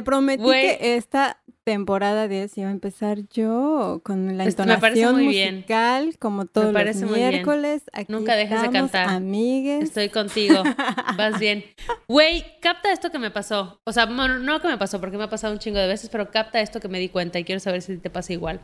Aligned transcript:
te 0.00 0.02
prometí 0.02 0.42
que 0.42 0.96
esta 0.96 1.42
temporada 1.64 2.26
10 2.26 2.56
iba 2.58 2.68
a 2.68 2.72
empezar 2.72 3.28
yo 3.28 4.00
con 4.02 4.38
la 4.38 4.44
entonación 4.44 5.22
musical, 5.22 6.16
como 6.18 6.46
todos 6.46 6.72
los 6.72 6.96
miércoles. 7.02 7.82
Aquí 7.92 8.10
Nunca 8.10 8.34
dejes 8.34 8.62
de 8.62 8.70
cantar. 8.70 9.10
Amigues. 9.10 9.84
Estoy 9.84 10.08
contigo. 10.08 10.62
Vas 11.18 11.38
bien. 11.38 11.64
Güey, 12.08 12.44
capta 12.60 12.90
esto 12.92 13.10
que 13.10 13.18
me 13.18 13.30
pasó. 13.30 13.78
O 13.84 13.92
sea, 13.92 14.06
no, 14.06 14.60
que 14.60 14.68
me 14.68 14.78
pasó, 14.78 15.00
porque 15.00 15.18
me 15.18 15.24
ha 15.24 15.30
pasado 15.30 15.52
un 15.52 15.58
chingo 15.58 15.78
de 15.78 15.86
veces, 15.86 16.08
pero 16.08 16.30
capta 16.30 16.60
esto 16.60 16.80
que 16.80 16.88
me 16.88 16.98
di 16.98 17.10
cuenta 17.10 17.38
y 17.38 17.44
quiero 17.44 17.60
saber 17.60 17.82
si 17.82 17.98
te 17.98 18.08
pasa 18.08 18.32
igual. 18.32 18.62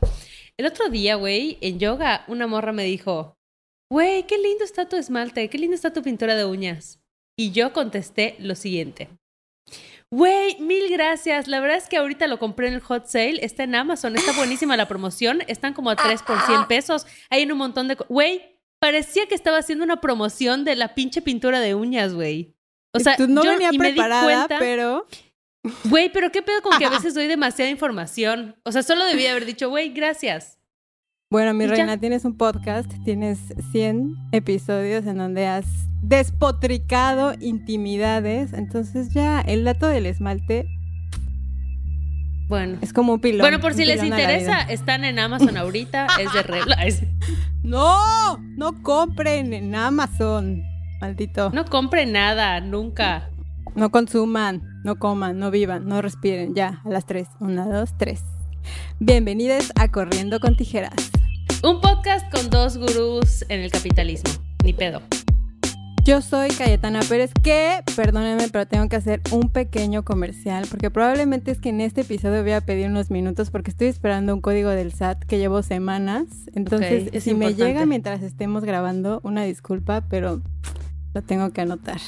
El 0.56 0.66
otro 0.66 0.88
día, 0.88 1.16
güey, 1.16 1.58
en 1.60 1.78
yoga, 1.78 2.24
una 2.28 2.46
morra 2.46 2.72
me 2.72 2.84
dijo, 2.84 3.36
güey, 3.92 4.26
qué 4.26 4.38
lindo 4.38 4.64
está 4.64 4.88
tu 4.88 4.96
esmalte, 4.96 5.50
qué 5.50 5.58
lindo 5.58 5.74
está 5.74 5.92
tu 5.92 6.02
pintura 6.02 6.34
de 6.34 6.46
uñas. 6.46 6.98
Y 7.38 7.52
yo 7.52 7.74
contesté 7.74 8.36
lo 8.38 8.54
siguiente. 8.54 9.10
Güey, 10.16 10.58
mil 10.60 10.88
gracias. 10.88 11.46
La 11.46 11.60
verdad 11.60 11.76
es 11.76 11.90
que 11.90 11.98
ahorita 11.98 12.26
lo 12.26 12.38
compré 12.38 12.68
en 12.68 12.72
el 12.74 12.80
hot 12.80 13.04
sale. 13.04 13.44
Está 13.44 13.64
en 13.64 13.74
Amazon. 13.74 14.16
Está 14.16 14.32
buenísima 14.36 14.74
la 14.74 14.88
promoción. 14.88 15.42
Están 15.46 15.74
como 15.74 15.90
a 15.90 15.96
3 15.96 16.22
por 16.22 16.40
100 16.40 16.68
pesos. 16.68 17.06
Hay 17.28 17.44
un 17.44 17.58
montón 17.58 17.86
de... 17.86 17.96
Güey, 18.08 18.58
parecía 18.78 19.26
que 19.26 19.34
estaba 19.34 19.58
haciendo 19.58 19.84
una 19.84 20.00
promoción 20.00 20.64
de 20.64 20.74
la 20.74 20.94
pinche 20.94 21.20
pintura 21.20 21.60
de 21.60 21.74
uñas, 21.74 22.14
güey. 22.14 22.56
O 22.92 22.98
sea, 22.98 23.16
no 23.28 23.44
yo 23.44 23.50
venía 23.50 23.70
preparada, 23.72 24.48
pero... 24.58 25.06
Güey, 25.84 26.10
pero 26.10 26.32
qué 26.32 26.40
pedo 26.40 26.62
con 26.62 26.78
que 26.78 26.86
a 26.86 26.90
veces 26.98 27.12
doy 27.12 27.26
demasiada 27.26 27.70
información. 27.70 28.56
O 28.62 28.72
sea, 28.72 28.82
solo 28.82 29.04
debía 29.04 29.32
haber 29.32 29.44
dicho, 29.44 29.68
güey, 29.68 29.90
gracias. 29.90 30.58
Bueno, 31.28 31.54
mi 31.54 31.66
reina, 31.66 31.98
tienes 31.98 32.24
un 32.24 32.36
podcast, 32.36 32.88
tienes 33.04 33.40
100 33.72 34.14
episodios 34.30 35.06
en 35.06 35.18
donde 35.18 35.48
has 35.48 35.66
despotricado 36.00 37.34
intimidades, 37.40 38.52
entonces 38.52 39.12
ya 39.12 39.40
el 39.40 39.64
dato 39.64 39.88
del 39.88 40.06
esmalte 40.06 40.68
bueno. 42.48 42.78
Es 42.80 42.92
como 42.92 43.14
un 43.14 43.20
pilón. 43.20 43.40
Bueno, 43.40 43.58
por 43.58 43.74
si 43.74 43.84
les 43.84 44.04
interesa, 44.04 44.60
están 44.60 45.04
en 45.04 45.18
Amazon 45.18 45.56
ahorita, 45.56 46.06
es 46.20 46.32
de 46.32 46.44
regla. 46.44 46.76
No, 47.64 48.38
no 48.38 48.82
compren 48.84 49.52
en 49.52 49.74
Amazon, 49.74 50.62
maldito. 51.00 51.50
No 51.50 51.64
compren 51.64 52.12
nada, 52.12 52.60
nunca. 52.60 53.30
No 53.74 53.90
consuman, 53.90 54.62
no 54.84 54.94
coman, 55.00 55.40
no 55.40 55.50
vivan, 55.50 55.88
no 55.88 56.00
respiren. 56.02 56.54
Ya, 56.54 56.80
a 56.84 56.88
las 56.88 57.04
tres. 57.04 57.26
Una, 57.40 57.66
dos, 57.66 57.98
tres. 57.98 58.22
Bienvenidos 58.98 59.72
a 59.74 59.90
Corriendo 59.90 60.40
con 60.40 60.56
Tijeras. 60.56 61.10
Un 61.62 61.80
podcast 61.80 62.30
con 62.30 62.50
dos 62.50 62.76
gurús 62.76 63.44
en 63.48 63.60
el 63.60 63.70
capitalismo. 63.70 64.30
Ni 64.64 64.72
pedo. 64.72 65.02
Yo 66.06 66.22
soy 66.22 66.50
Cayetana 66.50 67.00
Pérez, 67.00 67.32
que, 67.42 67.82
perdónenme, 67.96 68.48
pero 68.48 68.64
tengo 68.64 68.88
que 68.88 68.94
hacer 68.94 69.20
un 69.32 69.50
pequeño 69.50 70.04
comercial, 70.04 70.64
porque 70.70 70.88
probablemente 70.88 71.50
es 71.50 71.60
que 71.60 71.70
en 71.70 71.80
este 71.80 72.02
episodio 72.02 72.42
voy 72.42 72.52
a 72.52 72.60
pedir 72.60 72.86
unos 72.86 73.10
minutos 73.10 73.50
porque 73.50 73.72
estoy 73.72 73.88
esperando 73.88 74.32
un 74.32 74.40
código 74.40 74.70
del 74.70 74.92
SAT 74.92 75.24
que 75.24 75.38
llevo 75.38 75.64
semanas. 75.64 76.26
Entonces, 76.54 77.10
si 77.24 77.34
me 77.34 77.54
llega 77.54 77.86
mientras 77.86 78.22
estemos 78.22 78.64
grabando, 78.64 79.20
una 79.24 79.42
disculpa, 79.42 80.04
pero 80.08 80.42
lo 81.12 81.22
tengo 81.22 81.50
que 81.50 81.62
anotar. 81.62 82.00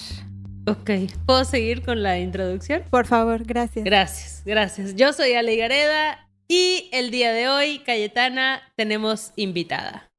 Ok, 0.69 0.91
¿puedo 1.27 1.45
seguir 1.45 1.83
con 1.83 2.03
la 2.03 2.21
introducción? 2.21 2.83
Por 2.91 3.07
favor, 3.07 3.43
gracias. 3.43 3.85
Gracias, 3.85 4.43
gracias. 4.45 4.95
Yo 4.95 5.13
soy 5.13 5.33
Ale 5.33 5.57
Gareda 5.57 6.28
y 6.49 6.89
el 6.93 7.11
día 7.11 7.33
de 7.33 7.49
hoy, 7.49 7.81
Cayetana, 7.81 8.63
tenemos 8.77 9.33
invitada. 9.37 10.11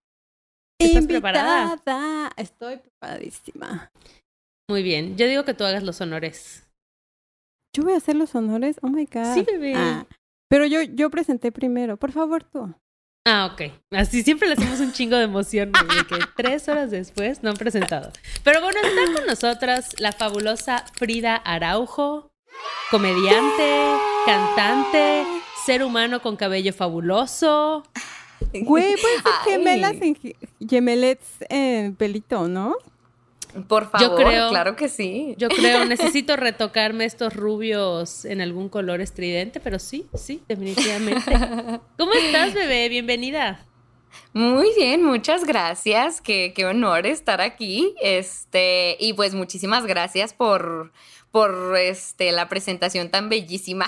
¿Estás 0.80 1.08
preparada? 1.08 2.31
Estoy 2.38 2.77
preparadísima. 2.77 3.91
Muy 4.69 4.83
bien. 4.83 5.17
Yo 5.17 5.27
digo 5.27 5.44
que 5.44 5.53
tú 5.53 5.63
hagas 5.66 5.83
los 5.83 5.99
honores. 5.99 6.69
¿Yo 7.76 7.83
voy 7.83 7.93
a 7.93 7.98
hacer 7.98 8.15
los 8.15 8.33
honores? 8.36 8.77
Oh 8.81 8.87
my 8.87 9.05
God. 9.05 9.33
Sí, 9.33 9.43
bebé. 9.43 9.73
Ah, 9.76 10.05
pero 10.48 10.65
yo, 10.65 10.83
yo 10.83 11.09
presenté 11.09 11.52
primero. 11.52 11.98
Por 11.98 12.11
favor, 12.11 12.43
tú. 12.43 12.73
Ah, 13.27 13.52
ok. 13.52 13.73
Así 13.92 14.23
siempre 14.23 14.48
le 14.48 14.54
hacemos 14.54 14.80
un 14.80 14.93
chingo 14.93 15.17
de 15.17 15.23
emoción, 15.23 15.71
que 16.08 16.15
tres 16.37 16.67
horas 16.70 16.92
después 16.92 17.43
no 17.43 17.49
han 17.49 17.58
presentado. 17.58 18.11
Pero 18.43 18.61
bueno, 18.61 18.80
está 18.81 19.14
con 19.14 19.27
nosotras 19.27 19.99
la 19.99 20.11
fabulosa 20.11 20.86
Frida 20.93 21.36
Araujo, 21.36 22.31
comediante, 22.89 23.98
cantante, 24.25 25.25
ser 25.69 25.83
humano 25.83 26.19
con 26.19 26.35
cabello 26.35 26.73
fabuloso. 26.73 27.83
Güey, 28.53 28.95
pues 28.99 29.21
gemelas 29.45 29.95
en 30.02 30.17
gemelets 30.67 31.27
en 31.49 31.93
pelito, 31.93 32.47
¿no? 32.47 32.75
Por 33.67 33.91
favor, 33.91 34.09
yo 34.09 34.15
creo, 34.15 34.49
claro 34.49 34.75
que 34.75 34.89
sí. 34.89 35.35
Yo 35.37 35.49
creo, 35.49 35.85
necesito 35.85 36.35
retocarme 36.35 37.05
estos 37.05 37.35
rubios 37.35 38.25
en 38.25 38.41
algún 38.41 38.69
color 38.69 39.02
estridente, 39.02 39.59
pero 39.59 39.77
sí, 39.77 40.07
sí, 40.15 40.41
definitivamente. 40.47 41.31
¿Cómo 41.97 42.13
estás, 42.13 42.55
bebé? 42.55 42.89
Bienvenida. 42.89 43.63
Muy 44.33 44.69
bien, 44.75 45.03
muchas 45.03 45.43
gracias. 45.43 46.19
Qué, 46.21 46.53
qué 46.55 46.65
honor 46.65 47.05
estar 47.05 47.41
aquí. 47.41 47.93
Este, 48.01 48.97
y 48.99 49.13
pues 49.13 49.36
muchísimas 49.36 49.86
gracias 49.86 50.33
por, 50.33 50.91
por 51.30 51.77
este, 51.77 52.31
la 52.31 52.49
presentación 52.49 53.11
tan 53.11 53.30
bellísima. 53.30 53.86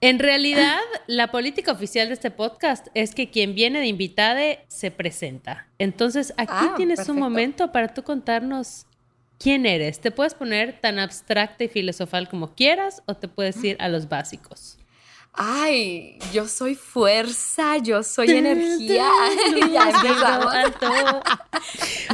En 0.00 0.18
realidad, 0.18 0.78
la 1.06 1.30
política 1.30 1.72
oficial 1.72 2.08
de 2.08 2.14
este 2.14 2.30
podcast 2.30 2.88
es 2.94 3.14
que 3.14 3.30
quien 3.30 3.54
viene 3.54 3.80
de 3.80 3.86
invitada 3.86 4.42
se 4.68 4.90
presenta. 4.90 5.68
Entonces, 5.78 6.34
aquí 6.36 6.52
ah, 6.54 6.74
tienes 6.76 7.08
un 7.08 7.18
momento 7.18 7.72
para 7.72 7.88
tú 7.94 8.02
contarnos 8.02 8.86
quién 9.38 9.64
eres. 9.64 10.00
Te 10.00 10.10
puedes 10.10 10.34
poner 10.34 10.80
tan 10.80 10.98
abstracta 10.98 11.64
y 11.64 11.68
filosofal 11.68 12.28
como 12.28 12.54
quieras 12.54 13.02
o 13.06 13.14
te 13.14 13.28
puedes 13.28 13.62
ir 13.64 13.76
a 13.80 13.88
los 13.88 14.08
básicos 14.08 14.75
ay, 15.36 16.18
yo 16.32 16.48
soy 16.48 16.74
fuerza, 16.74 17.76
yo 17.78 18.02
soy 18.02 18.30
energía. 18.30 19.08
ya 19.72 19.90
empezamos. 19.90 20.54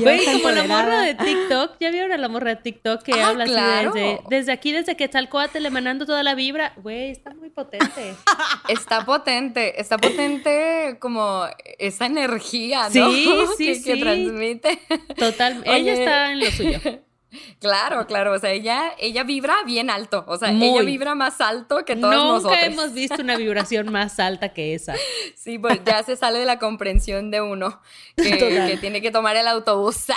Güey, 0.00 0.24
como 0.24 0.50
la 0.50 0.64
morra 0.64 1.02
de 1.02 1.14
TikTok, 1.14 1.76
¿ya 1.78 1.90
vieron 1.90 2.12
a 2.12 2.16
la 2.16 2.28
morra 2.28 2.54
de 2.54 2.62
TikTok 2.62 3.02
que 3.02 3.12
ah, 3.20 3.28
habla 3.28 3.44
así 3.44 3.86
desde, 3.86 4.20
desde 4.28 4.52
aquí, 4.52 4.72
desde 4.72 4.96
que 4.96 5.08
le 5.60 5.68
emanando 5.68 6.06
toda 6.06 6.22
la 6.22 6.34
vibra? 6.34 6.72
Güey, 6.76 7.10
está 7.10 7.34
muy 7.34 7.50
potente. 7.50 8.14
Está 8.68 9.04
potente, 9.04 9.80
está 9.80 9.98
potente 9.98 10.96
como 11.00 11.44
esa 11.78 12.06
energía, 12.06 12.88
¿no? 12.94 13.10
Sí, 13.10 13.28
sí, 13.58 13.66
que, 13.66 13.74
sí. 13.74 13.82
Que 13.84 13.96
transmite. 13.96 14.80
Total, 15.16 15.62
ella 15.66 15.92
está 15.92 16.32
en 16.32 16.40
lo 16.40 16.50
suyo. 16.50 16.80
Claro, 17.60 18.06
claro, 18.06 18.32
o 18.32 18.38
sea, 18.38 18.50
ella, 18.50 18.92
ella 18.98 19.24
vibra 19.24 19.62
bien 19.64 19.88
alto, 19.88 20.24
o 20.26 20.36
sea, 20.36 20.50
ella 20.50 20.82
vibra 20.82 21.14
más 21.14 21.40
alto 21.40 21.84
que 21.84 21.96
todos 21.96 22.14
nosotros. 22.14 22.52
Nunca 22.52 22.66
hemos 22.66 22.92
visto 22.92 23.22
una 23.22 23.36
vibración 23.36 23.90
más 23.90 24.20
alta 24.20 24.50
que 24.50 24.74
esa. 24.74 24.94
Sí, 25.34 25.58
pues 25.58 25.80
ya 25.84 26.02
se 26.04 26.14
sale 26.14 26.38
de 26.38 26.44
la 26.44 26.60
comprensión 26.60 27.32
de 27.32 27.40
uno 27.40 27.80
que, 28.16 28.78
tiene 28.80 29.02
que 29.02 29.10
tomar 29.10 29.34
el 29.36 29.48
autobús. 29.48 30.04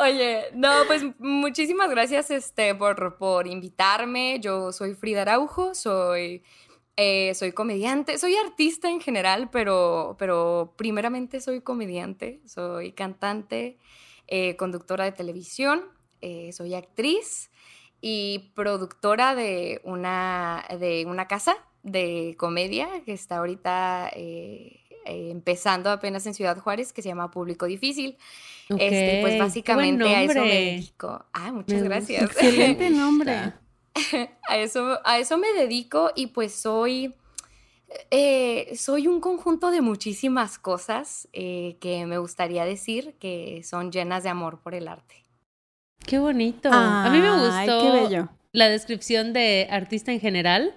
Oye, 0.00 0.44
no, 0.52 0.70
pues 0.86 1.02
muchísimas 1.18 1.88
gracias 1.88 2.30
este, 2.30 2.74
por, 2.74 3.16
por 3.16 3.46
invitarme. 3.46 4.40
Yo 4.40 4.72
soy 4.72 4.94
Frida 4.94 5.22
Araujo, 5.22 5.74
soy, 5.74 6.42
eh, 6.96 7.32
soy 7.34 7.52
comediante, 7.52 8.18
soy 8.18 8.36
artista 8.36 8.90
en 8.90 9.00
general, 9.00 9.48
pero, 9.50 10.16
pero 10.18 10.74
primeramente 10.76 11.40
soy 11.40 11.62
comediante, 11.62 12.42
soy 12.46 12.92
cantante. 12.92 13.78
Eh, 14.32 14.56
conductora 14.56 15.04
de 15.04 15.12
televisión, 15.12 15.82
eh, 16.20 16.52
soy 16.52 16.74
actriz 16.74 17.50
y 18.00 18.52
productora 18.54 19.34
de 19.34 19.80
una, 19.82 20.64
de 20.78 21.04
una 21.04 21.26
casa 21.26 21.56
de 21.82 22.36
comedia 22.38 22.88
que 23.04 23.12
está 23.12 23.38
ahorita 23.38 24.08
eh, 24.14 24.84
empezando 25.04 25.90
apenas 25.90 26.26
en 26.26 26.34
Ciudad 26.34 26.56
Juárez, 26.58 26.92
que 26.92 27.02
se 27.02 27.08
llama 27.08 27.32
Público 27.32 27.66
Difícil. 27.66 28.18
Este, 28.68 29.18
pues 29.20 29.36
básicamente 29.36 30.04
a 30.04 30.22
eso 30.22 30.40
me 30.42 30.54
dedico. 30.54 31.24
Ah, 31.32 31.50
muchas 31.50 31.82
gracias. 31.82 32.22
Excelente 32.22 32.88
nombre. 32.90 33.32
a, 34.48 34.56
eso, 34.58 35.00
a 35.04 35.18
eso 35.18 35.38
me 35.38 35.52
dedico 35.54 36.12
y 36.14 36.28
pues 36.28 36.54
soy 36.54 37.16
eh, 38.10 38.76
soy 38.76 39.06
un 39.06 39.20
conjunto 39.20 39.70
de 39.70 39.80
muchísimas 39.80 40.58
cosas 40.58 41.28
eh, 41.32 41.76
que 41.80 42.06
me 42.06 42.18
gustaría 42.18 42.64
decir 42.64 43.14
que 43.18 43.62
son 43.64 43.90
llenas 43.90 44.22
de 44.22 44.28
amor 44.28 44.60
por 44.60 44.74
el 44.74 44.88
arte. 44.88 45.24
Qué 46.06 46.18
bonito. 46.18 46.70
a 46.72 47.08
mí 47.10 47.18
me 47.18 47.30
gustó 47.32 48.28
la 48.52 48.68
descripción 48.68 49.32
de 49.32 49.68
artista 49.70 50.12
en 50.12 50.20
general, 50.20 50.74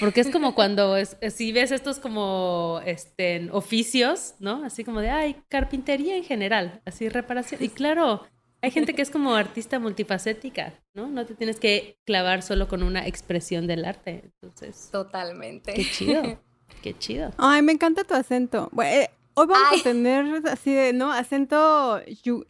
porque 0.00 0.20
es 0.20 0.30
como 0.30 0.54
cuando 0.54 0.96
si 1.30 1.52
ves 1.52 1.70
estos 1.70 1.98
como 1.98 2.80
este, 2.84 3.48
oficios, 3.52 4.34
¿no? 4.40 4.64
Así 4.64 4.84
como 4.84 5.00
de, 5.00 5.10
ay, 5.10 5.36
carpintería 5.48 6.16
en 6.16 6.24
general, 6.24 6.80
así 6.84 7.08
reparación. 7.08 7.62
Y 7.62 7.68
claro, 7.68 8.22
hay 8.64 8.70
gente 8.70 8.94
que 8.94 9.02
es 9.02 9.10
como 9.10 9.34
artista 9.34 9.78
multifacética, 9.78 10.72
¿no? 10.94 11.06
No 11.08 11.26
te 11.26 11.34
tienes 11.34 11.60
que 11.60 11.98
clavar 12.04 12.42
solo 12.42 12.66
con 12.66 12.82
una 12.82 13.06
expresión 13.06 13.66
del 13.66 13.84
arte. 13.84 14.22
Entonces. 14.24 14.88
Totalmente. 14.90 15.74
Qué 15.74 15.84
chido. 15.84 16.22
Qué 16.82 16.96
chido. 16.98 17.32
Ay, 17.38 17.62
me 17.62 17.72
encanta 17.72 18.04
tu 18.04 18.14
acento. 18.14 18.70
Eh, 18.82 19.08
hoy 19.34 19.46
vamos 19.46 19.80
a 19.80 19.82
tener 19.82 20.42
así 20.48 20.72
de, 20.72 20.92
¿no? 20.92 21.12
Acento 21.12 22.00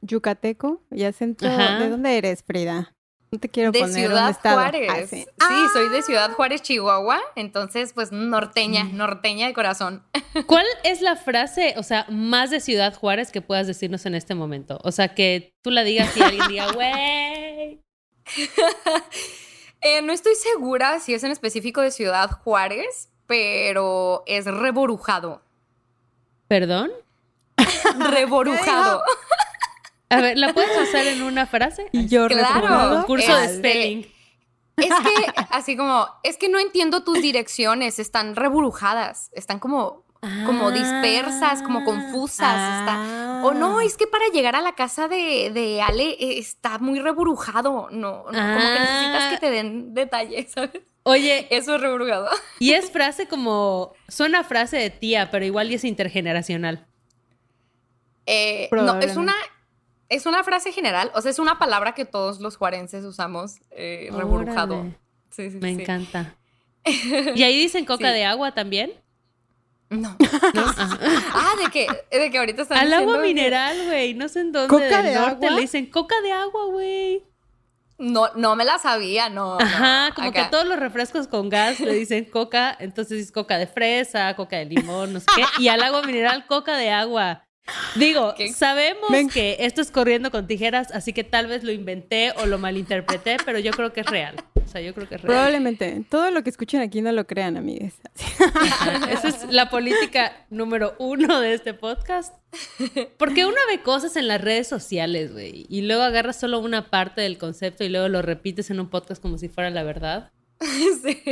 yucateco 0.02 0.82
y 0.90 1.04
acento. 1.04 1.46
¿De 1.46 1.88
dónde 1.88 2.18
eres, 2.18 2.42
Frida? 2.42 2.94
No 3.34 3.40
te 3.40 3.48
quiero 3.48 3.72
de 3.72 3.80
poner 3.80 3.96
un 3.96 4.06
Ciudad 4.06 4.30
estado. 4.30 4.56
Juárez. 4.60 4.88
Ah, 4.88 5.06
sí, 5.08 5.24
sí. 5.24 5.66
soy 5.72 5.88
de 5.88 6.02
Ciudad 6.02 6.30
Juárez, 6.32 6.62
Chihuahua. 6.62 7.20
Entonces, 7.34 7.92
pues 7.92 8.12
norteña, 8.12 8.84
norteña 8.84 9.48
de 9.48 9.54
corazón. 9.54 10.04
¿Cuál 10.46 10.64
es 10.84 11.00
la 11.00 11.16
frase, 11.16 11.74
o 11.76 11.82
sea, 11.82 12.06
más 12.08 12.50
de 12.50 12.60
Ciudad 12.60 12.94
Juárez 12.94 13.32
que 13.32 13.40
puedas 13.40 13.66
decirnos 13.66 14.06
en 14.06 14.14
este 14.14 14.36
momento? 14.36 14.78
O 14.84 14.92
sea, 14.92 15.14
que 15.16 15.52
tú 15.62 15.72
la 15.72 15.82
digas 15.82 16.16
y 16.16 16.22
alguien 16.22 16.46
diga, 16.48 16.72
güey. 16.74 17.80
Eh, 19.80 20.00
no 20.02 20.12
estoy 20.12 20.34
segura 20.36 21.00
si 21.00 21.12
es 21.12 21.24
en 21.24 21.32
específico 21.32 21.80
de 21.80 21.90
Ciudad 21.90 22.30
Juárez, 22.30 23.10
pero 23.26 24.22
es 24.26 24.44
reborujado. 24.46 25.42
¿Perdón? 26.48 26.90
Reborujado. 28.10 29.02
A 30.10 30.20
ver, 30.20 30.36
¿la 30.38 30.52
puedes 30.52 30.70
usar 30.88 31.06
en 31.06 31.22
una 31.22 31.46
frase? 31.46 31.88
Y 31.92 32.06
yo 32.06 32.26
Claro. 32.28 32.54
reprobado. 32.60 32.96
Concurso 33.00 33.34
de 33.36 33.44
Este, 33.46 33.58
spelling. 33.58 34.06
Es 34.76 34.90
que, 34.90 35.32
así 35.50 35.76
como, 35.76 36.06
es 36.22 36.36
que 36.36 36.48
no 36.48 36.58
entiendo 36.58 37.02
tus 37.04 37.20
direcciones, 37.20 37.98
están 37.98 38.36
reburujadas, 38.36 39.30
están 39.32 39.58
como, 39.58 40.04
como 40.46 40.70
dispersas, 40.70 41.62
como 41.62 41.84
confusas. 41.84 42.80
está- 42.80 43.40
O 43.44 43.52
no, 43.54 43.80
es 43.80 43.96
que 43.96 44.06
para 44.06 44.26
llegar 44.32 44.56
a 44.56 44.60
la 44.60 44.74
casa 44.74 45.06
de, 45.08 45.50
de 45.52 45.80
Ale 45.82 46.10
eh, 46.12 46.38
está 46.38 46.78
muy 46.78 46.98
reburujado. 47.00 47.88
No, 47.90 47.90
no, 47.90 48.24
como 48.24 48.32
que 48.32 48.38
Ah. 48.38 48.78
necesitas 48.80 49.30
que 49.32 49.38
te 49.38 49.50
den 49.50 49.94
detalles, 49.94 50.52
¿sabes? 50.52 50.82
Oye, 51.04 51.46
Eso 51.50 51.74
es 51.76 51.80
reburujado. 51.80 52.28
y 52.58 52.72
es 52.72 52.90
frase 52.90 53.28
como, 53.28 53.92
suena 54.08 54.42
frase 54.42 54.76
de 54.78 54.90
tía, 54.90 55.30
pero 55.30 55.44
igual 55.44 55.70
y 55.70 55.74
es 55.74 55.84
intergeneracional. 55.84 56.86
Eh, 58.26 58.68
no, 58.72 58.98
es 59.00 59.16
una, 59.16 59.34
es 60.08 60.24
una 60.26 60.42
frase 60.44 60.72
general, 60.72 61.10
o 61.14 61.20
sea, 61.20 61.30
es 61.30 61.38
una 61.38 61.58
palabra 61.58 61.92
que 61.92 62.04
todos 62.06 62.40
los 62.40 62.56
juarenses 62.56 63.04
usamos, 63.04 63.56
eh, 63.70 64.08
reburujado. 64.12 64.86
Sí, 65.30 65.50
sí, 65.50 65.58
Me 65.60 65.74
sí. 65.74 65.82
encanta. 65.82 66.36
¿Y 67.34 67.42
ahí 67.42 67.58
dicen 67.58 67.84
coca 67.84 68.08
Sí. 68.08 68.14
de 68.14 68.24
agua 68.24 68.52
también? 68.52 68.92
No. 69.90 70.16
¿No? 70.54 70.62
Ajá. 70.62 70.98
Ah, 71.34 71.52
de 71.62 71.70
que, 71.70 71.86
de 72.18 72.30
que 72.30 72.38
ahorita 72.38 72.62
están 72.62 72.78
Al 72.78 72.92
agua 72.94 73.18
diciendo 73.18 73.20
que- 73.22 73.28
mineral, 73.34 73.84
güey. 73.86 74.14
No 74.14 74.28
sé 74.28 74.40
en 74.40 74.52
dónde 74.52 74.68
¿Coca 74.68 75.02
del 75.02 75.12
de 75.12 75.20
norte 75.20 75.46
agua? 75.46 75.50
le 75.50 75.60
dicen 75.60 75.86
coca 75.86 76.18
de 76.22 76.32
agua, 76.32 76.64
güey. 76.66 77.22
No, 78.04 78.28
no 78.36 78.54
me 78.54 78.64
la 78.64 78.78
sabía, 78.78 79.28
no. 79.30 79.58
no, 79.58 79.64
Ajá, 79.64 80.12
como 80.14 80.30
que 80.30 80.40
acá. 80.40 80.50
todos 80.50 80.66
los 80.66 80.78
refrescos 80.78 81.26
con 81.26 81.48
gas 81.48 81.80
le 81.80 81.94
dicen 81.94 82.26
coca, 82.26 82.76
entonces 82.78 83.20
es 83.20 83.32
coca 83.32 83.56
de 83.56 83.66
fresa, 83.66 84.34
coca 84.36 84.56
de 84.58 84.66
limón, 84.66 85.14
no 85.14 85.20
sé 85.20 85.26
qué. 85.34 85.44
Y 85.58 85.68
al 85.68 85.82
agua 85.82 86.02
mineral, 86.02 86.46
coca 86.46 86.76
de 86.76 86.90
agua. 86.90 87.46
Digo, 87.96 88.34
¿Qué? 88.36 88.52
sabemos 88.52 89.10
que 89.32 89.56
esto 89.60 89.80
es 89.80 89.90
corriendo 89.90 90.30
con 90.30 90.46
tijeras, 90.46 90.90
así 90.92 91.12
que 91.12 91.24
tal 91.24 91.46
vez 91.46 91.64
lo 91.64 91.72
inventé 91.72 92.32
o 92.36 92.46
lo 92.46 92.58
malinterpreté, 92.58 93.36
pero 93.44 93.58
yo 93.58 93.72
creo 93.72 93.92
que 93.92 94.00
es 94.00 94.06
real. 94.06 94.36
O 94.62 94.68
sea, 94.68 94.80
yo 94.80 94.94
creo 94.94 95.08
que 95.08 95.14
es 95.16 95.22
real. 95.22 95.34
Probablemente. 95.34 96.04
Todo 96.10 96.30
lo 96.30 96.42
que 96.42 96.50
escuchen 96.50 96.80
aquí 96.80 97.00
no 97.00 97.12
lo 97.12 97.26
crean, 97.26 97.56
amigues. 97.56 97.94
Esa 99.10 99.28
es 99.28 99.44
la 99.50 99.70
política 99.70 100.32
número 100.50 100.94
uno 100.98 101.40
de 101.40 101.54
este 101.54 101.74
podcast. 101.74 102.34
Porque 103.18 103.46
uno 103.46 103.56
ve 103.68 103.82
cosas 103.82 104.16
en 104.16 104.28
las 104.28 104.40
redes 104.40 104.66
sociales, 104.68 105.32
güey, 105.32 105.66
y 105.68 105.82
luego 105.82 106.02
agarras 106.02 106.38
solo 106.40 106.58
una 106.58 106.90
parte 106.90 107.20
del 107.20 107.38
concepto 107.38 107.84
y 107.84 107.88
luego 107.88 108.08
lo 108.08 108.20
repites 108.22 108.70
en 108.70 108.80
un 108.80 108.88
podcast 108.90 109.20
como 109.22 109.38
si 109.38 109.48
fuera 109.48 109.70
la 109.70 109.82
verdad. 109.84 110.30
sí. 110.60 111.22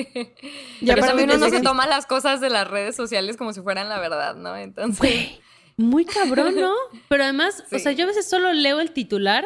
Y 0.80 0.86
Pero 0.86 0.92
aparte 1.04 1.06
también 1.08 1.30
uno 1.30 1.44
se 1.46 1.50
llegan- 1.52 1.62
toma 1.64 1.86
las 1.86 2.06
cosas 2.06 2.40
de 2.40 2.50
las 2.50 2.68
redes 2.68 2.96
sociales 2.96 3.36
como 3.36 3.52
si 3.52 3.60
fueran 3.60 3.88
la 3.88 3.98
verdad, 3.98 4.34
¿no? 4.34 4.56
Entonces. 4.56 4.98
Güey, 4.98 5.40
muy 5.82 6.04
cabrón, 6.04 6.54
¿no? 6.56 6.72
Pero 7.08 7.24
además, 7.24 7.64
o 7.72 7.78
sea, 7.78 7.92
yo 7.92 8.04
a 8.04 8.08
veces 8.08 8.28
solo 8.28 8.52
leo 8.52 8.80
el 8.80 8.92
titular 8.92 9.44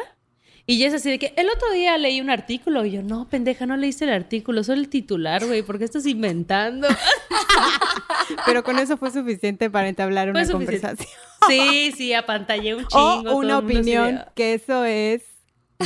y 0.65 0.77
ya 0.79 0.87
es 0.87 0.93
así 0.93 1.09
de 1.09 1.17
que 1.19 1.33
el 1.37 1.47
otro 1.49 1.71
día 1.71 1.97
leí 1.97 2.19
un 2.19 2.29
artículo 2.29 2.83
y 2.85 2.91
yo, 2.91 3.01
no, 3.01 3.29
pendeja, 3.29 3.65
no 3.65 3.77
leíste 3.77 4.03
el 4.05 4.11
artículo, 4.11 4.63
solo 4.63 4.79
el 4.81 4.89
titular, 4.89 5.45
güey, 5.45 5.61
¿por 5.63 5.77
qué 5.79 5.85
estás 5.85 6.05
inventando? 6.05 6.87
Pero 8.45 8.63
con 8.63 8.77
eso 8.79 8.97
fue 8.97 9.11
suficiente 9.11 9.69
para 9.69 9.87
entablar 9.87 10.31
Fue 10.31 10.41
una 10.41 10.45
suficiente. 10.45 10.87
conversación. 10.87 11.21
Sí, 11.47 11.93
sí, 11.95 12.13
apantallé 12.13 12.75
un 12.75 12.83
O 12.83 12.87
chingo. 12.89 13.23
todo 13.23 13.35
una 13.37 13.59
opinión, 13.59 14.25
que 14.35 14.53
eso 14.55 14.83
es 14.83 15.21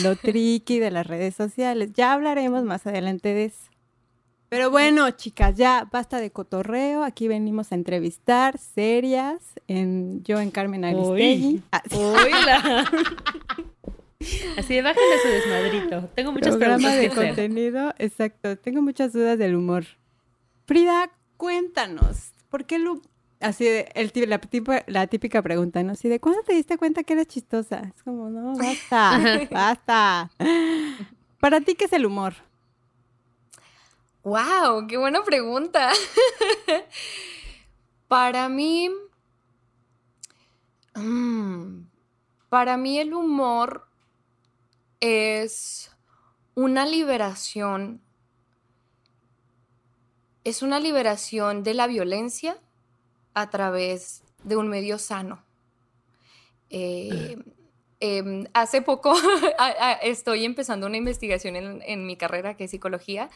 lo 0.01 0.15
tricky 0.15 0.79
de 0.79 0.89
las 0.89 1.05
redes 1.05 1.35
sociales. 1.35 1.91
Ya 1.93 2.13
hablaremos 2.13 2.63
más 2.63 2.87
adelante 2.87 3.33
de 3.33 3.45
eso. 3.45 3.69
Pero 4.51 4.69
bueno, 4.69 5.09
chicas, 5.11 5.55
ya 5.55 5.87
basta 5.89 6.19
de 6.19 6.29
cotorreo. 6.29 7.05
Aquí 7.05 7.29
venimos 7.29 7.71
a 7.71 7.75
entrevistar 7.75 8.57
serias. 8.57 9.37
En, 9.69 10.21
yo 10.25 10.41
en 10.41 10.51
Carmen 10.51 10.83
Aristegui. 10.83 11.47
Uy. 11.47 11.63
Ah. 11.71 11.81
Así 14.57 14.75
de 14.75 14.81
bájenle 14.81 15.19
su 15.23 15.27
desmadrito. 15.29 16.09
Tengo 16.15 16.33
muchas 16.33 16.57
programa 16.57 16.89
de 16.89 16.99
que 16.99 17.07
hacer. 17.13 17.27
contenido. 17.27 17.93
Exacto. 17.97 18.57
Tengo 18.57 18.81
muchas 18.81 19.13
dudas 19.13 19.39
del 19.39 19.55
humor. 19.55 19.85
Frida, 20.65 21.11
cuéntanos. 21.37 22.33
¿Por 22.49 22.65
qué 22.65 22.77
lo... 22.77 22.99
Así 23.39 23.63
de, 23.63 23.89
el, 23.95 24.11
la 24.87 25.07
típica 25.07 25.41
pregunta, 25.41 25.81
¿no? 25.81 25.93
Así 25.93 26.09
de, 26.09 26.19
¿cuándo 26.19 26.41
te 26.41 26.53
diste 26.53 26.77
cuenta 26.77 27.03
que 27.03 27.13
eras 27.13 27.27
chistosa? 27.27 27.93
Es 27.95 28.03
como, 28.03 28.29
no, 28.29 28.57
basta, 28.57 29.47
basta. 29.49 30.29
Para 31.39 31.61
ti, 31.61 31.75
¿qué 31.75 31.85
es 31.85 31.93
el 31.93 32.05
humor? 32.05 32.33
¡Wow! 34.23 34.87
¡Qué 34.87 34.97
buena 34.97 35.23
pregunta! 35.23 35.91
para 38.07 38.49
mí. 38.49 38.89
mm, 40.95 41.85
para 42.49 42.77
mí, 42.77 42.99
el 42.99 43.13
humor 43.13 43.87
es 44.99 45.91
una 46.53 46.85
liberación. 46.85 48.01
Es 50.43 50.61
una 50.61 50.79
liberación 50.79 51.63
de 51.63 51.73
la 51.73 51.87
violencia 51.87 52.59
a 53.33 53.49
través 53.49 54.23
de 54.43 54.55
un 54.55 54.67
medio 54.67 54.99
sano. 54.99 55.43
Eh, 56.69 57.37
em, 58.01 58.45
hace 58.53 58.81
poco 58.81 59.13
estoy 60.01 60.43
empezando 60.45 60.87
una 60.87 60.97
investigación 60.97 61.55
en, 61.55 61.81
en 61.85 62.05
mi 62.05 62.17
carrera, 62.17 62.55
que 62.57 62.65
es 62.65 62.71
psicología, 62.71 63.29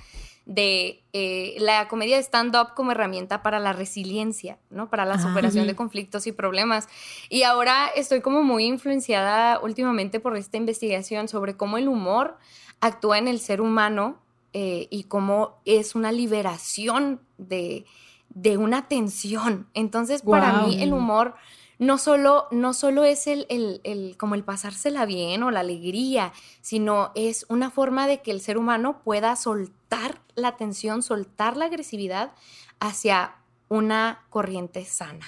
de 0.45 1.03
eh, 1.13 1.55
la 1.59 1.87
comedia 1.87 2.17
de 2.17 2.21
stand-up 2.23 2.73
como 2.75 2.91
herramienta 2.91 3.41
para 3.41 3.59
la 3.59 3.73
resiliencia, 3.73 4.59
¿no? 4.69 4.89
Para 4.89 5.05
la 5.05 5.15
Ah. 5.15 5.19
superación 5.19 5.65
de 5.65 5.75
conflictos 5.75 6.27
y 6.27 6.31
problemas. 6.33 6.87
Y 7.29 7.43
ahora 7.43 7.87
estoy 7.95 8.21
como 8.21 8.43
muy 8.43 8.65
influenciada 8.65 9.59
últimamente 9.61 10.19
por 10.19 10.35
esta 10.37 10.57
investigación 10.57 11.27
sobre 11.27 11.55
cómo 11.57 11.77
el 11.77 11.87
humor 11.87 12.37
actúa 12.79 13.17
en 13.17 13.27
el 13.27 13.39
ser 13.39 13.59
humano 13.61 14.21
eh, 14.53 14.87
y 14.91 15.05
cómo 15.05 15.61
es 15.65 15.95
una 15.95 16.11
liberación 16.11 17.21
de, 17.37 17.85
de 18.29 18.57
una 18.57 18.87
tensión. 18.87 19.67
Entonces, 19.73 20.21
para 20.21 20.61
mí, 20.61 20.81
el 20.83 20.93
humor 20.93 21.35
no 21.79 21.97
solo, 21.97 22.47
no 22.51 22.73
solo 22.73 23.03
es 23.03 23.27
el, 23.27 23.45
el- 23.49 23.81
el- 23.83 24.15
como 24.17 24.35
el 24.35 24.43
pasársela 24.43 25.05
bien 25.05 25.43
o 25.43 25.51
la 25.51 25.59
alegría, 25.61 26.31
sino 26.61 27.11
es 27.15 27.45
una 27.49 27.69
forma 27.71 28.07
de 28.07 28.21
que 28.21 28.31
el 28.31 28.41
ser 28.41 28.57
humano 28.57 29.01
pueda 29.03 29.35
soltar 29.35 30.19
la 30.35 30.57
tensión, 30.57 31.03
soltar 31.03 31.57
la 31.57 31.65
agresividad 31.65 32.31
hacia 32.79 33.35
una 33.69 34.25
corriente 34.29 34.85
sana. 34.85 35.25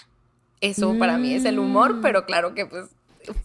Eso 0.62 0.96
para 0.98 1.18
mí 1.18 1.34
es 1.34 1.46
el 1.46 1.60
humor, 1.60 1.96
Mm. 1.96 2.02
pero 2.02 2.26
claro 2.26 2.54
que 2.56 2.66
pues 2.66 2.90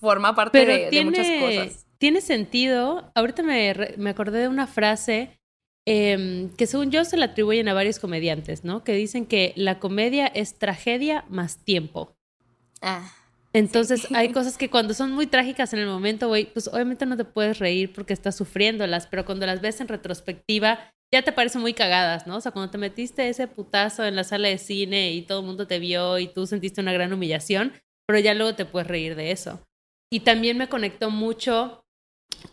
forma 0.01 0.35
parte 0.35 0.65
Pero 0.65 0.91
de, 0.91 1.05
muchas 1.05 1.27
cosas. 1.41 1.87
tiene 1.99 2.21
sentido. 2.21 3.11
Ahorita 3.15 3.43
me, 3.43 3.75
me 3.99 4.11
acordé 4.11 4.39
de 4.41 4.49
una 4.49 4.67
frase 4.67 5.37
em, 5.85 6.49
que 6.57 6.67
según 6.69 6.91
yo 6.93 7.05
se 7.05 7.17
la 7.17 7.27
atribuyen 7.27 7.69
a 7.69 7.75
varios 7.75 7.99
comediantes, 7.99 8.63
¿no? 8.65 8.85
Que 8.85 8.93
dicen 8.93 9.27
que 9.27 9.53
la 9.57 9.81
comedia 9.81 10.27
es 10.29 10.57
tragedia 10.59 11.25
más 11.29 11.59
tiempo. 11.59 12.15
Ah, 12.83 13.11
Entonces 13.53 14.09
hay 14.13 14.33
cosas 14.33 14.59
que 14.59 14.69
cuando 14.69 14.93
son 14.93 15.13
muy 15.13 15.27
trágicas 15.27 15.73
en 15.73 15.79
el 15.79 15.87
momento, 15.87 16.29
güey, 16.29 16.53
pues 16.53 16.69
obviamente 16.69 17.07
no 17.07 17.17
te 17.17 17.25
puedes 17.25 17.59
reír 17.59 17.93
porque 17.93 18.13
estás 18.13 18.37
sufriéndolas, 18.37 19.07
pero 19.07 19.25
cuando 19.25 19.47
las 19.47 19.61
ves 19.61 19.81
en 19.81 19.89
retrospectiva 19.89 20.93
ya 21.13 21.23
te 21.23 21.33
parecen 21.33 21.61
muy 21.61 21.75
cagadas, 21.75 22.27
¿no? 22.27 22.37
O 22.37 22.41
sea, 22.41 22.53
cuando 22.53 22.71
te 22.71 22.79
metiste 22.79 23.29
ese 23.29 23.47
putazo 23.47 24.05
en 24.05 24.17
la 24.17 24.25
sala 24.25 24.49
de 24.49 24.59
cine 24.59 25.13
y 25.13 25.23
todo 25.23 25.41
el 25.41 25.47
mundo 25.47 25.67
te 25.67 25.79
vio 25.79 26.19
y 26.19 26.27
tú 26.27 26.47
sentiste 26.47 26.81
una 26.81 26.93
gran 26.93 27.13
humillación, 27.13 27.73
pero 28.07 28.19
ya 28.19 28.35
luego 28.35 28.55
te 28.55 28.65
puedes 28.65 28.89
reír 28.89 29.15
de 29.15 29.31
eso. 29.31 29.61
Y 30.11 30.21
también 30.21 30.57
me 30.57 30.69
conectó 30.69 31.11
mucho 31.11 31.85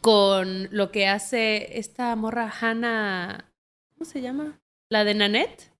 con 0.01 0.67
lo 0.71 0.91
que 0.91 1.07
hace 1.07 1.79
esta 1.79 2.15
morra 2.17 2.53
Hannah, 2.59 3.51
¿cómo 3.93 4.05
se 4.05 4.21
llama? 4.21 4.59
La 4.89 5.05
de 5.05 5.13
Nanette. 5.13 5.71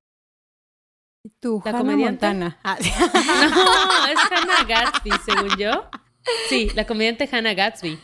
Tu 1.40 1.62
¿La 1.64 1.72
Hannah 1.72 1.80
comediante? 1.80 2.26
Montana. 2.28 2.60
Ah, 2.64 2.78
No, 2.80 4.08
es 4.08 4.20
Hannah 4.32 4.64
Gatsby, 4.68 5.12
según 5.26 5.58
yo. 5.58 5.90
Sí, 6.48 6.70
la 6.76 6.86
comediante 6.86 7.28
Hannah 7.32 7.54
Gatsby. 7.54 7.98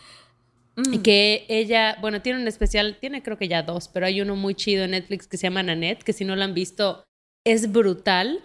Y 0.78 0.98
mm. 0.98 1.02
que 1.04 1.46
ella, 1.48 1.98
bueno, 2.02 2.22
tiene 2.22 2.40
un 2.42 2.48
especial, 2.48 2.98
tiene 3.00 3.24
creo 3.24 3.38
que 3.38 3.48
ya 3.48 3.64
dos, 3.64 3.88
pero 3.88 4.06
hay 4.06 4.20
uno 4.20 4.36
muy 4.36 4.56
chido 4.56 4.84
en 4.84 4.92
Netflix 4.92 5.28
que 5.28 5.38
se 5.38 5.44
llama 5.44 5.64
Nanette, 5.64 6.04
que 6.04 6.12
si 6.12 6.26
no 6.26 6.36
lo 6.36 6.44
han 6.44 6.54
visto, 6.54 7.06
es 7.46 7.72
brutal. 7.72 8.44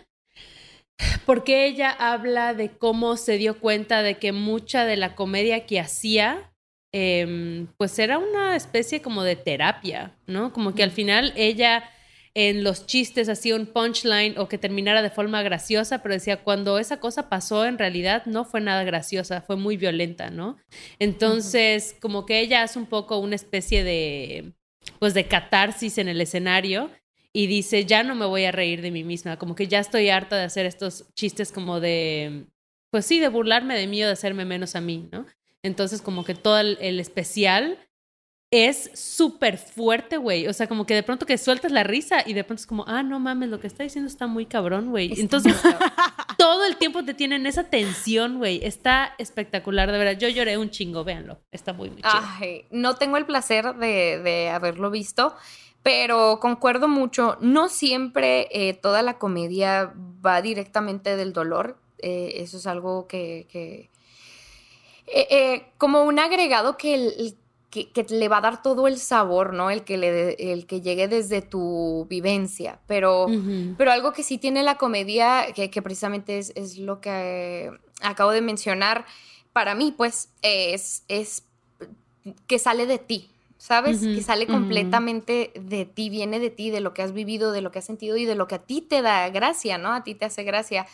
Porque 1.25 1.67
ella 1.67 1.91
habla 1.91 2.55
de 2.55 2.71
cómo 2.77 3.17
se 3.17 3.39
dio 3.39 3.59
cuenta 3.59 4.03
de 4.03 4.19
que 4.19 4.33
mucha 4.33 4.85
de 4.85 4.97
la 4.97 5.15
comedia 5.15 5.65
que 5.65 5.81
hacía 5.81 6.53
em, 6.93 7.69
pues 7.79 7.99
era 7.99 8.19
una 8.19 8.55
especie 8.55 9.01
como 9.01 9.23
de 9.23 9.37
terapia, 9.37 10.15
¿no? 10.27 10.53
Como 10.53 10.75
que 10.75 10.83
al 10.83 10.91
final 10.91 11.33
ella 11.37 11.85
en 12.35 12.63
los 12.63 12.87
chistes 12.87 13.29
hacía 13.29 13.57
un 13.57 13.67
punchline 13.67 14.39
o 14.39 14.49
que 14.49 14.59
terminara 14.59 15.03
de 15.03 15.11
forma 15.11 15.43
graciosa, 15.43 16.03
pero 16.03 16.15
decía, 16.15 16.43
cuando 16.43 16.79
esa 16.79 17.01
cosa 17.01 17.29
pasó 17.29 17.67
en 17.67 17.79
realidad 17.79 18.25
no 18.27 18.45
fue 18.45 18.61
nada 18.61 18.85
graciosa, 18.85 19.41
fue 19.41 19.57
muy 19.57 19.77
violenta, 19.77 20.31
¿no? 20.31 20.57
Entonces, 20.99 21.97
como 22.01 22.27
que 22.27 22.41
ella 22.41 22.63
hace 22.63 22.79
un 22.79 22.87
poco 22.87 23.19
una 23.19 23.35
especie 23.35 23.83
de, 23.83 24.53
pues 24.99 25.15
de 25.15 25.27
catarsis 25.27 25.99
en 25.99 26.09
el 26.09 26.21
escenario 26.21 26.91
y 27.33 27.49
dice, 27.49 27.85
ya 27.85 28.03
no 28.05 28.15
me 28.15 28.27
voy 28.27 28.45
a 28.45 28.53
reír 28.53 28.81
de 28.81 28.93
mí 28.93 29.03
misma, 29.03 29.37
como 29.39 29.55
que 29.57 29.67
ya 29.67 29.81
estoy 29.81 30.09
harta 30.09 30.37
de 30.37 30.45
hacer 30.45 30.67
estos 30.67 31.13
chistes 31.15 31.51
como 31.51 31.81
de, 31.81 32.47
pues 32.91 33.07
sí, 33.07 33.19
de 33.19 33.29
burlarme 33.29 33.77
de 33.77 33.89
mí 33.89 34.03
o 34.05 34.07
de 34.07 34.13
hacerme 34.13 34.45
menos 34.45 34.77
a 34.77 34.81
mí, 34.81 35.09
¿no? 35.11 35.27
Entonces, 35.63 36.01
como 36.01 36.25
que 36.25 36.35
todo 36.35 36.59
el, 36.59 36.79
el 36.81 37.01
especial 37.01 37.79
es 38.51 38.91
súper 38.95 39.59
fuerte, 39.59 40.17
güey. 40.17 40.49
O 40.49 40.53
sea, 40.53 40.67
como 40.67 40.85
que 40.85 40.95
de 40.95 41.05
pronto 41.05 41.25
que 41.25 41.39
sueltas 41.39 41.71
la 41.71 41.85
risa 41.85 42.23
y 42.27 42.33
de 42.33 42.43
pronto 42.43 42.61
es 42.61 42.67
como, 42.67 42.85
ah, 42.89 43.03
no 43.03 43.21
mames, 43.21 43.49
lo 43.49 43.61
que 43.61 43.69
está 43.69 43.85
diciendo 43.85 44.09
está 44.09 44.27
muy 44.27 44.47
cabrón, 44.47 44.91
güey. 44.91 45.21
Entonces, 45.21 45.55
todo 46.39 46.65
el 46.67 46.77
tiempo 46.77 47.05
te 47.05 47.15
tienen 47.15 47.47
esa 47.47 47.65
tensión, 47.65 48.39
güey. 48.39 48.61
Está 48.65 49.15
espectacular, 49.19 49.93
de 49.93 49.99
verdad. 49.99 50.19
Yo 50.19 50.29
lloré 50.29 50.59
un 50.59 50.71
chingo, 50.71 51.05
véanlo. 51.05 51.39
Está 51.53 51.73
muy, 51.73 51.91
muy 51.91 52.03
chido. 52.03 52.13
Ay, 52.13 52.67
no 52.71 52.97
tengo 52.97 53.17
el 53.19 53.27
placer 53.27 53.77
de, 53.77 54.19
de 54.19 54.49
haberlo 54.49 54.91
visto, 54.91 55.37
pero 55.85 56.41
concuerdo 56.41 56.89
mucho. 56.89 57.39
No 57.41 57.69
siempre 57.69 58.49
eh, 58.51 58.75
toda 58.75 59.03
la 59.03 59.19
comedia 59.19 59.95
va 59.95 60.43
directamente 60.43 61.17
del 61.17 61.33
dolor. 61.33 61.79
Eh, 61.99 62.33
eso 62.37 62.57
es 62.57 62.67
algo 62.67 63.07
que... 63.07 63.47
que 63.49 63.91
eh, 65.13 65.73
como 65.77 66.05
un 66.05 66.21
agregado 66.21 66.77
que 66.77 66.95
el, 66.95 67.37
que, 67.71 68.07
le 68.09 68.29
va 68.29 68.39
a 68.39 68.41
dar 68.41 68.63
todo 68.63 68.89
el 68.89 68.99
sabor, 68.99 69.55
¿no? 69.55 69.71
El 69.71 69.85
que, 69.85 69.97
le, 69.97 70.53
el 70.53 70.67
que 70.67 70.81
llegue 70.81 71.07
desde 71.07 71.41
tu 71.41 72.07
vivencia. 72.11 72.81
Pero, 72.87 73.27
pero 73.79 73.93
algo 73.93 74.13
que 74.13 74.25
sí 74.25 74.39
tiene 74.39 74.63
la 74.63 74.77
comedia, 74.77 75.47
que, 75.55 75.83
precisamente 75.83 76.39
es, 76.39 76.79
lo 76.79 77.01
que 77.01 77.71
acabo 78.03 78.33
de 78.33 78.41
mencionar, 78.41 79.07
para 79.53 79.75
mí, 79.77 79.95
pues, 79.97 80.31
es, 80.43 81.05
es 81.07 81.45
que 82.49 82.59
sale 82.59 82.87
de 82.87 82.99
ti, 82.99 83.31
¿sabes? 83.57 84.01
Que 84.01 84.23
sale 84.23 84.49
completamente 84.49 85.53
de 85.55 85.85
ti, 85.87 86.11
viene 86.11 86.41
de 86.41 86.51
ti, 86.51 86.71
de 86.71 86.81
lo 86.81 86.93
que 86.93 87.03
has 87.03 87.13
vivido, 87.13 87.53
de 87.53 87.61
lo 87.61 87.71
que 87.71 87.79
has 87.79 87.85
sentido 87.85 88.17
y 88.17 88.25
de 88.25 88.35
lo 88.35 88.49
que 88.49 88.57
a 88.57 88.63
ti 88.63 88.81
te 88.81 89.01
da 89.01 89.29
gracia, 89.31 89.79
¿no? 89.79 89.93
A 89.93 90.03
ti 90.03 90.17
te 90.17 90.25
hace 90.25 90.43
gracia. 90.43 90.87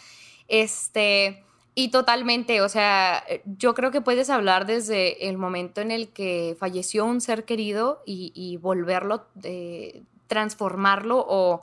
Este, 0.46 1.42
y 1.78 1.90
totalmente, 1.90 2.62
o 2.62 2.70
sea, 2.70 3.22
eh, 3.28 3.42
yo 3.44 3.74
creo 3.74 3.90
que 3.90 4.00
puedes 4.00 4.30
hablar 4.30 4.64
desde 4.64 5.28
el 5.28 5.36
momento 5.36 5.82
en 5.82 5.90
el 5.90 6.08
que 6.08 6.56
falleció 6.58 7.04
un 7.04 7.20
ser 7.20 7.44
querido 7.44 8.02
y, 8.06 8.56
volverlo, 8.62 9.26
eh, 9.42 10.02
transformarlo 10.26 11.22
o, 11.28 11.60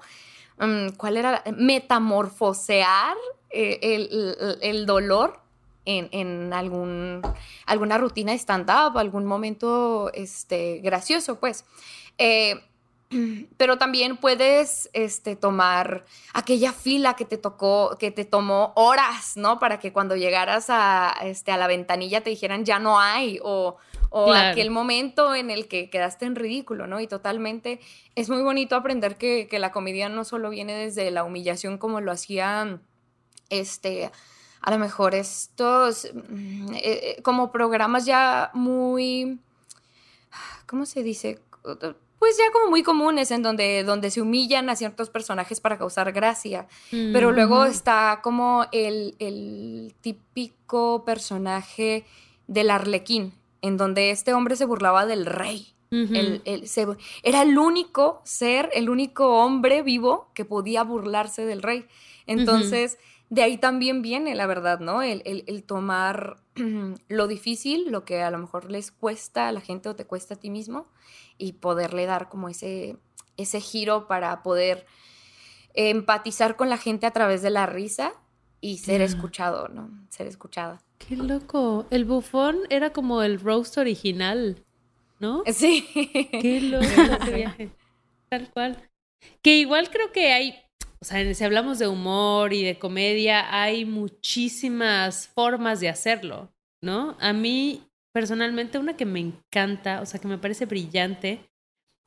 mm, 0.60 0.90
¿cuál 0.98 1.18
era? 1.18 1.44
Metamorfosear 1.58 3.18
eh, 3.50 4.60
el, 4.62 4.86
dolor 4.86 5.40
en, 5.86 6.54
algún, 6.54 7.24
alguna 7.66 7.98
rutina 7.98 8.34
stand-up, 8.34 9.00
algún 9.00 9.26
momento 9.26 10.12
este, 10.14 10.78
gracioso, 10.84 11.40
pues. 11.40 11.66
Pero 13.58 13.78
también 13.78 14.18
puedes 14.18 14.90
este, 14.94 15.36
tomar 15.36 16.06
aquella 16.34 16.74
fila 16.74 17.16
que 17.16 17.26
te 17.26 17.38
tocó, 17.38 17.98
que 18.00 18.12
te 18.12 18.26
tomó 18.26 18.74
horas, 18.76 19.38
¿no? 19.38 19.60
Para 19.60 19.80
que 19.80 19.94
cuando 19.94 20.16
llegaras 20.16 20.68
a, 20.70 21.14
este, 21.24 21.52
a 21.52 21.58
la 21.58 21.68
ventanilla 21.68 22.22
te 22.22 22.30
dijeran 22.30 22.66
ya 22.66 22.80
no 22.80 23.00
hay, 23.00 23.40
o, 23.44 23.78
aquel 24.36 24.70
momento 24.70 25.34
en 25.34 25.50
el 25.50 25.68
que 25.68 25.90
quedaste 25.90 26.26
en 26.26 26.36
ridículo, 26.36 26.86
¿no? 26.86 27.00
Y 27.00 27.08
totalmente 27.08 27.80
es 28.14 28.30
muy 28.30 28.44
bonito 28.44 28.76
aprender 28.76 29.18
que, 29.18 29.48
la 29.52 29.72
comedia 29.72 30.08
no 30.10 30.24
solo 30.24 30.50
viene 30.52 30.76
desde 30.76 31.10
la 31.10 31.24
humillación 31.24 31.80
como 31.80 32.00
lo 32.00 32.12
hacían, 32.12 32.84
este, 33.50 34.12
a 34.62 34.72
lo 34.72 34.78
mejor 34.78 35.16
estos, 35.16 36.10
mm, 36.14 36.74
eh, 36.74 36.82
eh, 36.84 37.22
como 37.24 37.52
programas 37.52 38.06
ya 38.06 38.52
muy, 38.54 39.40
¿cómo 40.68 40.86
se 40.86 41.02
dice? 41.02 41.40
Pues 42.24 42.38
ya 42.38 42.54
como 42.54 42.70
muy 42.70 42.84
comunes 42.84 43.32
en 43.32 43.44
donde, 43.44 43.84
donde 43.84 44.10
se 44.10 44.22
humillan 44.22 44.70
a 44.70 44.78
ciertos 44.78 45.10
personajes 45.10 45.60
para 45.60 45.78
causar 45.78 46.14
gracia. 46.14 46.68
Pero 46.90 47.34
luego 47.34 47.66
está 47.66 48.22
como 48.24 48.66
el, 48.72 49.94
típico 50.00 51.04
personaje 51.04 52.06
del 52.48 52.70
arlequín, 52.70 53.34
en 53.62 53.76
donde 53.76 54.12
este 54.12 54.34
hombre 54.34 54.56
se 54.56 54.64
burlaba 54.64 55.06
del 55.06 55.26
rey. 55.26 55.74
era 57.24 57.42
el 57.42 57.58
único 57.58 58.22
ser, 58.24 58.70
el 58.72 58.90
único 58.90 59.44
hombre 59.44 59.82
vivo 59.82 60.30
que 60.34 60.46
podía 60.46 60.84
burlarse 60.84 61.46
del 61.46 61.62
rey. 61.62 61.88
Entonces, 62.26 63.00
de 63.30 63.44
ahí 63.44 63.58
también 63.58 64.02
viene, 64.02 64.34
la 64.34 64.48
verdad, 64.48 64.80
¿no? 64.80 65.02
El, 65.02 65.24
el, 65.26 65.64
tomar 65.64 66.38
lo 67.08 67.28
difícil, 67.28 67.92
lo 67.92 68.06
que 68.06 68.22
a 68.22 68.32
lo 68.32 68.38
mejor 68.38 68.72
les 68.72 68.92
cuesta 68.92 69.48
a 69.48 69.52
la 69.52 69.62
gente 69.62 69.90
o 69.90 69.96
te 69.96 70.06
cuesta 70.06 70.36
a 70.36 70.40
ti 70.40 70.50
mismo, 70.50 70.88
y 71.38 71.54
poderle 71.54 72.06
dar 72.06 72.30
como 72.30 72.50
ese, 72.50 72.98
ese 73.38 73.60
giro 73.60 74.08
para 74.08 74.44
poder 74.44 74.86
empatizar 75.74 76.56
con 76.56 76.70
la 76.70 76.78
gente 76.78 77.06
a 77.06 77.12
través 77.12 77.42
de 77.42 77.50
la 77.50 77.66
risa 77.66 78.14
y 78.62 78.78
ser 78.78 79.02
escuchado, 79.02 79.68
¿no? 79.68 79.90
Ser 80.10 80.28
escuchada. 80.28 80.82
Qué 80.98 81.18
loco. 81.18 81.86
El 81.90 82.06
bufón 82.06 82.60
era 82.70 82.94
como 82.94 83.22
el 83.24 83.40
roast 83.40 83.78
original, 83.78 84.64
¿no? 85.20 85.44
Sí. 85.54 85.86
Qué 86.42 86.62
loco 86.62 86.86
viaje. 87.36 87.72
Tal 88.30 88.50
cual. 88.52 88.90
Que 89.42 89.58
igual 89.58 89.90
creo 89.90 90.12
que 90.12 90.32
hay, 90.32 90.56
o 91.04 91.06
sea, 91.06 91.34
si 91.34 91.44
hablamos 91.44 91.80
de 91.80 91.90
humor 91.90 92.54
y 92.54 92.64
de 92.64 92.80
comedia, 92.80 93.62
hay 93.62 93.84
muchísimas 93.84 95.28
formas 95.28 95.82
de 95.82 95.90
hacerlo, 95.90 96.50
¿no? 96.82 97.18
A 97.20 97.34
mí 97.34 97.84
personalmente 98.14 98.78
una 98.78 98.96
que 98.96 99.06
me 99.06 99.20
encanta, 99.20 100.00
o 100.00 100.06
sea, 100.06 100.22
que 100.22 100.30
me 100.30 100.38
parece 100.38 100.66
brillante, 100.66 101.42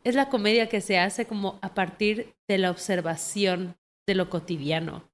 es 0.02 0.14
la 0.14 0.30
comedia 0.30 0.70
que 0.70 0.80
se 0.80 0.98
hace 0.98 1.26
como 1.26 1.58
a 1.60 1.74
partir 1.74 2.32
de 2.48 2.56
la 2.56 2.70
observación 2.70 3.76
de 4.08 4.14
lo 4.14 4.30
cotidiano. 4.30 5.06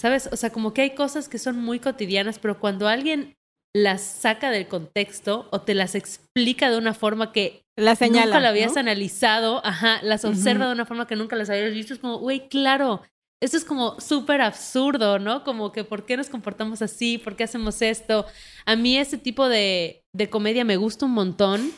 ¿Sabes? 0.00 0.30
O 0.32 0.36
sea, 0.36 0.48
como 0.48 0.72
que 0.72 0.80
hay 0.80 0.94
cosas 0.94 1.28
que 1.28 1.38
son 1.38 1.62
muy 1.62 1.80
cotidianas, 1.80 2.38
pero 2.38 2.58
cuando 2.58 2.88
alguien 2.88 3.36
las 3.76 4.00
saca 4.00 4.50
del 4.50 4.68
contexto 4.68 5.48
o 5.50 5.60
te 5.60 5.74
las 5.74 5.94
explica 5.94 6.70
de 6.70 6.78
una 6.78 6.94
forma 6.94 7.30
que 7.30 7.66
nunca 7.76 8.40
lo 8.40 8.48
habías 8.48 8.78
analizado, 8.78 9.60
ajá, 9.66 10.00
las 10.02 10.24
observa 10.24 10.66
de 10.66 10.72
una 10.72 10.86
forma 10.86 11.06
que 11.06 11.16
nunca 11.16 11.36
las 11.36 11.50
habías 11.50 11.74
visto, 11.74 11.92
es 11.92 12.00
como, 12.00 12.20
güey, 12.20 12.48
claro, 12.48 13.02
esto 13.40 13.56
es 13.56 13.64
como 13.64 14.00
súper 14.00 14.40
absurdo, 14.40 15.18
¿no? 15.18 15.44
Como 15.44 15.70
que, 15.72 15.84
¿por 15.84 16.04
qué 16.04 16.16
nos 16.16 16.28
comportamos 16.28 16.82
así? 16.82 17.18
¿Por 17.18 17.36
qué 17.36 17.44
hacemos 17.44 17.82
esto? 17.82 18.26
A 18.66 18.74
mí 18.74 18.96
ese 18.98 19.18
tipo 19.18 19.48
de, 19.48 20.02
de 20.12 20.28
comedia 20.28 20.64
me 20.64 20.76
gusta 20.76 21.06
un 21.06 21.12
montón. 21.12 21.70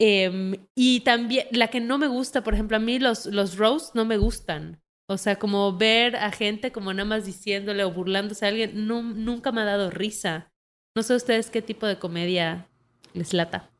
Em, 0.00 0.54
y 0.74 1.00
también, 1.00 1.46
la 1.52 1.68
que 1.68 1.80
no 1.80 1.98
me 1.98 2.06
gusta, 2.06 2.42
por 2.42 2.54
ejemplo, 2.54 2.76
a 2.76 2.80
mí 2.80 2.98
los, 2.98 3.26
los 3.26 3.58
no 3.94 4.04
me 4.04 4.16
gustan. 4.16 4.80
O 5.08 5.18
sea, 5.18 5.36
como 5.36 5.76
ver 5.76 6.16
a 6.16 6.32
gente 6.32 6.72
como 6.72 6.92
nada 6.92 7.08
más 7.08 7.26
diciéndole 7.26 7.84
o 7.84 7.92
burlándose 7.92 8.44
a 8.44 8.48
alguien, 8.48 8.86
nunca 8.86 9.52
me 9.52 9.60
ha 9.60 9.64
dado 9.64 9.90
risa. 9.90 10.50
No 10.96 11.02
sé 11.02 11.14
ustedes 11.14 11.50
qué 11.50 11.62
tipo 11.62 11.86
de 11.86 11.98
comedia 11.98 12.68
les 13.12 13.32
lata. 13.32 13.70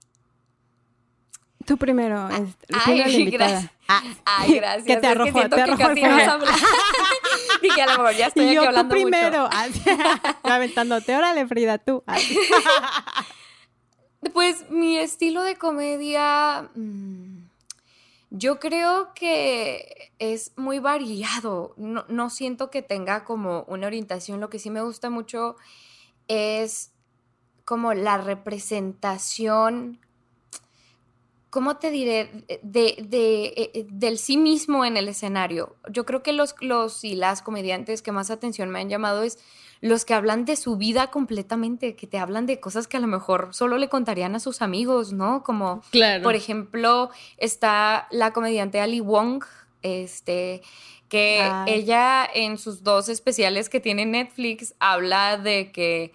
Tú 1.67 1.77
primero, 1.77 2.29
ay, 2.29 3.31
gracias. 3.31 3.71
Ay, 4.25 4.55
gracias. 4.55 4.87
Que 4.87 4.97
te 4.99 5.07
arrojó, 5.09 5.39
es 5.41 5.45
que 5.45 5.57
te 5.57 5.63
arrojó 5.63 5.89
que 5.95 6.01
Dije, 7.63 7.83
a 7.83 7.87
lo 7.87 7.93
mejor 7.93 8.15
ya 8.15 8.27
estoy 8.29 8.47
aquí 8.47 8.57
hablando 8.57 8.95
tú 8.95 9.01
primero. 9.03 9.49
Aventándote, 10.45 11.17
órale, 11.17 11.47
Frida, 11.47 11.79
tú. 11.79 12.03
Pues 14.33 14.71
mi 14.71 14.99
estilo 14.99 15.43
de 15.45 15.57
comedia, 15.57 16.69
mm, 16.75 17.49
yo 18.31 18.59
creo 18.59 19.15
que 19.15 20.13
es 20.19 20.53
muy 20.57 20.81
variado. 20.81 21.75
No, 21.77 22.05
no 22.09 22.29
siento 22.29 22.71
que 22.71 22.83
tenga 22.83 23.25
como 23.25 23.63
una 23.69 23.87
orientación. 23.87 24.41
Lo 24.41 24.51
que 24.51 24.59
sí 24.59 24.69
me 24.69 24.83
gusta 24.83 25.11
mucho 25.11 25.55
es 26.27 26.93
como 27.65 27.95
la 27.95 28.19
representación 28.19 30.01
¿cómo 31.57 31.79
te 31.79 31.91
diré? 31.91 32.45
De, 32.63 32.97
de, 32.99 33.47
eh, 33.57 33.87
del 33.89 34.19
sí 34.19 34.37
mismo 34.37 34.85
en 34.85 34.99
el 34.99 35.09
escenario. 35.09 35.75
Yo 35.89 36.05
creo 36.05 36.23
que 36.23 36.35
los, 36.35 36.55
los 36.61 37.03
y 37.03 37.15
las 37.15 37.41
comediantes 37.41 38.03
que 38.03 38.13
más 38.13 38.31
atención 38.31 38.69
me 38.69 38.79
han 38.79 38.91
llamado 38.91 39.23
es 39.23 39.39
los 39.81 40.05
que 40.05 40.13
hablan 40.13 40.45
de 40.45 40.57
su 40.57 40.77
vida 40.77 41.11
completamente, 41.11 41.97
que 41.97 42.07
te 42.07 42.19
hablan 42.19 42.45
de 42.45 42.61
cosas 42.61 42.89
que 42.89 42.99
a 42.99 43.01
lo 43.01 43.07
mejor 43.07 43.55
solo 43.55 43.79
le 43.79 43.89
contarían 43.89 44.35
a 44.35 44.39
sus 44.39 44.61
amigos, 44.61 45.15
¿no? 45.15 45.43
Como, 45.45 45.81
por 46.23 46.35
ejemplo, 46.35 47.09
está 47.39 48.07
la 48.11 48.35
comediante 48.35 48.79
Ali 48.79 49.01
Wong, 49.01 49.43
este, 49.81 50.61
que 51.09 51.41
ella 51.67 52.29
en 52.35 52.59
sus 52.59 52.83
dos 52.83 53.09
especiales 53.09 53.71
que 53.71 53.81
tiene 53.81 54.05
Netflix 54.05 54.75
habla 54.79 55.39
de 55.39 55.73
que 55.73 56.13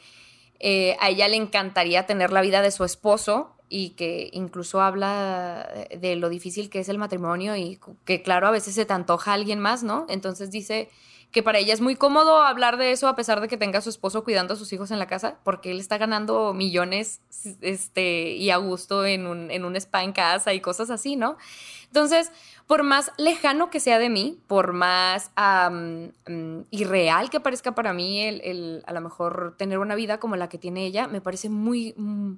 eh, 0.59 0.95
a 0.99 1.09
ella 1.09 1.27
le 1.27 1.37
encantaría 1.37 2.05
tener 2.05 2.31
la 2.31 2.41
vida 2.41 2.61
de 2.61 2.69
su 2.69 2.83
esposo 2.83 3.55
y 3.73 3.91
que 3.91 4.29
incluso 4.33 4.81
habla 4.81 5.87
de 5.97 6.17
lo 6.17 6.27
difícil 6.27 6.69
que 6.69 6.81
es 6.81 6.89
el 6.89 6.97
matrimonio 6.97 7.55
y 7.55 7.79
que 8.03 8.21
claro, 8.21 8.47
a 8.47 8.51
veces 8.51 8.75
se 8.75 8.85
te 8.85 8.91
antoja 8.91 9.31
a 9.31 9.35
alguien 9.35 9.59
más, 9.59 9.81
¿no? 9.81 10.05
Entonces 10.09 10.51
dice 10.51 10.89
que 11.31 11.41
para 11.41 11.59
ella 11.59 11.73
es 11.73 11.79
muy 11.79 11.95
cómodo 11.95 12.43
hablar 12.43 12.75
de 12.75 12.91
eso 12.91 13.07
a 13.07 13.15
pesar 13.15 13.39
de 13.39 13.47
que 13.47 13.55
tenga 13.55 13.79
a 13.79 13.81
su 13.81 13.89
esposo 13.89 14.25
cuidando 14.25 14.55
a 14.55 14.57
sus 14.57 14.73
hijos 14.73 14.91
en 14.91 14.99
la 14.99 15.07
casa, 15.07 15.37
porque 15.45 15.71
él 15.71 15.79
está 15.79 15.97
ganando 15.97 16.53
millones 16.53 17.21
este, 17.61 18.33
y 18.33 18.49
a 18.49 18.57
gusto 18.57 19.05
en 19.05 19.25
un, 19.25 19.49
en 19.49 19.63
un 19.63 19.77
spa 19.77 20.03
en 20.03 20.11
casa 20.11 20.53
y 20.53 20.59
cosas 20.59 20.89
así, 20.89 21.15
¿no? 21.15 21.37
Entonces, 21.85 22.29
por 22.67 22.83
más 22.83 23.13
lejano 23.17 23.69
que 23.69 23.79
sea 23.79 23.99
de 23.99 24.09
mí, 24.09 24.37
por 24.47 24.73
más 24.73 25.31
mm, 25.37 26.59
irreal 26.71 27.29
que 27.29 27.39
parezca 27.39 27.73
para 27.73 27.93
mí 27.93 28.21
el, 28.21 28.83
a 28.85 28.91
lo 28.91 28.99
mejor 28.99 29.55
tener 29.57 29.79
una 29.79 29.95
vida 29.95 30.19
como 30.19 30.35
la 30.35 30.49
que 30.49 30.57
tiene 30.57 30.85
ella, 30.85 31.07
me 31.07 31.21
parece 31.21 31.47
muy, 31.47 31.93
mm, 31.95 32.33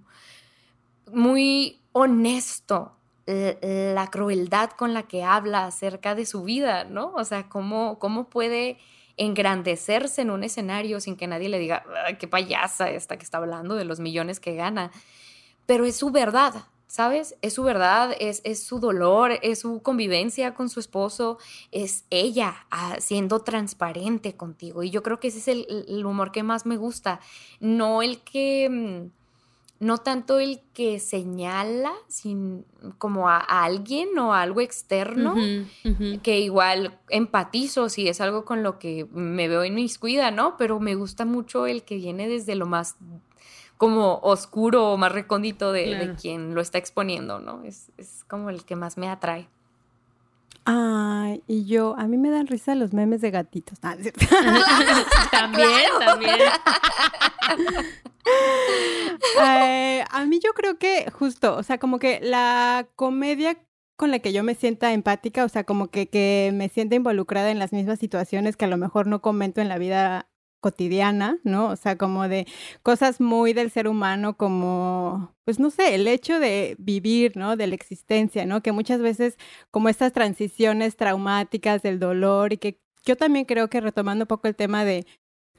muy 1.12 1.82
honesto 1.92 2.94
la 3.26 4.10
crueldad 4.12 4.72
con 4.72 4.94
la 4.94 5.04
que 5.04 5.24
habla 5.24 5.66
acerca 5.66 6.14
de 6.14 6.26
su 6.26 6.44
vida, 6.44 6.84
¿no? 6.84 7.14
O 7.16 7.24
sea, 7.24 7.48
cómo, 7.48 7.98
cómo 7.98 8.30
puede 8.30 8.78
engrandecerse 9.18 10.22
en 10.22 10.32
un 10.32 10.44
escenario 10.44 11.00
sin 11.00 11.16
que 11.16 11.28
nadie 11.28 11.50
le 11.50 11.60
diga, 11.60 11.84
qué 12.20 12.28
payasa 12.28 12.90
esta 12.90 13.18
que 13.18 13.24
está 13.24 13.38
hablando 13.38 13.76
de 13.76 13.86
los 13.86 14.00
millones 14.00 14.40
que 14.40 14.56
gana. 14.56 14.92
Pero 15.66 15.86
es 15.86 15.96
su 15.96 16.12
verdad, 16.12 16.66
¿sabes? 16.88 17.36
Es 17.42 17.54
su 17.54 17.64
verdad, 17.64 18.16
es, 18.20 18.42
es 18.44 18.64
su 18.64 18.80
dolor, 18.80 19.40
es 19.42 19.60
su 19.60 19.82
convivencia 19.82 20.54
con 20.54 20.70
su 20.70 20.80
esposo, 20.80 21.38
es 21.72 22.06
ella 22.10 22.68
ah, 22.72 22.98
siendo 23.00 23.40
transparente 23.42 24.36
contigo. 24.36 24.84
Y 24.84 24.90
yo 24.90 25.04
creo 25.04 25.20
que 25.20 25.30
ese 25.30 25.40
es 25.40 25.48
el, 25.48 25.86
el 25.88 26.06
humor 26.06 26.32
que 26.32 26.44
más 26.44 26.66
me 26.66 26.78
gusta, 26.78 27.20
no 27.60 28.02
el 28.02 28.22
que 28.22 28.70
mm, 28.70 29.23
no 29.84 29.98
tanto 29.98 30.40
el 30.40 30.62
que 30.74 31.00
señala 31.00 31.94
sin, 32.08 32.66
como 32.98 33.30
a, 33.30 33.38
alguien 33.38 34.18
o 34.18 34.34
a 34.34 34.42
algo 34.42 34.62
externo, 34.62 35.36
que 36.24 36.40
igual 36.40 37.00
empatizo 37.10 37.90
si 37.90 38.08
es 38.08 38.22
algo 38.22 38.46
con 38.46 38.64
lo 38.64 38.80
que 38.80 39.08
me 39.12 39.48
veo 39.48 39.66
inmiscuida, 39.66 40.32
¿no? 40.32 40.58
Pero 40.58 40.80
me 40.80 40.96
gusta 40.96 41.26
mucho 41.26 41.68
el 41.68 41.84
que 41.84 41.96
viene 41.96 42.28
desde 42.28 42.56
lo 42.56 42.66
más 42.66 42.96
como 43.78 44.20
oscuro 44.20 44.94
o 44.94 44.98
más 44.98 45.12
recóndito 45.12 45.72
de, 45.72 46.16
quien 46.20 46.56
lo 46.56 46.62
está 46.62 46.78
exponiendo, 46.78 47.40
¿no? 47.40 47.64
Es, 47.64 47.92
es 47.98 48.24
como 48.28 48.50
el 48.50 48.64
que 48.64 48.76
más 48.76 48.98
me 48.98 49.10
atrae. 49.10 49.48
Ay, 50.66 51.44
y 51.48 51.66
yo, 51.66 51.96
a 51.98 52.08
mí 52.08 52.18
me 52.18 52.30
dan 52.30 52.48
risa 52.48 52.76
los 52.76 52.94
memes 52.94 53.22
de 53.22 53.32
gatitos. 53.32 53.78
Ah, 53.82 53.96
también, 55.32 55.70
también. 56.00 56.40
a 60.10 60.26
mí 60.26 60.40
yo 60.44 60.54
creo 60.54 60.78
que 60.78 61.12
justo, 61.12 61.56
o 61.56 61.64
sea, 61.64 61.78
como 61.78 62.00
que 62.00 62.20
la 62.22 62.88
comedia 62.96 63.58
con 63.96 64.12
la 64.12 64.20
que 64.20 64.34
yo 64.34 64.44
me 64.44 64.56
sienta 64.56 64.94
empática, 64.94 65.46
o 65.46 65.50
sea, 65.50 65.64
como 65.66 65.90
que, 65.90 66.08
que 66.08 66.52
me 66.54 66.70
sienta 66.70 66.96
involucrada 66.96 67.52
en 67.52 67.60
las 67.60 67.74
mismas 67.74 68.00
situaciones 68.00 68.58
que 68.58 68.66
a 68.66 68.70
lo 68.70 68.78
mejor 68.78 69.08
no 69.08 69.22
comento 69.22 69.62
en 69.62 69.70
la 69.70 69.78
vida 69.78 70.30
cotidiana, 70.64 71.38
¿no? 71.44 71.68
O 71.70 71.76
sea, 71.76 71.98
como 71.98 72.28
de 72.28 72.48
cosas 72.82 73.22
muy 73.22 73.54
del 73.54 73.70
ser 73.70 73.88
humano, 73.88 74.38
como, 74.38 75.36
pues 75.46 75.60
no 75.60 75.70
sé, 75.70 75.94
el 75.94 76.08
hecho 76.08 76.40
de 76.40 76.76
vivir, 76.80 77.38
¿no? 77.38 77.56
De 77.58 77.68
la 77.68 77.76
existencia, 77.76 78.46
¿no? 78.48 78.64
Que 78.64 78.72
muchas 78.72 79.02
veces 79.02 79.38
como 79.70 79.90
estas 79.90 80.14
transiciones 80.14 80.96
traumáticas 80.96 81.84
del 81.84 82.00
dolor 82.00 82.54
y 82.54 82.58
que 82.58 82.80
yo 83.06 83.18
también 83.18 83.46
creo 83.46 83.70
que 83.70 83.82
retomando 83.82 84.24
un 84.24 84.28
poco 84.28 84.48
el 84.48 84.56
tema 84.56 84.86
de, 84.86 85.06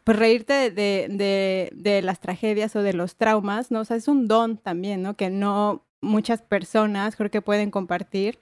pues 0.04 0.18
reírte 0.18 0.70
de, 0.70 1.08
de, 1.10 1.70
de 1.74 2.02
las 2.02 2.20
tragedias 2.20 2.74
o 2.76 2.82
de 2.82 2.94
los 2.94 3.16
traumas, 3.16 3.70
¿no? 3.70 3.80
O 3.80 3.84
sea, 3.84 3.96
es 3.98 4.08
un 4.08 4.26
don 4.26 4.56
también, 4.58 5.02
¿no? 5.02 5.16
Que 5.16 5.30
no 5.30 5.86
muchas 6.00 6.42
personas 6.42 7.16
creo 7.16 7.30
que 7.30 7.42
pueden 7.42 7.70
compartir 7.70 8.38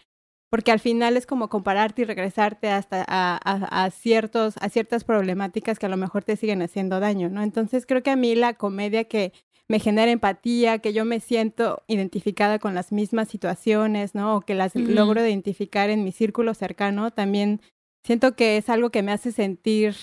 porque 0.53 0.71
al 0.71 0.81
final 0.81 1.17
es 1.17 1.25
como 1.25 1.49
compararte 1.49 2.03
y 2.03 2.05
regresarte 2.05 2.69
hasta 2.69 3.07
a, 3.09 3.91
ciertos, 3.91 4.57
a 4.61 4.69
ciertas 4.69 5.03
problemáticas 5.03 5.79
que 5.79 5.87
a 5.87 5.89
lo 5.89 5.97
mejor 5.97 6.25
te 6.25 6.37
siguen 6.37 6.61
haciendo 6.61 7.01
daño, 7.01 7.31
¿no? 7.31 7.43
Entonces 7.43 7.87
creo 7.87 8.03
que 8.03 8.11
a 8.11 8.17
mí 8.17 8.35
la 8.35 8.53
comedia 8.53 9.05
que 9.05 9.33
me 9.67 9.81
genera 9.81 10.13
empatía, 10.13 10.81
que 10.81 10.93
yo 10.93 11.07
me 11.07 11.21
siento 11.21 11.83
identificada 11.87 12.59
con 12.59 12.75
las 12.75 12.93
mismas 12.93 13.29
situaciones, 13.29 14.15
¿no? 14.15 14.37
O 14.37 14.41
que 14.43 14.55
las 14.55 14.75
logro 14.75 15.27
identificar 15.27 15.89
en 15.89 16.05
mi 16.05 16.13
círculo 16.13 16.53
cercano, 16.53 17.11
también 17.13 17.63
siento 18.05 18.37
que 18.37 18.59
es 18.59 18.69
algo 18.69 18.91
que 18.91 19.03
me 19.03 19.13
hace 19.13 19.33
sentir 19.33 19.97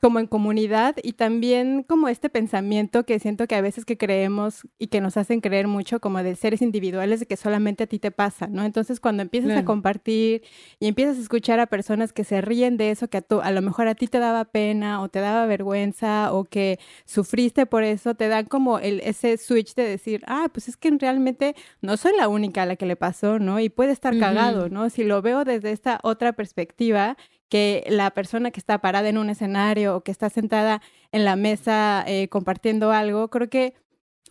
como 0.00 0.18
en 0.18 0.26
comunidad 0.26 0.96
y 1.02 1.12
también 1.12 1.82
como 1.82 2.08
este 2.08 2.28
pensamiento 2.28 3.04
que 3.04 3.18
siento 3.18 3.46
que 3.46 3.54
a 3.54 3.60
veces 3.60 3.84
que 3.84 3.96
creemos 3.96 4.66
y 4.78 4.88
que 4.88 5.00
nos 5.00 5.16
hacen 5.16 5.40
creer 5.40 5.68
mucho 5.68 6.00
como 6.00 6.22
de 6.22 6.36
seres 6.36 6.62
individuales 6.62 7.20
de 7.20 7.26
que 7.26 7.36
solamente 7.36 7.84
a 7.84 7.86
ti 7.86 7.98
te 7.98 8.10
pasa, 8.10 8.46
¿no? 8.46 8.64
Entonces 8.64 9.00
cuando 9.00 9.22
empiezas 9.22 9.56
a 9.56 9.64
compartir 9.64 10.42
y 10.78 10.88
empiezas 10.88 11.18
a 11.18 11.20
escuchar 11.20 11.60
a 11.60 11.66
personas 11.66 12.12
que 12.12 12.24
se 12.24 12.40
ríen 12.40 12.76
de 12.76 12.90
eso 12.90 13.08
que 13.08 13.18
a, 13.18 13.22
tú, 13.22 13.40
a 13.40 13.50
lo 13.50 13.62
mejor 13.62 13.88
a 13.88 13.94
ti 13.94 14.06
te 14.06 14.18
daba 14.18 14.44
pena 14.44 15.02
o 15.02 15.08
te 15.08 15.20
daba 15.20 15.46
vergüenza 15.46 16.32
o 16.32 16.44
que 16.44 16.78
sufriste 17.04 17.66
por 17.66 17.84
eso, 17.84 18.14
te 18.14 18.28
dan 18.28 18.46
como 18.46 18.78
el, 18.78 19.00
ese 19.00 19.36
switch 19.36 19.74
de 19.74 19.84
decir, 19.88 20.22
ah, 20.26 20.48
pues 20.52 20.68
es 20.68 20.76
que 20.76 20.90
realmente 20.90 21.54
no 21.80 21.96
soy 21.96 22.12
la 22.16 22.28
única 22.28 22.62
a 22.62 22.66
la 22.66 22.76
que 22.76 22.86
le 22.86 22.96
pasó, 22.96 23.38
¿no? 23.38 23.60
Y 23.60 23.68
puede 23.68 23.92
estar 23.92 24.18
cagado, 24.18 24.68
¿no? 24.68 24.90
Si 24.90 25.04
lo 25.04 25.22
veo 25.22 25.44
desde 25.44 25.72
esta 25.72 26.00
otra 26.02 26.32
perspectiva, 26.32 27.16
que 27.48 27.84
la 27.88 28.10
persona 28.10 28.50
que 28.50 28.60
está 28.60 28.78
parada 28.78 29.08
en 29.08 29.18
un 29.18 29.30
escenario 29.30 29.96
o 29.96 30.00
que 30.02 30.10
está 30.10 30.30
sentada 30.30 30.82
en 31.12 31.24
la 31.24 31.36
mesa 31.36 32.04
eh, 32.06 32.28
compartiendo 32.28 32.92
algo, 32.92 33.28
creo 33.28 33.48
que 33.48 33.74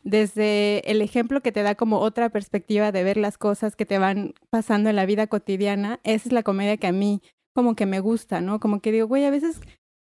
desde 0.03 0.89
el 0.89 1.01
ejemplo 1.01 1.41
que 1.41 1.51
te 1.51 1.63
da 1.63 1.75
como 1.75 1.99
otra 1.99 2.29
perspectiva 2.29 2.91
de 2.91 3.03
ver 3.03 3.17
las 3.17 3.37
cosas 3.37 3.75
que 3.75 3.85
te 3.85 3.97
van 3.97 4.33
pasando 4.49 4.89
en 4.89 4.95
la 4.95 5.05
vida 5.05 5.27
cotidiana, 5.27 5.99
esa 6.03 6.29
es 6.29 6.33
la 6.33 6.43
comedia 6.43 6.77
que 6.77 6.87
a 6.87 6.91
mí 6.91 7.21
como 7.55 7.75
que 7.75 7.85
me 7.85 7.99
gusta, 7.99 8.41
¿no? 8.41 8.59
Como 8.59 8.81
que 8.81 8.91
digo, 8.91 9.07
güey, 9.07 9.25
a 9.25 9.31
veces 9.31 9.61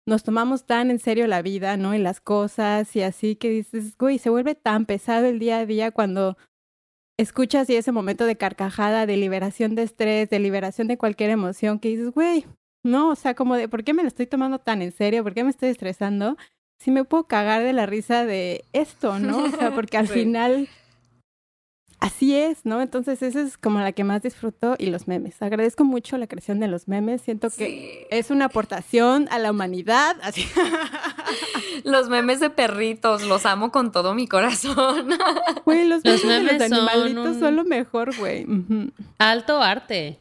nos 0.06 0.24
tomamos 0.24 0.66
tan 0.66 0.90
en 0.90 0.98
serio 0.98 1.26
la 1.26 1.40
vida, 1.42 1.76
¿no? 1.76 1.94
Y 1.94 1.98
las 1.98 2.20
cosas 2.20 2.94
y 2.96 3.02
así 3.02 3.36
que 3.36 3.48
dices, 3.50 3.96
güey, 3.96 4.18
se 4.18 4.30
vuelve 4.30 4.54
tan 4.54 4.86
pesado 4.86 5.26
el 5.26 5.38
día 5.38 5.58
a 5.58 5.66
día 5.66 5.90
cuando 5.90 6.36
escuchas 7.18 7.68
y 7.70 7.76
ese 7.76 7.92
momento 7.92 8.26
de 8.26 8.36
carcajada, 8.36 9.06
de 9.06 9.16
liberación 9.16 9.74
de 9.74 9.84
estrés, 9.84 10.30
de 10.30 10.38
liberación 10.38 10.88
de 10.88 10.98
cualquier 10.98 11.30
emoción, 11.30 11.78
que 11.78 11.88
dices, 11.88 12.10
güey, 12.10 12.46
¿no? 12.82 13.10
O 13.10 13.14
sea, 13.14 13.34
como 13.34 13.56
de, 13.56 13.68
¿por 13.68 13.84
qué 13.84 13.94
me 13.94 14.02
lo 14.02 14.08
estoy 14.08 14.26
tomando 14.26 14.58
tan 14.58 14.82
en 14.82 14.92
serio? 14.92 15.22
¿Por 15.22 15.34
qué 15.34 15.44
me 15.44 15.50
estoy 15.50 15.68
estresando? 15.68 16.36
Si 16.78 16.90
me 16.90 17.04
puedo 17.04 17.24
cagar 17.24 17.62
de 17.62 17.72
la 17.72 17.86
risa 17.86 18.24
de 18.24 18.64
esto, 18.72 19.18
¿no? 19.18 19.44
O 19.44 19.50
sea, 19.50 19.72
porque 19.74 19.96
al 19.98 20.08
final 20.08 20.68
así 22.00 22.34
es, 22.34 22.64
¿no? 22.64 22.80
Entonces 22.80 23.22
esa 23.22 23.40
es 23.40 23.58
como 23.58 23.80
la 23.80 23.92
que 23.92 24.04
más 24.04 24.22
disfruto 24.22 24.76
y 24.78 24.86
los 24.86 25.08
memes. 25.08 25.40
Agradezco 25.42 25.84
mucho 25.84 26.16
la 26.18 26.26
creación 26.26 26.60
de 26.60 26.68
los 26.68 26.88
memes. 26.88 27.22
Siento 27.22 27.50
que 27.50 28.06
es 28.10 28.30
una 28.30 28.46
aportación 28.46 29.28
a 29.30 29.38
la 29.38 29.50
humanidad. 29.50 30.16
Así. 30.22 30.46
Los 31.84 32.08
memes 32.08 32.40
de 32.40 32.50
perritos, 32.50 33.22
los 33.22 33.46
amo 33.46 33.70
con 33.70 33.92
todo 33.92 34.12
mi 34.12 34.26
corazón. 34.26 35.10
Güey, 35.64 35.86
los, 35.86 36.02
memes, 36.04 36.58
de 36.58 36.64
animalitos 36.64 37.38
son, 37.38 37.54
lo 37.54 37.64
mejor, 37.64 38.16
güey. 38.16 38.46
Alto 39.18 39.62
arte. 39.62 40.18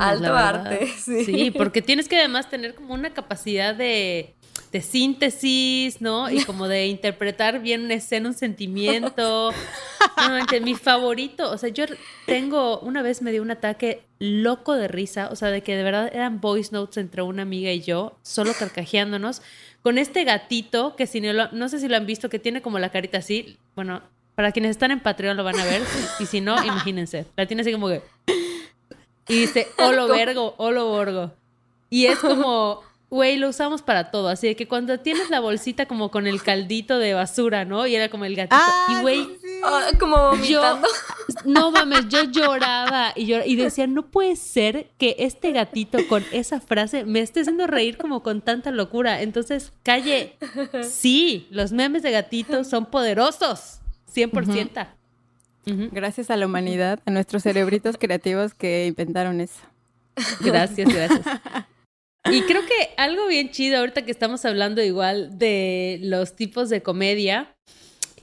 Alto 0.00 0.34
arte, 0.34 0.86
sí. 0.98 1.24
Sí, 1.24 1.50
porque 1.50 1.82
tienes 1.82 2.08
que 2.08 2.18
además 2.18 2.50
tener 2.50 2.74
como 2.74 2.94
una 2.94 3.14
capacidad 3.14 3.74
de, 3.74 4.34
de 4.72 4.80
síntesis, 4.80 6.00
¿no? 6.00 6.30
Y 6.30 6.42
como 6.44 6.66
de 6.66 6.86
interpretar 6.86 7.60
bien 7.60 7.84
una 7.84 7.94
escena, 7.94 8.28
un 8.28 8.34
sentimiento. 8.34 9.52
mi 10.62 10.74
favorito, 10.74 11.50
o 11.50 11.58
sea, 11.58 11.68
yo 11.68 11.84
tengo, 12.26 12.78
una 12.80 13.02
vez 13.02 13.22
me 13.22 13.32
dio 13.32 13.42
un 13.42 13.50
ataque 13.50 14.02
loco 14.18 14.74
de 14.74 14.88
risa, 14.88 15.28
o 15.30 15.36
sea, 15.36 15.48
de 15.48 15.62
que 15.62 15.76
de 15.76 15.82
verdad 15.82 16.10
eran 16.12 16.40
voice 16.40 16.70
notes 16.72 16.98
entre 16.98 17.22
una 17.22 17.42
amiga 17.42 17.72
y 17.72 17.80
yo, 17.80 18.18
solo 18.22 18.52
carcajeándonos, 18.58 19.42
con 19.82 19.98
este 19.98 20.24
gatito 20.24 20.94
que 20.96 21.06
si 21.06 21.20
no, 21.20 21.32
no 21.50 21.68
sé 21.68 21.78
si 21.78 21.88
lo 21.88 21.96
han 21.96 22.06
visto, 22.06 22.28
que 22.28 22.38
tiene 22.38 22.62
como 22.62 22.78
la 22.78 22.90
carita 22.90 23.18
así, 23.18 23.56
bueno, 23.74 24.02
para 24.34 24.52
quienes 24.52 24.70
están 24.72 24.90
en 24.90 25.00
Patreon 25.00 25.36
lo 25.36 25.44
van 25.44 25.58
a 25.58 25.64
ver, 25.64 25.82
y 26.20 26.26
si 26.26 26.40
no, 26.40 26.62
imagínense, 26.62 27.26
la 27.36 27.46
tiene 27.46 27.62
así 27.62 27.72
como 27.72 27.88
que... 27.88 28.02
Y 29.28 29.40
dice, 29.40 29.68
holo 29.78 30.08
vergo, 30.08 30.54
holo 30.58 30.88
borgo. 30.88 31.30
Y 31.90 32.06
es 32.06 32.18
como, 32.18 32.80
güey, 33.10 33.36
lo 33.36 33.50
usamos 33.50 33.82
para 33.82 34.10
todo. 34.10 34.28
Así 34.28 34.48
de 34.48 34.56
que 34.56 34.66
cuando 34.66 34.98
tienes 35.00 35.28
la 35.30 35.40
bolsita 35.40 35.86
como 35.86 36.10
con 36.10 36.26
el 36.26 36.42
caldito 36.42 36.98
de 36.98 37.14
basura, 37.14 37.64
¿no? 37.64 37.86
Y 37.86 37.94
era 37.94 38.08
como 38.08 38.24
el 38.24 38.34
gatito. 38.34 38.56
y 38.88 38.94
ah, 38.94 38.98
güey, 39.02 39.28
ah, 39.62 39.90
como 40.00 40.16
vomitando. 40.30 40.88
no 41.44 41.70
mames, 41.70 42.08
yo 42.08 42.24
lloraba 42.24 43.12
y, 43.14 43.34
y 43.34 43.56
decía, 43.56 43.86
no 43.86 44.06
puede 44.06 44.36
ser 44.36 44.88
que 44.96 45.16
este 45.18 45.52
gatito 45.52 45.98
con 46.08 46.24
esa 46.32 46.60
frase 46.60 47.04
me 47.04 47.20
esté 47.20 47.40
haciendo 47.40 47.66
reír 47.66 47.98
como 47.98 48.22
con 48.22 48.40
tanta 48.40 48.70
locura. 48.70 49.20
Entonces, 49.20 49.72
calle, 49.82 50.36
sí, 50.82 51.46
los 51.50 51.72
memes 51.72 52.02
de 52.02 52.10
gatitos 52.10 52.68
son 52.68 52.86
poderosos. 52.86 53.80
100%. 54.14 54.88
Gracias 55.64 56.30
a 56.30 56.36
la 56.36 56.46
humanidad, 56.46 57.00
a 57.06 57.10
nuestros 57.10 57.44
cerebritos 57.44 57.96
creativos 57.96 58.54
que 58.54 58.86
inventaron 58.86 59.40
eso. 59.40 59.60
Gracias, 60.40 60.92
gracias. 60.92 61.24
Y 62.30 62.42
creo 62.42 62.62
que 62.64 62.94
algo 62.96 63.26
bien 63.26 63.50
chido 63.50 63.78
ahorita 63.78 64.04
que 64.04 64.12
estamos 64.12 64.44
hablando 64.44 64.80
igual 64.80 65.38
de 65.38 65.98
los 66.02 66.36
tipos 66.36 66.68
de 66.68 66.82
comedia 66.82 67.56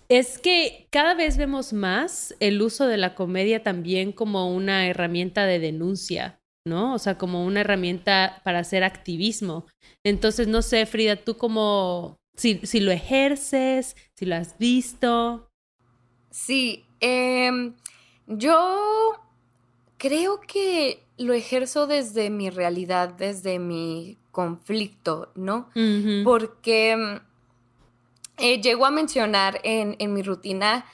es 0.07 0.39
que 0.39 0.87
cada 0.89 1.13
vez 1.13 1.37
vemos 1.37 1.73
más 1.73 2.33
el 2.39 2.61
uso 2.61 2.87
de 2.87 2.97
la 2.97 3.13
comedia 3.13 3.61
también 3.61 4.11
como 4.11 4.53
una 4.53 4.87
herramienta 4.87 5.45
de 5.45 5.59
denuncia, 5.59 6.41
¿no? 6.65 6.93
O 6.95 6.99
sea, 6.99 7.17
como 7.17 7.45
una 7.45 7.61
herramienta 7.61 8.41
para 8.43 8.59
hacer 8.59 8.83
activismo. 8.83 9.67
Entonces, 10.03 10.47
no 10.47 10.61
sé, 10.63 10.85
Frida, 10.87 11.17
tú 11.17 11.37
como, 11.37 12.17
si, 12.35 12.59
si 12.63 12.79
lo 12.79 12.91
ejerces, 12.91 13.95
si 14.15 14.25
lo 14.25 14.35
has 14.35 14.57
visto. 14.57 15.51
Sí, 16.31 16.85
em, 16.99 17.73
yo 18.27 19.13
creo 19.97 20.39
que 20.41 21.03
lo 21.17 21.33
ejerzo 21.33 21.85
desde 21.85 22.29
mi 22.29 22.49
realidad, 22.49 23.09
desde 23.09 23.59
mi 23.59 24.17
conflicto, 24.31 25.31
¿no? 25.35 25.69
Porque 26.23 26.95
mm, 26.95 27.29
eh, 28.37 28.61
llego 28.61 28.85
a 28.85 28.91
mencionar 28.91 29.59
en, 29.63 30.13
mi 30.13 30.21
rutina 30.23 30.85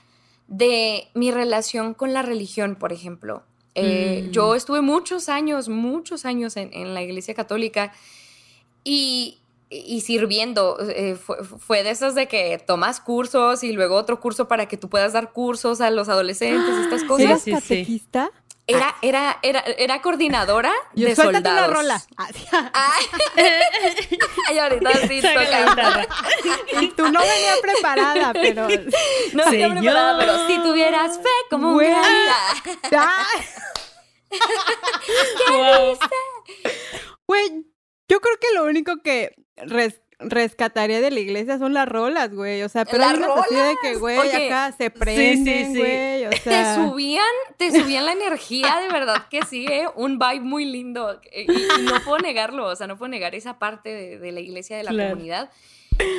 de 0.47 1.07
mi 1.13 1.31
relación 1.31 1.93
con 1.93 2.11
la 2.11 2.23
religión, 2.23 2.75
por 2.75 2.91
ejemplo. 2.91 3.43
Eh, 3.75 4.25
mm. 4.27 4.31
Yo 4.31 4.55
estuve 4.55 4.81
muchos 4.81 5.29
años, 5.29 5.69
muchos 5.69 6.25
años 6.25 6.57
en, 6.57 6.93
la 6.93 7.03
iglesia 7.03 7.35
católica 7.35 7.93
y, 8.83 9.39
sirviendo. 9.69 10.77
Eh, 10.89 11.15
fue, 11.15 11.83
de 11.83 11.91
esas 11.91 12.15
de 12.15 12.27
que 12.27 12.57
tomas 12.65 12.99
cursos 12.99 13.63
y 13.63 13.73
luego 13.73 13.95
otro 13.95 14.19
curso 14.19 14.47
para 14.47 14.67
que 14.67 14.77
tú 14.77 14.89
puedas 14.89 15.13
dar 15.13 15.33
cursos 15.33 15.81
a 15.81 15.91
los 15.91 16.09
adolescentes, 16.09 16.75
estas 16.77 17.03
cosas. 17.03 17.47
¿Eres 17.47 17.61
catequista? 17.61 18.31
Era, 18.67 18.89
ah. 18.89 18.95
era, 19.03 19.37
era, 19.43 19.59
era 19.77 20.01
coordinadora 20.01 20.73
Yo, 20.95 21.07
de 21.07 21.15
soldados. 21.15 21.43
la 21.43 21.67
rola. 21.67 22.01
Ay, 24.47 24.57
ahorita 24.57 24.91
sí 25.07 25.21
toca. 25.21 26.07
Y 26.81 26.87
tú 26.89 27.03
no 27.11 27.19
venías 27.19 27.59
preparada, 27.61 28.33
pero... 28.33 28.67
No 29.33 29.51
venía 29.51 29.69
preparada, 29.69 30.17
pero 30.17 30.47
si 30.47 30.57
tuvieras 30.63 31.17
fe 31.17 31.29
como 31.49 31.73
un 31.73 31.77
gran... 31.77 32.03
¿Qué 34.29 34.37
dice? 35.47 36.09
Güey, 37.27 37.65
yo 38.07 38.19
creo 38.19 38.39
que 38.39 38.51
lo 38.53 38.65
único 38.65 39.01
que 39.03 39.35
rescataría 40.19 41.01
de 41.01 41.11
la 41.11 41.19
iglesia 41.19 41.57
son 41.57 41.73
las 41.73 41.87
rolas, 41.87 42.33
güey. 42.33 42.61
O 42.63 42.69
sea, 42.69 42.85
pero 42.85 43.03
hay 43.03 43.15
una 43.15 43.67
de 43.67 43.75
que, 43.81 43.95
güey, 43.95 44.31
acá 44.31 44.71
se 44.71 44.89
prenden, 44.89 45.75
güey. 45.75 46.25
O 46.25 46.31
sea... 46.31 46.75
Te 46.75 46.81
subían, 46.81 47.25
te 47.57 47.71
subían 47.71 48.05
la 48.05 48.13
energía, 48.13 48.79
de 48.81 48.89
verdad 48.89 49.27
que 49.29 49.43
sí, 49.43 49.65
¿eh? 49.67 49.87
Un 49.95 50.19
vibe 50.19 50.41
muy 50.41 50.65
lindo. 50.65 51.19
Y, 51.35 51.47
no 51.83 52.01
puedo 52.03 52.19
negarlo, 52.19 52.67
o 52.67 52.75
sea, 52.75 52.87
no 52.87 52.97
puedo 52.97 53.09
negar 53.09 53.35
esa 53.35 53.59
parte 53.59 54.17
de, 54.17 54.31
la 54.31 54.39
iglesia, 54.39 54.77
de 54.77 54.83
la 54.83 54.91
comunidad. 54.91 55.49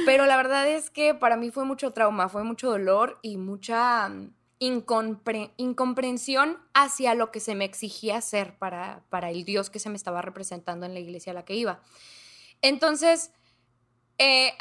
Pero 0.06 0.26
la 0.26 0.36
verdad 0.36 0.68
es 0.68 0.90
que 0.90 1.14
para 1.14 1.36
mí 1.36 1.50
fue 1.50 1.64
mucho 1.64 1.90
trauma, 1.90 2.28
fue 2.28 2.44
mucho 2.44 2.70
dolor 2.70 3.18
y 3.20 3.36
mucha 3.36 4.08
mm, 4.08 4.32
incomprensión 4.58 6.56
hacia 6.72 7.14
lo 7.14 7.30
que 7.30 7.40
se 7.40 7.54
me 7.54 7.66
exigía 7.66 8.16
hacer 8.16 8.56
para, 8.56 9.02
para 9.10 9.30
el 9.30 9.44
Dios 9.44 9.68
que 9.68 9.78
se 9.78 9.90
me 9.90 9.96
estaba 9.96 10.22
representando 10.22 10.86
en 10.86 10.94
la 10.94 11.00
iglesia 11.00 11.32
a 11.32 11.34
la 11.34 11.44
que 11.44 11.54
iba. 11.54 11.82
Entonces, 12.62 13.30
eh, 14.18 14.54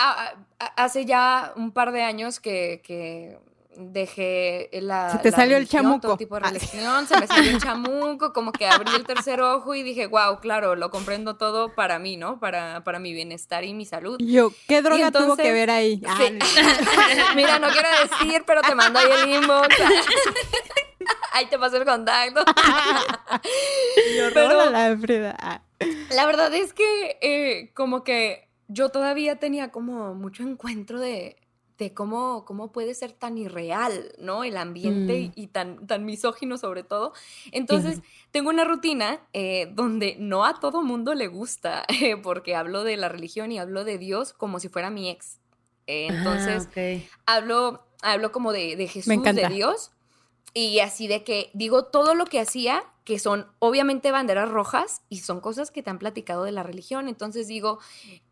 hace 0.76 1.06
ya 1.06 1.54
un 1.56 1.72
par 1.72 1.92
de 1.92 2.04
años 2.04 2.40
que, 2.40 3.40
dejé 3.78 4.70
la. 4.74 5.12
Se 5.12 5.18
te 5.20 5.32
salió 5.32 5.58
el 5.58 5.68
chamuco. 5.68 6.00
Todo 6.00 6.18
tipo 6.18 6.36
de 6.36 6.42
ah. 6.46 6.48
religión, 6.50 7.08
se 7.08 7.20
me 7.20 7.28
salió 7.28 7.52
el 7.52 7.58
chamuco, 7.62 8.34
como 8.34 8.52
que 8.52 8.68
abrí 8.68 8.94
el 8.96 9.06
tercer 9.06 9.42
ojo 9.42 9.76
y 9.76 9.84
dije, 9.84 10.08
wow, 10.08 10.40
claro, 10.40 10.76
lo 10.76 10.90
comprendo 10.90 11.36
todo 11.36 11.74
para 11.74 12.00
mí, 12.00 12.18
¿no? 12.18 12.40
Para, 12.40 12.84
para 12.84 13.00
mi 13.00 13.14
bienestar 13.14 13.64
y 13.64 13.74
mi 13.74 13.86
salud. 13.86 14.18
Yo, 14.20 14.52
¿qué 14.68 14.82
droga 14.82 15.12
tuvo 15.12 15.36
que 15.36 15.52
ver 15.52 15.70
ahí? 15.70 16.02
Ah, 16.06 16.18
Mira, 17.36 17.60
no 17.60 17.70
quiero 17.70 17.90
decir, 18.04 18.44
pero 18.46 18.62
te 18.62 18.76
mando 18.76 19.00
ahí 19.00 19.08
el 19.24 19.36
inbox. 19.36 19.68
ahí 21.34 21.46
te 21.48 21.58
paso 21.58 21.78
el 21.78 21.86
contacto. 21.86 22.44
pero, 24.34 24.70
la, 24.70 24.98
Frida. 24.98 25.65
La 26.10 26.26
verdad 26.26 26.54
es 26.54 26.74
que, 26.74 27.18
eh, 27.22 27.72
como 27.74 28.04
que 28.04 28.48
yo 28.68 28.90
todavía 28.90 29.38
tenía 29.38 29.72
como 29.72 30.16
mucho 30.16 30.44
encuentro 30.44 31.00
de, 31.00 31.38
de 31.78 31.94
cómo, 31.94 32.46
cómo 32.46 32.72
puede 32.72 32.94
ser 32.94 33.12
tan 33.12 33.38
irreal, 33.38 34.14
¿no? 34.18 34.44
El 34.44 34.58
ambiente 34.58 35.28
mm. 35.28 35.32
y, 35.36 35.48
tan, 35.48 35.88
tan 35.88 36.06
misógino 36.06 36.58
sobre 36.58 36.84
todo. 36.84 37.14
Entonces, 37.52 38.02
tengo 38.32 38.50
una 38.50 38.64
rutina 38.64 39.20
eh, 39.34 39.70
donde 39.74 40.16
no 40.18 40.46
a 40.46 40.60
todo 40.60 40.82
mundo 40.82 41.14
le 41.16 41.28
gusta, 41.28 41.86
eh, 42.02 42.16
porque 42.18 42.56
hablo 42.56 42.84
de 42.84 42.98
la 42.98 43.10
religión 43.10 43.52
y 43.52 43.60
hablo 43.60 43.84
de 43.84 43.98
Dios 43.98 44.34
como 44.34 44.60
si 44.60 44.70
fuera 44.70 44.90
mi 44.90 45.10
ex. 45.10 45.40
Eh, 45.88 46.08
entonces, 46.10 46.70
hablo, 47.26 47.86
hablo 48.02 48.32
como 48.32 48.54
de, 48.54 48.76
de 48.76 48.88
Jesús, 48.88 49.22
de 49.22 49.48
Dios, 49.50 49.92
y 50.54 50.80
así 50.80 51.08
de 51.08 51.24
que 51.24 51.52
digo 51.54 51.86
todo 51.86 52.16
lo 52.16 52.26
que 52.26 52.40
hacía 52.40 52.84
que 53.06 53.20
son 53.20 53.48
obviamente 53.60 54.12
banderas 54.12 54.50
rojas 54.50 55.04
y 55.10 55.20
son 55.20 55.40
cosas 55.40 55.70
que 55.70 55.84
te 55.84 55.92
han 55.92 56.00
platicado 56.00 56.44
de 56.44 56.52
la 56.52 56.64
religión. 56.64 57.08
Entonces 57.08 57.48
digo 57.48 57.80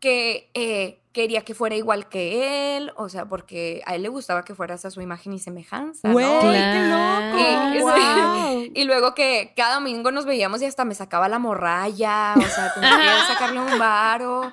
que 0.00 0.50
eh, 0.52 1.00
quería 1.12 1.42
que 1.42 1.54
fuera 1.54 1.76
igual 1.76 2.08
que 2.08 2.76
él, 2.76 2.92
o 2.96 3.08
sea, 3.08 3.26
porque 3.26 3.82
a 3.86 3.94
él 3.94 4.02
le 4.02 4.08
gustaba 4.08 4.44
que 4.44 4.56
fueras 4.56 4.84
a 4.84 4.90
su 4.90 5.00
imagen 5.00 5.32
y 5.32 5.38
semejanza. 5.38 6.08
¿no? 6.08 6.40
qué 6.40 7.78
loco! 7.80 8.70
Y, 8.74 8.84
luego 8.84 9.14
que 9.14 9.52
cada 9.56 9.76
domingo 9.76 10.10
nos 10.10 10.26
veíamos 10.26 10.60
y 10.60 10.64
hasta 10.64 10.84
me 10.84 10.96
sacaba 10.96 11.28
la 11.28 11.38
morralla, 11.38 12.34
o 12.36 12.42
sea, 12.42 12.74
tenía 12.74 12.98
que 12.98 13.32
sacarle 13.32 13.60
un 13.60 13.78
varo. 13.78 14.52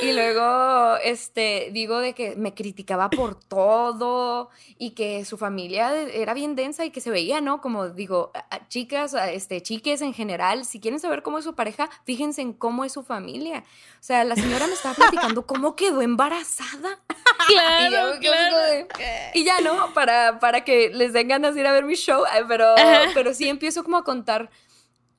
Y 0.00 0.12
luego, 0.12 0.96
este, 1.02 1.70
digo 1.72 1.98
de 1.98 2.14
que 2.14 2.36
me 2.36 2.54
criticaba 2.54 3.10
por 3.10 3.34
todo 3.34 4.50
y 4.78 4.90
que 4.90 5.24
su 5.24 5.36
familia 5.36 5.94
era 5.94 6.34
bien 6.34 6.54
densa 6.54 6.84
y 6.84 6.90
que 6.90 7.00
se 7.00 7.10
veía, 7.10 7.40
¿no? 7.40 7.60
Como 7.60 7.88
digo, 7.88 8.32
chicas, 8.68 9.14
este, 9.14 9.62
chiques 9.62 10.00
en 10.00 10.14
general, 10.14 10.64
si 10.64 10.80
quieren 10.80 11.00
saber 11.00 11.22
cómo 11.22 11.38
es 11.38 11.44
su 11.44 11.54
pareja, 11.54 11.90
fíjense 12.04 12.42
en 12.42 12.52
cómo 12.52 12.84
es 12.84 12.92
su 12.92 13.02
familia. 13.02 13.64
O 14.00 14.02
sea, 14.02 14.24
la 14.24 14.36
señora 14.36 14.66
me 14.66 14.72
estaba 14.72 14.94
platicando 14.94 15.46
cómo 15.46 15.76
quedó 15.76 16.02
embarazada. 16.02 17.00
Claro, 17.48 18.14
y, 18.14 18.20
claro. 18.20 18.86
y 19.34 19.44
ya, 19.44 19.60
¿no? 19.60 19.92
Para, 19.94 20.38
para 20.38 20.62
que 20.62 20.90
les 20.90 21.12
den 21.12 21.26
ganas 21.26 21.54
de 21.54 21.62
ir 21.62 21.66
a 21.66 21.72
ver 21.72 21.84
mi 21.84 21.96
show, 21.96 22.24
eh, 22.24 22.44
pero, 22.46 22.74
pero 23.14 23.34
sí 23.34 23.48
empiezo 23.48 23.82
como 23.82 23.96
a 23.96 24.04
contar 24.04 24.48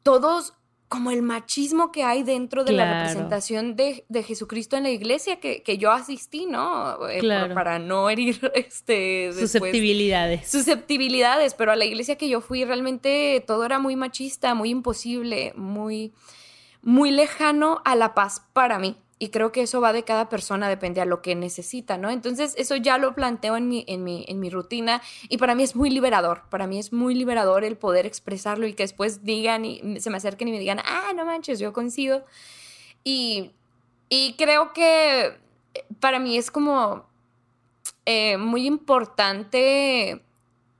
todos 0.03 0.53
como 0.93 1.09
el 1.09 1.23
machismo 1.23 1.91
que 1.91 2.03
hay 2.03 2.21
dentro 2.21 2.63
de 2.63 2.71
la 2.71 2.99
representación 2.99 3.75
de, 3.75 4.05
Jesucristo 4.23 4.77
en 4.77 4.83
la 4.83 4.91
iglesia 4.91 5.39
que, 5.39 5.77
yo 5.79 5.91
asistí, 5.91 6.45
¿no? 6.45 7.09
Eh, 7.09 7.19
para 7.55 7.79
no 7.79 8.11
herir 8.11 8.51
este, 8.53 9.31
susceptibilidades. 9.33 10.47
Susceptibilidades, 10.47 11.55
pero 11.55 11.71
a 11.71 11.75
la 11.75 11.85
iglesia 11.85 12.15
que 12.15 12.29
yo 12.29 12.41
fui 12.41 12.63
realmente 12.63 13.43
todo 13.47 13.65
era 13.65 13.79
muy 13.79 13.95
machista, 13.95 14.53
muy 14.53 14.69
imposible, 14.69 15.51
muy, 15.55 16.13
muy 16.83 17.09
lejano 17.09 17.81
a 17.85 17.95
la 17.95 18.13
paz 18.13 18.45
para 18.53 18.77
mí. 18.77 18.95
Y 19.19 19.29
creo 19.29 19.51
que 19.51 19.61
eso 19.61 19.79
va 19.79 19.93
de 19.93 20.03
cada 20.03 20.27
persona, 20.27 20.67
depende 20.67 20.99
a 20.99 21.05
lo 21.05 21.21
que 21.21 21.35
necesita, 21.35 21.97
¿no? 21.97 22.09
Entonces, 22.09 22.55
eso 22.57 22.75
ya 22.75 22.97
lo 22.97 23.15
planteo 23.15 23.55
en 23.55 23.69
mi, 23.69 23.85
en 23.87 24.03
mi, 24.03 24.25
en 24.27 24.39
mi 24.39 24.49
rutina 24.49 25.01
y 25.29 25.37
para 25.37 25.55
mí 25.55 25.63
es 25.63 25.75
muy 25.75 25.89
liberador. 25.89 26.43
Para 26.49 26.67
mí 26.67 26.79
es 26.79 26.91
muy 26.91 27.15
liberador 27.15 27.63
el 27.63 27.77
poder 27.77 28.05
expresarlo 28.05 28.67
y 28.67 28.73
que 28.73 28.83
después 28.83 29.23
digan 29.23 29.65
y 29.65 29.99
se 29.99 30.09
me 30.09 30.17
acerquen 30.17 30.47
y 30.47 30.51
me 30.51 30.59
digan, 30.59 30.79
ah, 30.83 31.13
no 31.15 31.25
manches, 31.25 31.59
yo 31.59 31.73
coincido. 31.73 32.25
Y, 33.03 33.51
y 34.09 34.33
creo 34.33 34.73
que 34.73 35.37
para 35.99 36.19
mí 36.19 36.37
es 36.37 36.51
como 36.51 37.05
eh, 38.05 38.37
muy 38.37 38.67
importante 38.67 40.21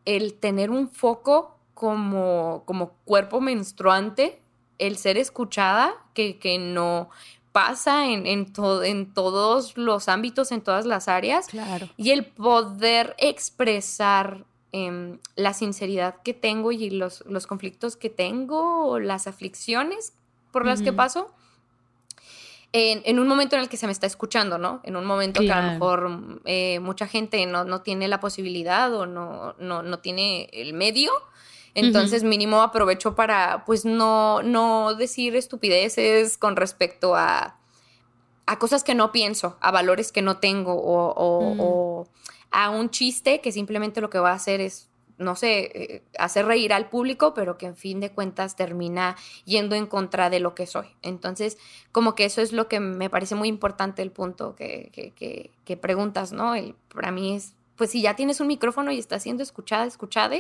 el 0.06 0.34
tener 0.36 0.70
un 0.70 0.90
foco 0.90 1.58
como, 1.74 2.64
como 2.66 2.94
cuerpo 3.06 3.42
menstruante, 3.42 4.42
el 4.78 4.98
ser 4.98 5.18
escuchada, 5.18 5.94
que, 6.14 6.38
que 6.38 6.58
no 6.58 7.10
pasa 7.54 8.08
en, 8.08 8.26
en, 8.26 8.52
en 8.84 9.14
todos 9.14 9.78
los 9.78 10.10
ámbitos, 10.10 10.52
en 10.52 10.62
todas 10.62 10.86
las 10.86 11.08
áreas. 11.08 11.48
Claro. 11.48 11.88
Y 11.96 12.10
el 12.10 12.26
poder 12.26 13.16
expresar 13.20 14.44
em, 14.72 15.20
la 15.36 15.54
sinceridad 15.54 16.16
que 16.24 16.34
tengo 16.34 16.72
y 16.72 16.90
los, 16.90 17.24
los, 17.28 17.48
conflictos 17.48 17.96
que 17.96 18.10
tengo, 18.10 18.88
o 18.88 19.00
las 19.00 19.28
aflicciones 19.28 20.14
por 20.52 20.66
las 20.66 20.82
que 20.82 20.92
paso. 20.92 21.32
En, 22.74 23.04
en, 23.06 23.20
un 23.20 23.28
momento 23.28 23.56
en 23.56 23.62
el 23.62 23.70
que 23.70 23.78
se 23.78 23.86
me 23.86 23.92
está 23.92 24.08
escuchando, 24.08 24.58
¿no? 24.58 24.82
En 24.84 24.96
un 24.96 25.06
momento 25.06 25.42
que 25.42 25.52
a 25.52 25.62
lo 25.62 25.72
mejor 25.74 26.40
eh, 26.46 26.80
mucha 26.80 27.08
gente 27.08 27.46
no, 27.46 27.66
no, 27.66 27.82
tiene 27.82 28.08
la 28.08 28.20
posibilidad 28.20 28.92
o 28.96 29.06
no, 29.06 29.54
no, 29.60 29.84
no 29.84 30.00
tiene 30.00 30.50
el 30.54 30.74
medio 30.74 31.12
entonces, 31.76 32.24
mínimo 32.24 32.62
aprovecho 32.62 33.16
para, 33.16 33.64
pues, 33.66 33.86
no, 33.86 34.44
no 34.44 34.94
decir 34.96 35.36
estupideces 35.36 36.38
con 36.38 36.56
respecto 36.56 37.16
a, 37.16 37.58
a 38.46 38.60
cosas 38.60 38.84
que 38.84 38.96
no 38.96 39.12
pienso, 39.12 39.58
a 39.60 39.72
valores 39.72 40.12
que 40.12 40.22
no 40.22 40.38
tengo 40.38 40.74
o, 40.74 41.14
o, 41.16 42.04
mm. 42.04 42.08
a 42.52 42.70
un 42.70 42.90
chiste 42.90 43.42
que 43.42 43.52
simplemente 43.52 44.02
lo 44.02 44.10
que 44.10 44.20
va 44.20 44.32
a 44.32 44.36
hacer 44.36 44.62
es, 44.62 44.90
no 45.18 45.36
sé, 45.36 45.72
eh, 45.74 46.04
hacer 46.20 46.46
reír 46.46 46.74
al 46.74 46.90
público, 46.90 47.34
pero 47.34 47.58
que 47.58 47.66
en 47.66 47.76
fin 47.76 48.00
de 48.00 48.12
cuentas 48.12 48.56
termina 48.56 49.16
yendo 49.46 49.76
en 49.76 49.88
contra 49.88 50.30
de 50.30 50.40
lo 50.40 50.54
que 50.54 50.68
soy. 50.68 50.88
Entonces, 51.02 51.58
como 51.92 52.14
que 52.14 52.26
eso 52.26 52.42
es 52.42 52.52
lo 52.52 52.68
que 52.68 52.80
me 52.80 53.10
parece 53.10 53.36
muy 53.36 53.48
importante 53.48 54.02
el 54.02 54.12
punto 54.12 54.56
que, 54.56 54.90
que, 54.94 55.12
que, 55.12 55.52
que 55.66 55.78
preguntas, 55.78 56.34
¿no? 56.34 56.54
El, 56.54 56.76
para 56.94 57.12
mí 57.12 57.36
es 57.36 57.54
pues 57.76 57.92
si 57.92 58.02
ya 58.02 58.16
tienes 58.16 58.40
un 58.40 58.48
micrófono 58.48 58.92
y 58.92 59.00
estás 59.00 59.24
siendo 59.24 59.44
escuchada, 59.44 59.86
escuchada, 59.86 60.36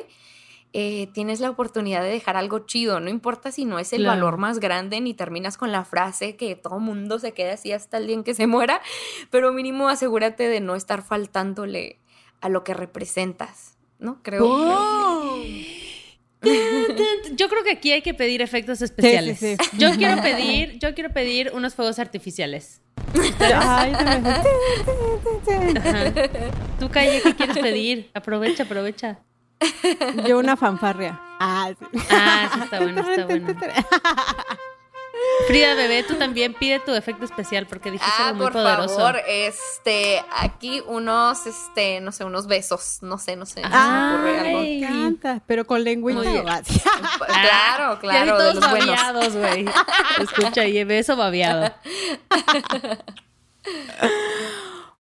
eh, 0.76 1.08
tienes 1.14 1.40
la 1.40 1.52
oportunidad 1.52 2.02
de 2.02 2.10
dejar 2.10 2.36
algo 2.36 2.66
chido. 2.66 3.00
No 3.00 3.12
importa 3.12 3.52
si 3.52 3.64
no 3.64 3.78
es 3.78 3.94
el 3.94 4.08
valor 4.08 4.38
más 4.38 4.60
grande 4.60 5.00
ni 5.02 5.14
terminas 5.14 5.56
con 5.56 5.72
la 5.72 5.86
frase 5.86 6.36
que 6.36 6.56
todo 6.56 6.80
mundo 6.80 7.20
se 7.20 7.32
quede 7.32 7.52
así 7.52 7.72
hasta 7.72 7.98
el 7.98 8.08
día 8.08 8.16
en 8.16 8.24
que 8.24 8.34
se 8.34 8.48
muera, 8.48 8.82
pero 9.30 9.54
mínimo 9.54 9.88
asegúrate 9.88 10.48
de 10.48 10.62
no 10.62 10.76
estar 10.76 11.04
faltándole 11.04 12.00
a 12.42 12.50
lo 12.50 12.64
que 12.64 12.74
representas, 12.74 13.78
¿no? 14.00 14.24
Creo. 14.24 14.44
Yo 17.36 17.50
creo 17.50 17.64
que 17.64 17.72
aquí 17.72 17.92
hay 17.92 18.02
que 18.02 18.14
pedir 18.14 18.42
efectos 18.42 18.82
especiales. 18.82 19.40
Yo 19.78 19.92
quiero 19.92 20.22
pedir, 20.24 20.78
yo 20.80 20.94
quiero 20.94 21.14
pedir 21.14 21.52
unos 21.54 21.74
fuegos 21.74 22.00
artificiales. 22.00 22.82
Tú, 26.80 26.90
Calle, 26.90 27.22
¿qué 27.22 27.34
quieres 27.36 27.58
pedir? 27.60 28.12
Aprovecha, 28.14 28.64
aprovecha. 28.64 29.20
Yo 30.28 30.39
una 30.39 30.58
fanfarria. 30.58 31.19
Ah, 31.39 31.71
sí. 31.78 31.86
Ah, 32.10 32.62
está 32.63 32.80
bueno, 32.80 33.02
está 33.02 33.26
bueno. 33.26 33.47
Frida 35.47 35.76
bebé, 35.76 36.04
tú 36.04 36.15
también 36.15 36.54
pide 36.54 36.80
tu 36.80 36.93
efecto 36.93 37.26
especial 37.26 37.67
porque 37.67 37.91
dijiste 37.91 38.12
ah, 38.17 38.30
algo 38.30 38.38
muy 38.38 38.45
por 38.45 38.54
poderoso. 38.54 38.95
favor, 38.95 39.21
este, 39.28 40.23
aquí 40.36 40.82
unos, 40.88 41.45
este, 41.45 42.02
no 42.02 42.12
sé, 42.12 42.23
unos 42.23 42.47
besos, 42.47 42.99
no 43.02 43.17
sé, 43.17 43.36
no 43.36 43.45
sé, 43.45 43.62
ah, 43.63 44.19
me 44.23 44.32
ocurre 44.32 44.78
encanta, 44.78 45.41
pero 45.45 45.65
con 45.65 45.84
lengüita. 45.84 46.21
claro, 47.28 47.99
claro, 47.99 48.38
de 48.38 48.54
los 48.54 48.60
babiados, 48.60 49.36
güey. 49.36 49.65
Escucha, 50.19 50.65
y 50.65 50.84
beso 50.84 51.15
babiado. 51.15 51.73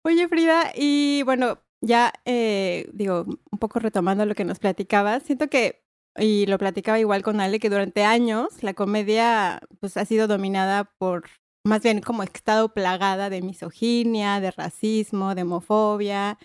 Oye, 0.02 0.28
Frida, 0.28 0.72
y 0.74 1.22
bueno, 1.24 1.58
ya 1.80 2.12
eh, 2.24 2.88
digo, 2.92 3.24
un 3.50 3.58
poco 3.58 3.78
retomando 3.78 4.26
lo 4.26 4.34
que 4.34 4.44
nos 4.44 4.58
platicabas, 4.58 5.22
siento 5.22 5.48
que, 5.48 5.84
y 6.16 6.46
lo 6.46 6.58
platicaba 6.58 6.98
igual 6.98 7.22
con 7.22 7.40
Ale, 7.40 7.60
que 7.60 7.70
durante 7.70 8.04
años 8.04 8.62
la 8.62 8.74
comedia 8.74 9.60
pues 9.80 9.96
ha 9.96 10.04
sido 10.04 10.26
dominada 10.26 10.90
por, 10.98 11.24
más 11.64 11.82
bien 11.82 12.00
como 12.00 12.22
estado 12.22 12.72
plagada 12.74 13.30
de 13.30 13.42
misoginia, 13.42 14.40
de 14.40 14.50
racismo, 14.50 15.34
de 15.34 15.42
homofobia. 15.42 16.38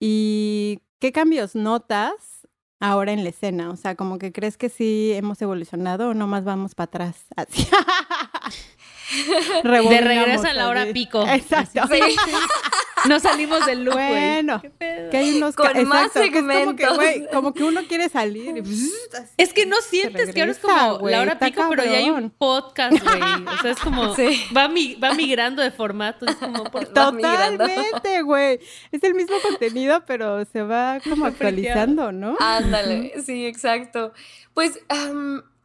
¿Y 0.00 0.80
qué 0.98 1.12
cambios 1.12 1.54
notas 1.54 2.48
ahora 2.80 3.12
en 3.12 3.22
la 3.22 3.30
escena? 3.30 3.70
O 3.70 3.76
sea, 3.76 3.94
como 3.94 4.18
que 4.18 4.32
crees 4.32 4.56
que 4.56 4.68
sí 4.68 5.12
hemos 5.14 5.40
evolucionado 5.42 6.08
o 6.08 6.14
nomás 6.14 6.44
vamos 6.44 6.74
para 6.74 6.86
atrás. 6.86 7.26
Así. 7.36 7.68
de 9.62 10.00
regreso 10.00 10.48
a 10.48 10.54
la 10.54 10.68
hora 10.68 10.86
pico. 10.92 11.24
Exacto. 11.28 11.82
No 13.08 13.20
salimos 13.20 13.64
del 13.66 13.84
loop, 13.84 13.94
Bueno, 13.94 14.62
que 14.78 15.16
hay 15.16 15.36
unos 15.36 15.54
con 15.54 15.88
más 15.88 16.12
segmentos. 16.12 16.98
como, 17.32 17.52
que, 17.52 17.64
uno 17.64 17.80
quiere 17.88 18.08
salir. 18.08 18.62
es 19.36 19.52
que 19.52 19.66
no 19.66 19.76
sientes 19.80 20.32
que 20.32 20.40
ahora 20.40 20.52
es 20.52 20.58
como 20.58 21.08
la 21.08 21.20
hora 21.20 21.38
pico, 21.38 21.64
pero 21.68 21.84
ya 21.84 21.98
hay 21.98 22.10
un 22.10 22.30
podcast, 22.30 23.02
güey. 23.02 23.20
O 23.20 23.62
sea, 23.62 23.70
es 23.70 23.78
como 23.82 24.14
va, 24.56 24.68
va 25.02 25.14
migrando 25.14 25.62
de 25.62 25.70
formato. 25.70 26.26
Es 26.26 26.36
como 26.36 26.64
Totalmente, 26.94 28.22
güey. 28.22 28.60
Es 28.90 29.02
el 29.02 29.14
mismo 29.14 29.36
contenido, 29.42 30.04
pero 30.06 30.44
se 30.44 30.62
va 30.62 30.98
como 31.00 31.26
actualizando, 31.26 32.12
¿no? 32.12 32.36
Ándale, 32.40 33.14
sí, 33.24 33.46
exacto. 33.46 34.12
Pues 34.54 34.78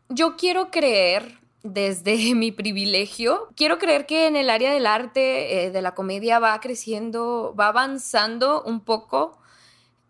yo 0.09 0.37
quiero 0.37 0.71
creer 0.71 1.37
desde 1.73 2.15
mi 2.35 2.51
privilegio. 2.51 3.49
Quiero 3.55 3.77
creer 3.77 4.05
que 4.05 4.27
en 4.27 4.35
el 4.35 4.49
área 4.49 4.71
del 4.71 4.85
arte, 4.85 5.65
eh, 5.65 5.71
de 5.71 5.81
la 5.81 5.95
comedia, 5.95 6.39
va 6.39 6.59
creciendo, 6.59 7.55
va 7.57 7.67
avanzando 7.67 8.63
un 8.63 8.81
poco 8.81 9.37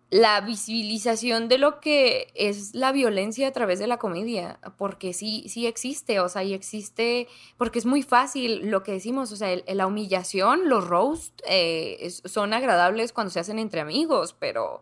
la 0.09 0.39
visibilización 0.39 1.49
de 1.49 1.57
lo 1.57 1.81
que 1.81 2.31
es 2.33 2.73
la 2.73 2.93
violencia 2.93 3.47
a 3.47 3.51
través 3.51 3.77
de 3.79 3.87
la 3.87 3.97
comedia, 3.97 4.57
porque 4.77 5.11
sí, 5.11 5.45
sí 5.49 5.67
existe, 5.67 6.21
o 6.21 6.29
sea, 6.29 6.43
y 6.43 6.53
existe, 6.53 7.27
porque 7.57 7.79
es 7.79 7.85
muy 7.85 8.03
fácil 8.03 8.69
lo 8.71 8.83
que 8.83 8.93
decimos, 8.93 9.33
o 9.33 9.35
sea, 9.35 9.53
la 9.67 9.85
humillación, 9.85 10.69
los 10.69 10.87
roast 10.87 11.41
eh, 11.45 12.09
son 12.23 12.53
agradables 12.53 13.11
cuando 13.11 13.31
se 13.31 13.41
hacen 13.41 13.59
entre 13.59 13.81
amigos, 13.81 14.33
pero 14.39 14.81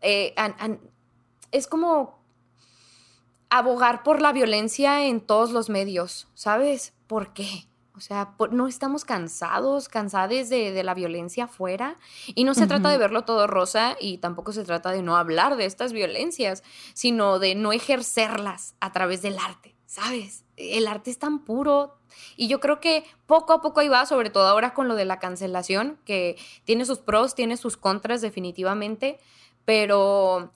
eh, 0.00 0.34
es 1.52 1.66
como 1.66 2.15
abogar 3.50 4.02
por 4.02 4.20
la 4.20 4.32
violencia 4.32 5.06
en 5.06 5.20
todos 5.20 5.52
los 5.52 5.68
medios, 5.68 6.28
¿sabes? 6.34 6.94
¿Por 7.06 7.32
qué? 7.32 7.66
O 7.96 8.00
sea, 8.00 8.34
no 8.50 8.68
estamos 8.68 9.06
cansados, 9.06 9.88
cansados 9.88 10.50
de, 10.50 10.82
la 10.84 10.92
violencia 10.92 11.44
afuera. 11.44 11.96
Y 12.26 12.44
no 12.44 12.52
se 12.52 12.66
trata 12.66 12.90
de 12.90 12.98
verlo 12.98 13.24
todo 13.24 13.46
rosa 13.46 13.96
y 13.98 14.18
tampoco 14.18 14.52
se 14.52 14.64
trata 14.64 14.90
de 14.90 15.00
no 15.00 15.16
hablar 15.16 15.56
de 15.56 15.64
estas 15.64 15.94
violencias, 15.94 16.62
sino 16.92 17.38
de 17.38 17.54
no 17.54 17.72
ejercerlas 17.72 18.74
a 18.80 18.92
través 18.92 19.22
del 19.22 19.38
arte, 19.38 19.74
¿sabes? 19.86 20.44
El 20.56 20.88
arte 20.88 21.10
es 21.10 21.18
tan 21.18 21.38
puro. 21.38 21.96
Y 22.36 22.48
yo 22.48 22.60
creo 22.60 22.80
que 22.80 23.04
poco 23.26 23.54
a 23.54 23.62
poco 23.62 23.80
ahí 23.80 23.88
va, 23.88 24.04
sobre 24.04 24.28
todo 24.28 24.46
ahora 24.46 24.74
con 24.74 24.88
lo 24.88 24.94
de 24.94 25.06
la 25.06 25.18
cancelación, 25.18 25.98
que 26.04 26.36
tiene 26.64 26.84
sus 26.84 26.98
pros, 26.98 27.34
tiene 27.34 27.56
sus 27.56 27.78
contras 27.78 28.20
definitivamente, 28.20 29.18
pero 29.64 30.52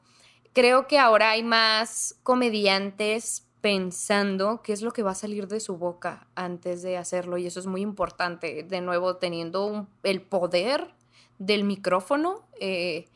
creo 0.53 0.87
que 0.87 0.99
ahora 0.99 1.31
hay 1.31 1.43
más 1.43 2.17
comediantes 2.23 3.47
pensando 3.61 4.63
qué 4.63 4.73
es 4.73 4.83
lo 4.83 4.93
que 4.93 5.03
va 5.03 5.11
a 5.11 5.15
salir 5.15 5.47
de 5.47 5.61
su 5.61 5.77
boca 5.77 6.27
antes 6.35 6.83
de 6.83 6.97
hacerlo 6.97 7.37
y 7.37 7.47
eso 7.47 7.61
es 7.61 7.67
muy 7.67 7.83
importante. 7.83 8.63
De 8.63 8.81
nuevo, 8.81 9.17
teniendo 9.17 9.87
el 10.03 10.23
poder 10.23 10.95
del 11.39 11.65
micrófono, 11.65 12.49
eh, 12.59 13.09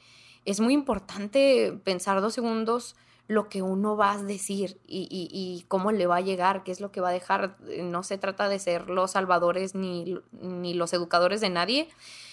es 0.45 0.61
muy 0.61 0.75
importante 0.75 1.79
pensar 1.85 2.21
dos 2.21 2.35
segundos 2.35 2.97
lo 3.27 3.49
que 3.49 3.63
uno 3.63 3.97
va 3.97 4.13
a 4.13 4.23
decir 4.23 4.79
y, 4.87 5.65
cómo 5.69 5.93
le 5.93 6.07
va 6.07 6.17
a 6.17 6.21
llegar, 6.21 6.63
qué 6.63 6.73
es 6.73 6.81
lo 6.81 6.93
que 6.93 7.01
va 7.01 7.09
a 7.09 7.13
dejar. 7.13 7.57
No 7.83 8.03
se 8.03 8.19
trata 8.19 8.51
de 8.51 8.59
ser 8.59 8.91
los 8.91 9.13
salvadores 9.13 9.75
ni, 9.75 10.19
ni 10.43 10.75
los 10.75 10.93
educadores 10.93 11.41
de 11.41 11.49
nadie. 11.49 11.89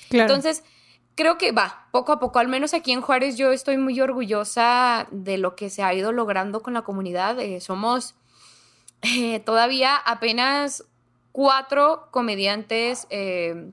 Entonces, 0.10 0.66
creo 1.22 1.38
que 1.38 1.52
va, 1.52 1.88
poco 1.92 2.14
a 2.14 2.20
poco, 2.20 2.40
al 2.40 2.48
menos 2.48 2.74
aquí 2.74 2.92
en 2.92 3.02
Juárez 3.02 3.38
yo 3.38 3.52
estoy 3.52 3.78
muy 3.78 4.02
orgullosa 4.02 5.08
de 5.12 5.38
lo 5.38 5.56
que 5.56 5.70
se 5.70 5.84
ha 5.84 5.94
ido 5.94 6.12
logrando 6.12 6.64
con 6.64 6.74
la 6.74 6.82
comunidad. 6.82 7.40
Eh, 7.40 7.62
somos 7.62 8.16
eh, 9.04 9.40
todavía 9.40 9.96
apenas 9.96 10.84
cuatro 11.32 12.08
comediantes 12.10 13.06
eh, 13.12 13.66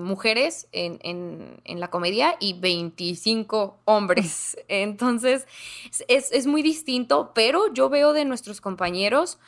mujeres 0.00 0.66
en, 0.72 1.62
la 1.64 1.88
comedia 1.88 2.34
y 2.40 2.54
25 2.54 3.78
hombres. 3.84 4.56
Entonces 4.68 5.46
es, 6.08 6.32
es, 6.32 6.46
muy 6.48 6.62
distinto, 6.62 7.30
pero 7.32 7.72
yo 7.72 7.88
veo 7.88 8.12
de 8.12 8.24
nuestros 8.24 8.60
compañeros 8.60 9.38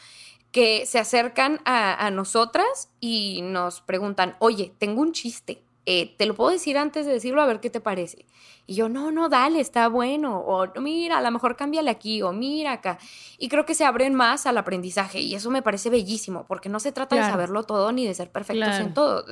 que 0.53 0.87
se 0.87 1.01
acercan 1.01 1.61
a, 1.65 2.07
a 2.07 2.13
nosotras 2.13 2.91
y 3.01 3.43
nos 3.43 3.81
preguntan, 3.81 4.37
oye, 4.39 4.73
tengo 4.79 5.03
un 5.03 5.13
chiste 5.13 5.66
eh, 5.89 6.17
te 6.19 6.27
lo 6.27 6.35
puedo 6.35 6.51
decir 6.51 6.77
antes 6.77 7.07
de 7.07 7.13
decirlo 7.13 7.41
a 7.41 7.47
ver 7.47 7.61
qué 7.61 7.71
te 7.71 7.81
parece. 7.81 8.27
Y 8.67 8.75
yo, 8.75 8.89
no, 8.89 9.13
no, 9.13 9.29
dale, 9.29 9.61
está 9.61 9.89
bueno. 9.89 10.41
O 10.41 10.67
mira, 10.81 11.19
a 11.19 11.23
lo 11.23 11.31
mejor 11.31 11.55
cámbiale 11.55 11.91
aquí, 11.91 12.23
o 12.23 12.33
mira 12.33 12.73
acá. 12.73 12.99
Y 13.39 13.49
creo 13.49 13.65
que 13.65 13.75
se 13.75 13.85
abren 13.85 14.13
más 14.13 14.47
al 14.47 14.59
aprendizaje. 14.59 15.21
Y 15.21 15.37
eso 15.37 15.49
me 15.51 15.63
parece 15.63 15.89
bellísimo, 15.89 16.45
porque 16.49 16.69
no 16.69 16.81
se 16.81 16.91
trata 16.91 17.15
de 17.15 17.23
saberlo 17.23 17.63
todo 17.63 17.93
ni 17.93 18.05
de 18.05 18.15
ser 18.15 18.33
perfectos 18.33 18.75
en 18.81 18.95
todo. 18.95 19.25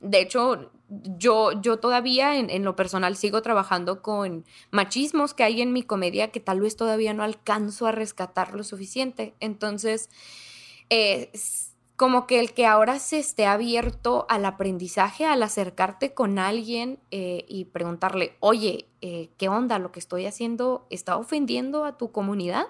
De 0.00 0.20
hecho, 0.20 0.70
yo, 0.88 1.60
yo 1.60 1.78
todavía 1.78 2.36
en, 2.36 2.48
en, 2.48 2.62
lo 2.62 2.76
personal 2.76 3.16
sigo 3.16 3.42
trabajando 3.42 4.00
con 4.00 4.44
machismos 4.70 5.34
que 5.34 5.42
hay 5.42 5.60
en 5.62 5.72
mi 5.72 5.82
comedia 5.82 6.30
que 6.30 6.40
tal 6.40 6.60
vez 6.60 6.76
todavía 6.76 7.12
no 7.14 7.24
alcanzo 7.24 7.88
a 7.88 7.92
rescatar 7.92 8.54
lo 8.54 8.62
suficiente. 8.62 9.34
Entonces, 9.40 10.10
eh, 10.90 11.30
como 11.98 12.28
que 12.28 12.38
el 12.38 12.54
que 12.54 12.64
ahora 12.64 13.00
se 13.00 13.18
esté 13.18 13.44
abierto 13.44 14.24
al 14.28 14.44
aprendizaje, 14.44 15.26
al 15.26 15.42
acercarte 15.42 16.14
con 16.14 16.38
alguien 16.38 17.00
eh, 17.10 17.44
y 17.48 17.64
preguntarle, 17.64 18.36
oye, 18.38 18.86
eh, 19.02 19.30
¿qué 19.36 19.48
onda? 19.48 19.80
¿Lo 19.80 19.90
que 19.90 19.98
estoy 19.98 20.24
haciendo 20.24 20.86
está 20.90 21.16
ofendiendo 21.16 21.84
a 21.84 21.98
tu 21.98 22.12
comunidad? 22.12 22.66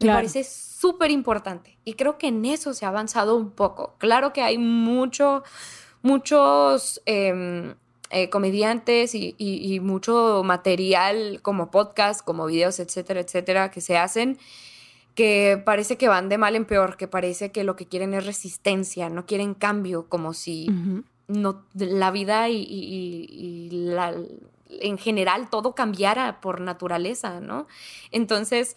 Me 0.00 0.08
parece 0.08 0.42
súper 0.42 1.12
importante 1.12 1.78
y 1.84 1.94
creo 1.94 2.18
que 2.18 2.26
en 2.26 2.44
eso 2.44 2.74
se 2.74 2.84
ha 2.84 2.88
avanzado 2.88 3.36
un 3.36 3.52
poco. 3.52 3.94
Claro 3.98 4.32
que 4.32 4.42
hay 4.42 4.58
mucho, 4.58 5.44
muchos 6.02 7.00
em, 7.06 7.76
eh, 8.10 8.28
comediantes 8.30 9.14
y, 9.14 9.36
y 9.38 9.78
mucho 9.78 10.42
material 10.44 11.38
como 11.40 11.70
podcast, 11.70 12.20
como 12.24 12.46
videos, 12.46 12.80
etcétera, 12.80 13.20
etcétera, 13.20 13.70
que 13.70 13.80
se 13.80 13.96
hacen 13.96 14.38
que 15.16 15.60
parece 15.64 15.96
que 15.96 16.08
van 16.08 16.28
de 16.28 16.36
mal 16.36 16.54
en 16.54 16.66
peor, 16.66 16.98
que 16.98 17.08
parece 17.08 17.50
que 17.50 17.64
lo 17.64 17.74
que 17.74 17.86
quieren 17.86 18.12
es 18.12 18.26
resistencia, 18.26 19.08
no 19.08 19.24
quieren 19.24 19.54
cambio, 19.54 20.08
como 20.08 20.34
si 20.34 20.68
no, 21.26 21.64
la 21.74 22.10
vida 22.10 22.50
y, 22.50 23.70
la, 23.72 24.14
en 24.68 24.98
general 24.98 25.48
todo 25.48 25.74
cambiara 25.74 26.40
por 26.42 26.60
naturaleza, 26.60 27.40
¿no? 27.40 27.66
Entonces, 28.10 28.76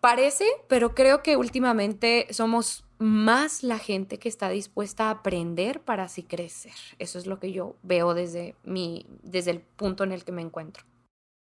parece, 0.00 0.46
pero 0.66 0.94
creo 0.94 1.22
que 1.22 1.36
últimamente 1.36 2.26
somos 2.30 2.84
más 2.98 3.62
la 3.62 3.78
gente 3.78 4.18
que 4.18 4.30
está 4.30 4.48
dispuesta 4.48 5.08
a 5.08 5.10
aprender 5.10 5.80
para 5.80 6.04
así 6.04 6.22
crecer. 6.22 6.72
Eso 6.98 7.18
es 7.18 7.26
lo 7.26 7.38
que 7.38 7.52
yo 7.52 7.76
veo 7.82 8.14
desde, 8.14 8.54
mi, 8.64 9.06
desde 9.22 9.50
el 9.50 9.60
punto 9.60 10.04
en 10.04 10.12
el 10.12 10.24
que 10.24 10.32
me 10.32 10.40
encuentro. 10.40 10.84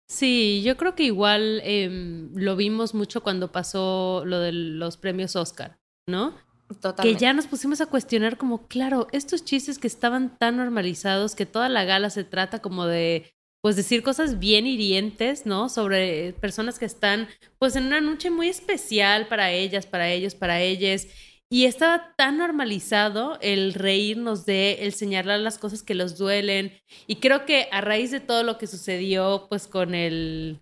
Sí, 0.08 0.62
yo 0.64 0.76
creo 0.76 0.94
que 0.94 1.04
igual 1.04 1.60
em, 1.64 2.30
lo 2.34 2.56
vimos 2.56 2.94
mucho 2.94 3.22
cuando 3.22 3.50
pasó 3.50 4.22
lo 4.26 4.38
de 4.38 4.52
los 4.52 4.96
premios 4.96 5.34
Oscar, 5.34 5.78
¿no? 6.06 6.34
Totalmente. 6.80 7.18
Que 7.18 7.20
ya 7.20 7.32
nos 7.32 7.46
pusimos 7.46 7.80
a 7.80 7.86
cuestionar 7.86 8.36
como, 8.36 8.66
claro, 8.66 9.06
estos 9.12 9.44
chistes 9.44 9.78
que 9.78 9.86
estaban 9.86 10.36
tan 10.38 10.56
normalizados, 10.56 11.34
que 11.34 11.46
toda 11.46 11.68
la 11.68 11.84
gala 11.84 12.10
se 12.10 12.24
trata 12.24 12.60
como 12.60 12.86
de, 12.86 13.32
pues 13.62 13.76
decir 13.76 14.02
cosas 14.02 14.38
bien 14.38 14.66
hirientes, 14.66 15.46
¿no? 15.46 15.68
Sobre 15.68 16.34
personas 16.34 16.78
que 16.78 16.84
están, 16.84 17.28
pues 17.58 17.76
en 17.76 17.86
una 17.86 18.00
noche 18.00 18.30
muy 18.30 18.48
especial 18.48 19.26
para 19.26 19.50
ellas, 19.52 19.86
para 19.86 20.10
ellos, 20.10 20.34
para 20.34 20.60
ellas. 20.60 21.06
Y 21.54 21.66
estaba 21.66 22.16
tan 22.16 22.38
normalizado 22.38 23.38
el 23.40 23.74
reírnos 23.74 24.44
de, 24.44 24.78
el 24.80 24.92
señalar 24.92 25.38
las 25.38 25.56
cosas 25.56 25.84
que 25.84 25.94
los 25.94 26.18
duelen. 26.18 26.72
Y 27.06 27.20
creo 27.20 27.46
que 27.46 27.68
a 27.70 27.80
raíz 27.80 28.10
de 28.10 28.18
todo 28.18 28.42
lo 28.42 28.58
que 28.58 28.66
sucedió, 28.66 29.46
pues 29.48 29.68
con 29.68 29.94
el 29.94 30.58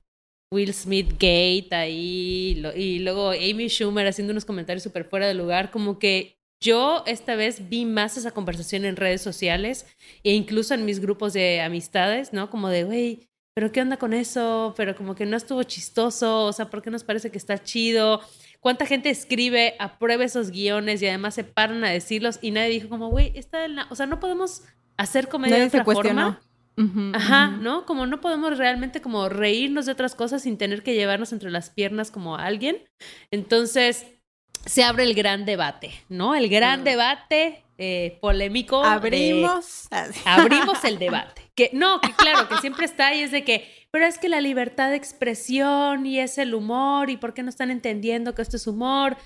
Will 0.53 0.75
Smith 0.75 1.13
Gate 1.13 1.69
ahí, 1.71 2.63
y 2.77 2.99
luego 2.99 3.31
Amy 3.31 3.69
Schumer 3.69 4.07
haciendo 4.07 4.33
unos 4.33 4.45
comentarios 4.45 4.83
súper 4.83 5.07
fuera 5.07 5.27
de 5.27 5.33
lugar, 5.33 5.71
como 5.71 5.99
que 5.99 6.37
yo 6.63 7.05
esta 7.07 7.37
vez 7.37 7.71
vi 7.71 7.87
más 7.87 8.19
esa 8.19 8.33
conversación 8.33 8.85
en 8.85 8.97
redes 8.97 9.23
sociales 9.23 9.87
e 10.23 10.35
incluso 10.35 10.75
en 10.75 10.85
mis 10.85 11.01
grupos 11.01 11.33
de 11.33 11.63
amistades, 11.63 12.35
¿no? 12.35 12.51
Como 12.51 12.69
de, 12.69 12.85
güey, 12.85 13.31
pero 13.55 13.73
¿qué 13.73 13.81
onda 13.81 13.97
con 13.97 14.13
eso? 14.13 14.75
Pero 14.77 14.95
como 14.95 15.15
que 15.15 15.25
no 15.25 15.39
estuvo 15.39 15.63
chistoso, 15.63 16.45
o 16.45 16.53
sea, 16.53 16.69
¿por 16.69 16.83
qué 16.83 16.91
nos 16.91 17.03
parece 17.03 17.31
que 17.31 17.39
está 17.39 17.63
chido? 17.63 18.21
¿Cuánta 18.63 18.87
gente 18.87 19.11
escribe, 19.11 19.75
aprueba 19.81 20.23
esos 20.23 20.53
guiones 20.53 21.03
y 21.03 21.09
además 21.09 21.35
se 21.35 21.43
paran 21.43 21.83
a 21.83 21.91
decirlos 21.91 22.39
y 22.41 22.53
nadie 22.53 22.69
dijo 22.69 22.89
como, 22.89 23.09
güey, 23.09 23.33
está 23.35 23.65
en 23.65 23.75
la... 23.75 23.89
O 23.91 23.97
sea, 23.97 24.07
no 24.07 24.21
podemos 24.21 24.63
hacer 24.97 25.29
comedia 25.29 25.59
de 25.59 25.67
otra 25.67 25.85
forma. 25.85 26.41
Ajá, 27.13 27.49
¿no? 27.49 27.85
Como 27.87 28.07
no 28.07 28.21
podemos 28.21 28.57
realmente 28.57 29.01
como 29.01 29.29
reírnos 29.29 29.87
de 29.87 29.93
otras 29.93 30.15
cosas 30.15 30.43
sin 30.43 30.59
tener 30.59 30.85
que 30.85 30.95
llevarnos 30.95 31.33
entre 31.33 31.51
las 31.51 31.71
piernas 31.71 32.13
como 32.13 32.37
alguien. 32.37 32.77
Entonces, 33.33 34.07
se 34.65 34.85
abre 34.85 35.03
el 35.03 35.15
gran 35.15 35.45
debate, 35.45 35.91
¿no? 36.09 36.37
El 36.37 36.49
gran 36.49 36.85
debate 36.85 37.65
eh, 37.79 38.17
polémico. 38.21 38.85
Abrimos. 38.85 39.89
abrimos 40.25 40.85
el 40.85 41.01
debate. 41.01 41.42
Que 41.57 41.71
no, 41.73 42.01
que 42.01 42.13
claro, 42.15 42.49
que 42.49 42.57
siempre 42.59 42.87
está 42.87 43.09
ahí 43.09 43.21
es 43.21 43.31
de 43.31 43.45
que, 43.45 43.69
pero 43.91 44.07
es 44.07 44.19
que 44.19 44.29
la 44.29 44.41
libertad 44.41 44.91
de 44.91 44.97
expresión 44.97 46.07
y 46.07 46.19
es 46.19 46.39
el 46.39 46.55
humor 46.55 47.11
y 47.11 47.17
por 47.17 47.35
qué 47.35 47.43
no 47.43 47.51
están 47.51 47.71
entendiendo 47.71 48.35
que 48.35 48.43
esto 48.43 48.57
es 48.57 48.67
humor. 48.67 49.17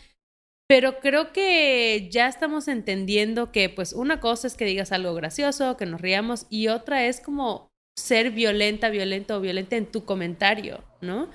Pero 0.69 0.99
creo 0.99 1.33
que 1.33 2.09
ya 2.11 2.27
estamos 2.27 2.67
entendiendo 2.67 3.53
que 3.53 3.69
pues 3.69 3.93
una 3.93 4.19
cosa 4.19 4.49
es 4.49 4.57
que 4.57 4.65
digas 4.65 4.91
algo 4.91 5.15
gracioso, 5.15 5.77
que 5.77 5.87
nos 5.87 6.01
riamos 6.01 6.47
y 6.51 6.69
otra 6.69 7.07
es 7.07 7.21
como 7.21 7.69
ser 7.97 8.33
violenta, 8.33 8.91
violenta 8.91 9.37
o 9.37 9.41
violenta 9.41 9.77
en 9.77 9.87
tu 9.87 10.05
comentario, 10.05 10.83
¿no? 11.01 11.31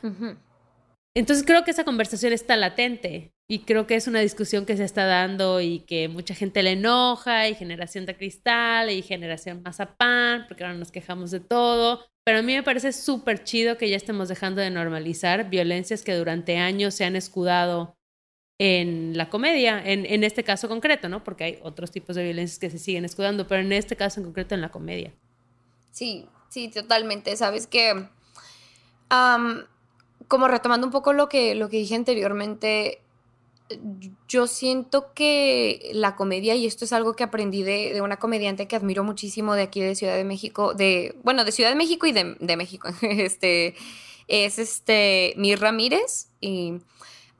Entonces 1.16 1.46
creo 1.46 1.64
que 1.64 1.72
esa 1.72 1.86
conversación 1.86 2.34
está 2.34 2.58
latente 2.58 3.32
y 3.52 3.60
creo 3.60 3.86
que 3.86 3.96
es 3.96 4.08
una 4.08 4.22
discusión 4.22 4.66
que 4.66 4.78
se 4.78 4.86
está 4.86 5.04
dando 5.04 5.60
y 5.60 5.80
que 5.82 6.08
mucha 6.08 6.34
gente 6.34 6.64
le 6.64 6.72
enoja 6.72 7.50
y 7.50 7.56
generación 7.56 8.06
de 8.06 8.16
cristal 8.16 8.90
y 8.90 9.02
generación 9.02 9.62
mazapán, 9.62 10.46
porque 10.48 10.64
ahora 10.64 10.78
nos 10.78 10.90
quejamos 10.90 11.32
de 11.32 11.42
todo. 11.42 12.06
Pero 12.24 12.40
a 12.40 12.44
mí 12.44 12.54
me 12.54 12.64
parece 12.64 12.94
súper 12.94 13.44
chido 13.44 13.78
que 13.78 13.90
ya 13.90 13.98
estemos 13.98 14.30
dejando 14.30 14.62
de 14.62 14.70
normalizar 14.70 15.50
violencias 15.50 16.02
que 16.02 16.16
durante 16.16 16.60
años 16.60 16.94
se 16.94 17.04
han 17.04 17.18
escudado 17.18 17.98
en 18.58 19.18
la 19.18 19.30
comedia, 19.30 19.84
en, 19.84 20.06
en 20.06 20.24
este 20.24 20.46
caso 20.46 20.70
concreto, 20.70 21.10
¿no? 21.10 21.22
Porque 21.22 21.44
hay 21.44 21.60
otros 21.62 21.92
tipos 21.92 22.16
de 22.16 22.24
violencias 22.24 22.58
que 22.58 22.70
se 22.70 22.78
siguen 22.78 23.04
escudando, 23.04 23.50
pero 23.50 23.62
en 23.62 23.74
este 23.74 23.98
caso 23.98 24.22
en 24.22 24.28
concreto 24.28 24.56
en 24.56 24.62
la 24.62 24.72
comedia. 24.72 25.12
Sí, 25.92 26.26
sí, 26.48 26.70
totalmente. 26.70 27.36
Sabes 27.36 27.68
que, 27.68 28.08
como 30.30 30.48
retomando 30.48 30.88
un 30.88 30.94
poco 30.94 31.12
lo 31.12 31.28
que, 31.28 31.54
lo 31.54 31.68
que 31.68 31.80
dije 31.80 31.96
anteriormente, 31.96 33.02
yo 34.28 34.48
siento 34.48 35.14
que 35.14 35.92
la 35.94 36.16
comedia, 36.16 36.56
y 36.56 36.66
esto 36.66 36.86
es 36.86 36.94
algo 36.94 37.16
que 37.16 37.24
aprendí 37.24 37.64
de, 37.64 38.02
una 38.02 38.18
comediante 38.18 38.68
que 38.68 38.76
admiro 38.76 39.04
muchísimo 39.04 39.54
de 39.54 39.64
aquí 39.64 39.82
de 39.82 39.96
Ciudad 39.96 40.16
de 40.16 40.24
México, 40.24 40.74
de, 40.74 41.16
bueno, 41.24 41.44
de 41.46 41.52
Ciudad 41.52 41.70
de 41.70 41.76
México 41.76 42.06
y 42.08 42.12
de, 42.12 42.36
de 42.40 42.58
México, 42.58 42.90
este, 43.02 43.76
es 44.28 44.60
este, 44.60 45.34
Mir 45.38 45.60
Ramírez, 45.60 46.30
y 46.40 46.76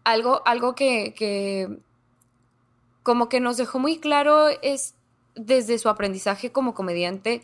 algo, 0.04 0.42
algo 0.46 0.76
que, 0.76 1.14
que 1.14 1.68
como 3.04 3.30
que 3.30 3.40
nos 3.40 3.58
dejó 3.58 3.80
muy 3.80 4.00
claro 4.00 4.50
es 4.62 4.96
desde 5.36 5.80
su 5.80 5.90
aprendizaje 5.90 6.52
como 6.52 6.74
comediante, 6.74 7.42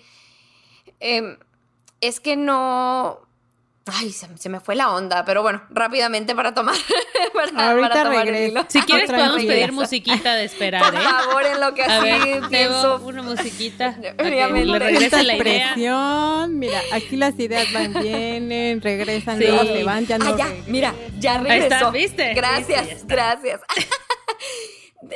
em, 1.00 1.38
es 2.02 2.20
que 2.20 2.36
no, 2.36 3.27
Ay, 3.94 4.12
se, 4.12 4.50
me 4.50 4.60
fue 4.60 4.76
la 4.76 4.94
onda, 4.94 5.24
pero 5.26 5.42
bueno, 5.42 5.62
rápidamente 5.70 6.36
para 6.36 6.54
tomar. 6.54 6.76
para, 7.34 7.72
Ahorita 7.72 8.04
regreso. 8.04 8.66
Si 8.68 8.82
quieres, 8.82 9.10
podemos 9.10 9.44
pedir 9.44 9.72
musiquita 9.72 10.36
de 10.36 10.46
esperar. 10.46 10.84
Por 10.84 10.96
¿eh? 10.96 11.04
favor, 11.04 11.46
en 11.46 11.60
lo 11.60 11.74
que 11.74 11.84
así 11.84 12.40
pienso. 12.50 13.02
Una 13.04 13.22
musiquita. 13.22 13.98
Le 14.18 14.80
regresa 14.80 15.24
la 15.24 15.38
idea. 15.38 16.48
Mira, 16.48 16.82
aquí 16.92 17.16
las 17.16 17.38
ideas 17.40 17.72
van, 17.74 17.94
vienen, 18.02 18.82
regresan, 18.82 19.40
luego 19.40 19.64
se 19.64 19.84
van, 19.84 20.06
ya 20.06 20.18
no. 20.18 20.26
Ah, 20.26 20.36
ya, 20.38 20.54
mira, 20.68 20.94
ya 21.20 21.38
regresó. 21.38 21.90
Ahí 21.90 22.04
está, 22.06 22.24
¿viste? 22.26 22.34
Gracias, 22.34 23.06
gracias. 23.08 23.62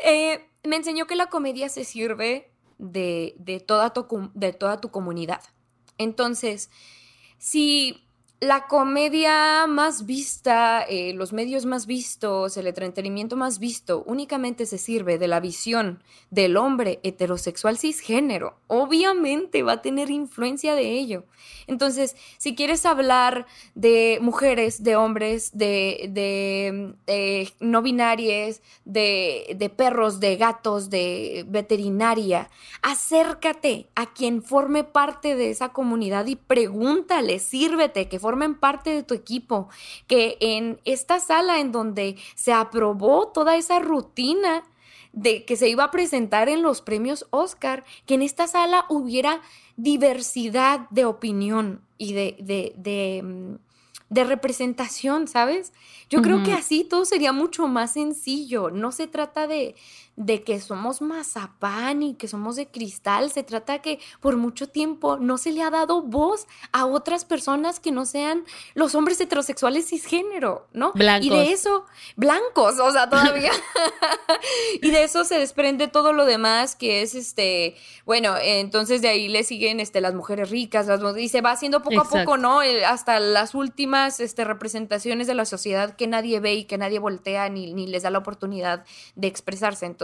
eh, 0.04 0.48
me 0.64 0.76
enseñó 0.76 1.08
que 1.08 1.16
la 1.16 1.28
comedia 1.28 1.70
se 1.70 1.84
sirve 1.84 2.52
de, 2.78 3.36
de, 3.38 3.60
toda 3.60 3.92
tu, 3.94 4.32
de 4.34 4.54
toda 4.54 4.80
tu 4.80 4.92
comunidad. 4.92 5.42
Entonces, 5.98 6.70
si 7.38 8.08
la 8.42 8.66
comedia 8.66 9.68
más 9.68 10.08
vista, 10.08 10.82
eh, 10.82 11.14
los 11.14 11.32
medios 11.32 11.68
más 11.68 11.86
vistos, 11.86 12.58
el 12.58 12.66
entretenimiento 12.66 13.38
más 13.38 13.60
visto, 13.60 14.04
únicamente 14.08 14.66
se 14.66 14.80
sirve 14.80 15.20
de 15.20 15.28
la 15.28 15.40
visión 15.40 16.02
del 16.32 16.58
hombre 16.58 17.00
heterosexual 17.04 17.78
cisgénero. 17.78 18.58
Obviamente 18.66 19.62
va 19.62 19.74
a 19.74 19.82
tener 19.84 20.10
influencia 20.10 20.74
de 20.74 20.90
ello. 20.90 21.24
Entonces, 21.68 22.16
si 22.40 22.56
quieres 22.56 22.88
hablar 22.88 23.46
de 23.76 24.18
mujeres, 24.22 24.82
de 24.82 24.96
hombres, 24.96 25.52
de, 25.54 26.10
de 26.10 26.96
eh, 27.06 27.50
no 27.60 27.84
binarias, 27.84 28.64
de, 28.86 29.56
de 29.56 29.70
perros, 29.70 30.20
de 30.20 30.38
gatos, 30.38 30.90
de 30.90 31.46
veterinaria, 31.48 32.50
acércate 32.82 33.88
a 33.94 34.12
quien 34.12 34.42
forme 34.42 34.84
parte 34.84 35.36
de 35.36 35.52
esa 35.52 35.70
comunidad 35.70 36.26
y 36.26 36.36
pregúntale, 36.36 37.38
sírvete, 37.38 38.10
que 38.10 38.20
formen 38.32 38.56
parte 38.56 38.92
de 38.92 39.04
tu 39.04 39.14
equipo, 39.14 39.68
que 40.08 40.38
en 40.40 40.80
esta 40.86 41.20
sala 41.20 41.60
en 41.60 41.74
donde 41.74 42.16
se 42.36 42.54
aprobó 42.54 43.28
toda 43.28 43.58
esa 43.58 43.80
rutina 43.80 44.64
de 45.12 45.44
que 45.44 45.58
se 45.58 45.68
iba 45.68 45.84
a 45.84 45.92
presentar 45.92 46.48
en 46.48 46.62
los 46.62 46.82
premios 46.82 47.28
Oscar, 47.32 47.84
que 48.06 48.14
en 48.14 48.22
esta 48.22 48.48
sala 48.48 48.86
hubiera 48.88 49.42
diversidad 49.76 50.90
de 50.92 51.04
opinión 51.04 51.82
y 51.98 52.14
de, 52.14 52.38
de, 52.40 52.74
de, 52.78 53.22
mm, 53.22 53.56
de 54.10 54.24
representación, 54.24 55.28
¿sabes? 55.28 55.74
Yo 56.10 56.22
creo 56.22 56.42
que 56.44 56.54
así 56.54 56.86
todo 56.86 57.04
sería 57.04 57.34
mucho 57.34 57.68
más 57.68 57.94
sencillo. 57.94 58.70
No 58.70 58.94
se 58.94 59.08
trata 59.08 59.46
de, 59.46 59.76
de 60.16 60.44
que 60.44 60.60
somos 60.60 61.02
mazapán 61.02 62.04
y 62.04 62.16
que 62.16 62.28
somos 62.28 62.56
de 62.56 62.68
cristal. 62.68 63.32
Se 63.32 63.44
trata 63.44 63.80
que 63.80 64.00
por 64.20 64.38
mucho 64.38 64.68
tiempo 64.68 65.18
no 65.18 65.38
se 65.38 65.52
le 65.52 65.64
ha 65.64 65.70
dado 65.70 66.02
voz 66.02 66.48
a 66.72 66.86
otras 66.86 67.26
personas 67.26 67.80
que 67.80 67.92
no 67.92 68.06
sean 68.06 68.46
los 68.74 68.94
hombres 68.94 69.20
heterosexuales 69.20 69.88
cisgénero, 69.88 70.68
¿no? 70.74 70.92
Blancos. 70.94 71.26
Y 71.26 71.30
de 71.30 71.52
eso, 71.52 71.86
blancos, 72.16 72.80
o 72.80 72.92
sea, 72.92 73.10
todavía. 73.10 73.52
y 74.82 74.92
de 74.92 75.04
eso 75.04 75.24
se 75.24 75.40
desprende 75.40 75.88
todo 75.88 76.14
lo 76.14 76.26
demás, 76.26 76.76
que 76.76 77.02
es 77.02 77.16
este, 77.16 77.76
bueno, 78.06 78.36
entonces 78.42 79.02
de 79.02 79.10
ahí 79.10 79.28
le 79.28 79.44
siguen 79.44 79.80
este, 79.80 80.02
las 80.02 80.14
mujeres 80.14 80.50
ricas, 80.50 80.88
las, 80.88 81.02
y 81.18 81.30
se 81.30 81.42
va 81.42 81.52
haciendo 81.52 81.82
poco 81.82 82.02
a 82.02 82.10
poco, 82.10 82.38
¿no? 82.38 82.60
Hasta 82.86 83.20
las 83.20 83.56
últimas 83.56 84.20
este, 84.20 84.44
representaciones 84.44 85.28
de 85.28 85.36
la 85.36 85.46
sociedad 85.46 85.96
que 85.96 86.08
nadie 86.08 86.40
ve 86.40 86.56
y 86.56 86.64
que 86.66 86.78
nadie 86.78 87.00
voltea 87.00 87.50
ni, 87.50 87.74
ni 87.74 87.88
les 87.88 88.04
da 88.04 88.10
la 88.10 88.20
oportunidad 88.20 88.86
de 89.16 89.28
expresarse. 89.28 89.86
Entonces, 89.86 90.01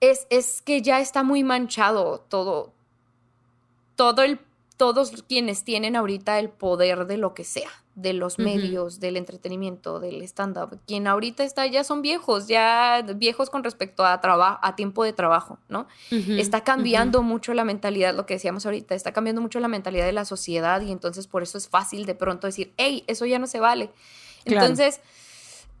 es, 0.00 0.26
es 0.30 0.62
que 0.62 0.82
ya 0.82 1.00
está 1.00 1.22
muy 1.22 1.42
manchado 1.44 2.24
todo, 2.28 2.72
todo 3.94 4.22
el, 4.22 4.40
todos 4.76 5.24
quienes 5.28 5.64
tienen 5.64 5.96
ahorita 5.96 6.38
el 6.38 6.50
poder 6.50 7.06
de 7.06 7.16
lo 7.16 7.34
que 7.34 7.44
sea, 7.44 7.70
de 7.94 8.12
los 8.12 8.38
medios, 8.38 9.00
del 9.00 9.16
entretenimiento, 9.16 10.00
del 10.00 10.20
stand-up. 10.22 10.78
Quien 10.86 11.06
ahorita 11.06 11.44
está 11.44 11.66
ya 11.66 11.82
son 11.82 12.02
viejos, 12.02 12.46
ya 12.46 13.02
viejos 13.16 13.48
con 13.48 13.64
respecto 13.64 14.04
a, 14.04 14.20
a 14.62 14.76
tiempo 14.76 15.02
de 15.02 15.14
trabajo, 15.14 15.58
¿no? 15.68 15.86
está 16.10 16.62
cambiando 16.62 17.22
mucho 17.22 17.54
la 17.54 17.64
mentalidad, 17.64 18.14
lo 18.14 18.26
que 18.26 18.34
decíamos 18.34 18.66
ahorita, 18.66 18.94
está 18.94 19.12
cambiando 19.12 19.40
mucho 19.40 19.60
la 19.60 19.68
mentalidad 19.68 20.04
de 20.04 20.12
la 20.12 20.26
sociedad 20.26 20.82
y 20.82 20.92
entonces 20.92 21.26
por 21.26 21.42
eso 21.42 21.56
es 21.56 21.68
fácil 21.68 22.04
de 22.04 22.14
pronto 22.14 22.46
decir, 22.46 22.74
hey, 22.76 23.02
eso 23.06 23.24
ya 23.24 23.38
no 23.38 23.46
se 23.46 23.60
vale. 23.60 23.90
Entonces, 24.44 25.00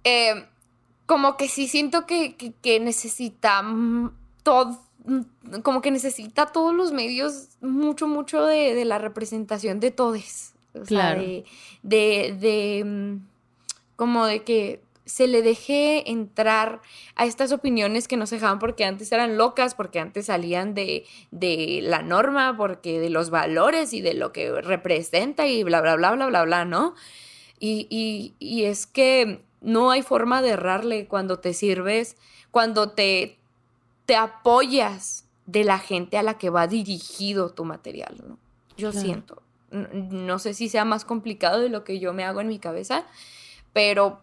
eh, 0.04 0.46
como 1.06 1.36
que 1.36 1.48
sí 1.48 1.68
siento 1.68 2.06
que, 2.06 2.34
que, 2.36 2.80
necesita 2.80 3.62
todo, 4.42 4.78
como 5.62 5.80
que 5.80 5.90
necesita 5.90 6.46
todos 6.46 6.74
los 6.74 6.92
medios 6.92 7.48
mucho, 7.60 8.08
mucho 8.08 8.44
de, 8.44 8.84
la 8.84 8.98
representación 8.98 9.80
de 9.80 9.92
todos, 9.92 10.52
claro. 10.86 11.22
de, 11.22 11.44
de, 11.82 12.84
mm, 12.84 13.26
como 13.94 14.26
de 14.26 14.42
que 14.42 14.80
se 15.04 15.28
le 15.28 15.40
deje 15.40 16.10
entrar 16.10 16.82
a 17.14 17.26
estas 17.26 17.52
opiniones 17.52 18.08
que 18.08 18.16
no 18.16 18.26
se 18.26 18.34
dejaban 18.34 18.58
porque 18.58 18.84
antes 18.84 19.12
eran 19.12 19.38
locas, 19.38 19.76
porque 19.76 20.00
antes 20.00 20.26
salían 20.26 20.74
de, 20.74 21.06
de, 21.30 21.78
la 21.82 22.02
norma, 22.02 22.56
porque 22.56 22.98
de 22.98 23.08
los 23.08 23.30
valores 23.30 23.92
y 23.92 24.00
de 24.00 24.14
lo 24.14 24.32
que 24.32 24.50
representa 24.60 25.46
y 25.46 25.62
bla, 25.62 25.80
bla, 25.80 25.94
bla, 25.94 26.10
bla, 26.16 26.26
bla, 26.26 26.44
bla, 26.44 26.64
¿no? 26.64 26.96
Y, 27.60 27.86
y, 27.88 28.34
y 28.40 28.64
es 28.64 28.88
que 28.88 29.45
no 29.60 29.90
hay 29.90 30.02
forma 30.02 30.42
de 30.42 30.50
errarle 30.50 31.06
cuando 31.06 31.38
te 31.38 31.54
sirves, 31.54 32.16
cuando 32.50 32.90
te, 32.90 33.38
te 34.06 34.16
apoyas 34.16 35.26
de 35.46 35.64
la 35.64 35.78
gente 35.78 36.18
a 36.18 36.22
la 36.22 36.38
que 36.38 36.50
va 36.50 36.66
dirigido 36.66 37.50
tu 37.50 37.64
material, 37.64 38.16
¿no? 38.26 38.38
Yo 38.76 38.92
siento. 38.92 39.42
No 39.70 40.38
sé 40.38 40.54
si 40.54 40.68
sea 40.68 40.84
más 40.84 41.04
complicado 41.04 41.60
de 41.60 41.68
lo 41.68 41.84
que 41.84 41.98
yo 41.98 42.12
me 42.12 42.24
hago 42.24 42.40
en 42.40 42.48
mi 42.48 42.58
cabeza, 42.58 43.04
pero, 43.72 44.20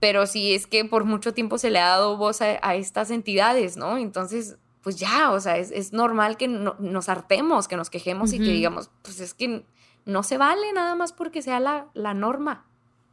pero 0.00 0.26
sí 0.26 0.54
es 0.54 0.66
que 0.66 0.84
por 0.84 1.04
mucho 1.04 1.34
tiempo 1.34 1.58
se 1.58 1.70
le 1.70 1.78
ha 1.78 1.88
dado 1.88 2.16
voz 2.16 2.40
a, 2.40 2.74
estas 2.74 3.10
entidades, 3.10 3.76
¿no? 3.76 3.98
Entonces, 3.98 4.56
pues 4.82 4.96
ya, 4.96 5.30
o 5.32 5.40
sea, 5.40 5.58
es, 5.58 5.92
normal 5.92 6.36
que 6.36 6.48
nos 6.48 7.08
hartemos, 7.08 7.68
que 7.68 7.76
nos 7.76 7.90
quejemos 7.90 8.32
y 8.32 8.38
que 8.38 8.50
digamos, 8.50 8.90
pues 9.02 9.20
es 9.20 9.34
que 9.34 9.64
no 10.04 10.22
se 10.22 10.38
vale 10.38 10.72
nada 10.72 10.94
más 10.94 11.12
porque 11.12 11.42
sea 11.42 11.60
la, 11.60 11.88
la 11.94 12.14
norma. 12.14 12.64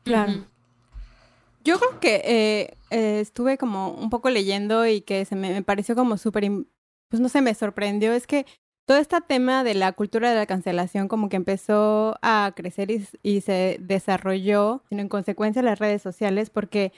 Claro. 0.04 0.46
Yo 1.66 1.80
creo 1.80 2.00
que 2.00 2.22
eh, 2.24 2.78
eh, 2.92 3.20
estuve 3.20 3.58
como 3.58 3.90
un 3.90 4.12
poco 4.12 4.30
leyendo 4.30 4.86
y 4.86 5.02
que 5.02 5.26
se 5.26 5.36
me, 5.36 5.64
pareció 5.64 5.96
como 5.96 6.18
súper, 6.18 6.50
pues 7.10 7.20
no 7.20 7.28
sé, 7.28 7.42
me 7.42 7.56
sorprendió. 7.56 8.14
Es 8.14 8.28
que 8.28 8.46
todo 8.86 9.00
este 9.00 9.20
tema 9.22 9.64
de 9.64 9.74
la 9.74 9.92
cultura 9.94 10.30
de 10.30 10.36
la 10.36 10.46
cancelación 10.46 11.08
como 11.08 11.28
que 11.28 11.38
empezó 11.38 12.18
a 12.22 12.54
crecer 12.56 12.92
y, 13.24 13.42
se 13.42 13.78
desarrolló, 13.82 14.84
sino 14.90 15.02
en 15.02 15.10
consecuencia 15.10 15.64
las 15.64 15.80
redes 15.80 16.04
sociales, 16.04 16.52
porque 16.52 16.94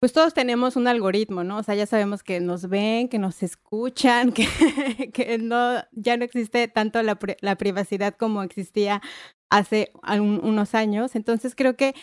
pues 0.00 0.14
todos 0.14 0.32
tenemos 0.32 0.76
un 0.76 0.88
algoritmo, 0.88 1.44
¿no? 1.44 1.58
O 1.58 1.62
sea, 1.62 1.74
ya 1.74 1.86
sabemos 1.86 2.22
que 2.22 2.40
nos 2.40 2.68
ven, 2.70 3.08
que 3.08 3.18
nos 3.18 3.42
escuchan, 3.42 4.32
que, 4.32 5.10
que 5.12 5.36
no, 5.36 5.82
ya 5.92 6.16
no 6.16 6.24
existe 6.24 6.68
tanto 6.68 7.02
la, 7.02 7.18
la 7.40 7.56
privacidad 7.56 8.14
como 8.16 8.42
existía 8.42 9.02
hace 9.50 9.92
unos 10.02 10.74
años. 10.74 11.16
Entonces 11.16 11.54
creo 11.54 11.76
que 11.76 11.94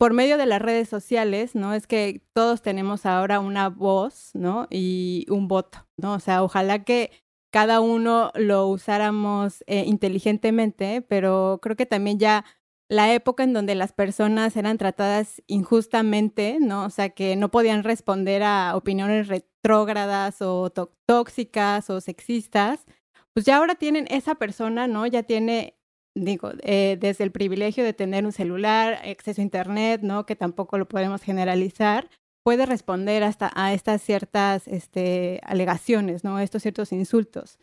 por 0.00 0.14
medio 0.14 0.38
de 0.38 0.46
las 0.46 0.62
redes 0.62 0.88
sociales, 0.88 1.54
¿no? 1.54 1.74
Es 1.74 1.86
que 1.86 2.22
todos 2.32 2.62
tenemos 2.62 3.04
ahora 3.04 3.38
una 3.38 3.68
voz, 3.68 4.30
¿no? 4.32 4.66
Y 4.70 5.26
un 5.28 5.46
voto, 5.46 5.86
¿no? 5.98 6.14
O 6.14 6.20
sea, 6.20 6.42
ojalá 6.42 6.84
que 6.84 7.10
cada 7.52 7.80
uno 7.80 8.32
lo 8.34 8.66
usáramos 8.68 9.62
eh, 9.66 9.84
inteligentemente, 9.86 11.02
pero 11.02 11.58
creo 11.60 11.76
que 11.76 11.84
también 11.84 12.18
ya 12.18 12.46
la 12.88 13.12
época 13.12 13.44
en 13.44 13.52
donde 13.52 13.74
las 13.74 13.92
personas 13.92 14.56
eran 14.56 14.78
tratadas 14.78 15.42
injustamente, 15.48 16.56
¿no? 16.62 16.86
O 16.86 16.90
sea, 16.90 17.10
que 17.10 17.36
no 17.36 17.50
podían 17.50 17.84
responder 17.84 18.42
a 18.42 18.76
opiniones 18.76 19.28
retrógradas 19.28 20.40
o 20.40 20.72
tóxicas 21.04 21.90
o 21.90 22.00
sexistas, 22.00 22.86
pues 23.34 23.44
ya 23.44 23.58
ahora 23.58 23.74
tienen 23.74 24.06
esa 24.08 24.34
persona, 24.36 24.86
¿no? 24.86 25.06
Ya 25.06 25.24
tiene 25.24 25.76
digo, 26.14 26.50
eh, 26.62 26.96
desde 27.00 27.24
el 27.24 27.32
privilegio 27.32 27.84
de 27.84 27.92
tener 27.92 28.24
un 28.24 28.32
celular, 28.32 28.94
acceso 29.08 29.40
a 29.40 29.44
Internet, 29.44 30.02
¿no? 30.02 30.26
Que 30.26 30.36
tampoco 30.36 30.78
lo 30.78 30.88
podemos 30.88 31.22
generalizar, 31.22 32.08
puede 32.42 32.66
responder 32.66 33.22
hasta 33.22 33.50
a 33.54 33.72
estas 33.72 34.02
ciertas 34.02 34.66
este, 34.66 35.40
alegaciones, 35.44 36.24
¿no? 36.24 36.38
Estos 36.38 36.62
ciertos 36.62 36.92
insultos. 36.92 37.58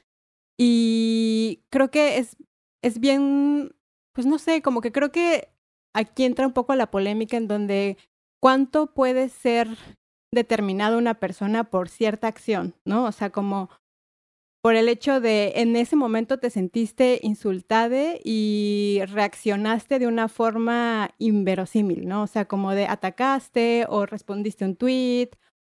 Y 0.57 1.63
creo 1.69 1.91
que 1.91 2.17
es, 2.17 2.37
es 2.81 2.99
bien, 2.99 3.75
pues 4.13 4.25
no 4.25 4.39
sé, 4.39 4.61
como 4.61 4.81
que 4.81 4.91
creo 4.91 5.11
que 5.11 5.49
aquí 5.93 6.23
entra 6.23 6.47
un 6.47 6.53
poco 6.53 6.75
la 6.75 6.91
polémica 6.91 7.37
en 7.37 7.47
donde 7.47 7.97
cuánto 8.39 8.93
puede 8.93 9.29
ser 9.29 9.67
determinada 10.31 10.97
una 10.97 11.15
persona 11.15 11.65
por 11.65 11.89
cierta 11.89 12.27
acción, 12.27 12.75
¿no? 12.85 13.05
O 13.05 13.11
sea, 13.11 13.29
como 13.31 13.69
por 14.67 14.75
el 14.75 14.89
hecho 14.89 15.21
de 15.21 15.53
en 15.55 15.77
ese 15.77 15.95
momento 15.95 16.39
te 16.39 16.49
sentiste 16.49 17.21
insultada 17.23 18.15
y 18.21 18.99
reaccionaste 19.07 19.97
de 19.97 20.07
una 20.07 20.27
forma 20.27 21.11
inverosímil, 21.19 22.05
¿no? 22.05 22.23
O 22.23 22.27
sea, 22.27 22.49
como 22.49 22.73
de 22.73 22.85
atacaste 22.85 23.85
o 23.87 24.05
respondiste 24.05 24.65
un 24.65 24.75
tweet 24.75 25.29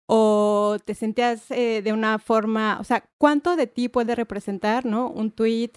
o 0.05 0.77
te 0.85 0.93
sentías 0.93 1.49
eh, 1.49 1.81
de 1.83 1.91
una 1.91 2.19
forma, 2.19 2.77
o 2.79 2.83
sea, 2.83 3.09
¿cuánto 3.17 3.55
de 3.55 3.65
ti 3.65 3.89
puede 3.89 4.13
representar, 4.13 4.85
¿no? 4.85 5.09
Un 5.09 5.31
tweet, 5.31 5.71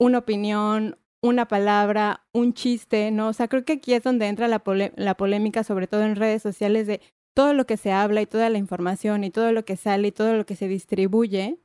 una 0.00 0.16
opinión, 0.16 0.96
una 1.22 1.48
palabra, 1.48 2.26
un 2.32 2.54
chiste, 2.54 3.10
¿no? 3.10 3.28
O 3.28 3.32
sea, 3.34 3.48
creo 3.48 3.66
que 3.66 3.74
aquí 3.74 3.92
es 3.92 4.02
donde 4.02 4.28
entra 4.28 4.48
la, 4.48 4.62
la 4.96 5.14
polémica, 5.18 5.62
sobre 5.62 5.88
todo 5.88 6.04
en 6.04 6.16
redes 6.16 6.40
sociales, 6.40 6.86
de 6.86 7.02
todo 7.34 7.52
lo 7.52 7.66
que 7.66 7.76
se 7.76 7.92
habla 7.92 8.22
y 8.22 8.26
toda 8.26 8.48
la 8.48 8.56
información 8.56 9.24
y 9.24 9.30
todo 9.30 9.52
lo 9.52 9.66
que 9.66 9.76
sale 9.76 10.08
y 10.08 10.12
todo 10.12 10.34
lo 10.38 10.46
que 10.46 10.56
se 10.56 10.68
distribuye 10.68 11.60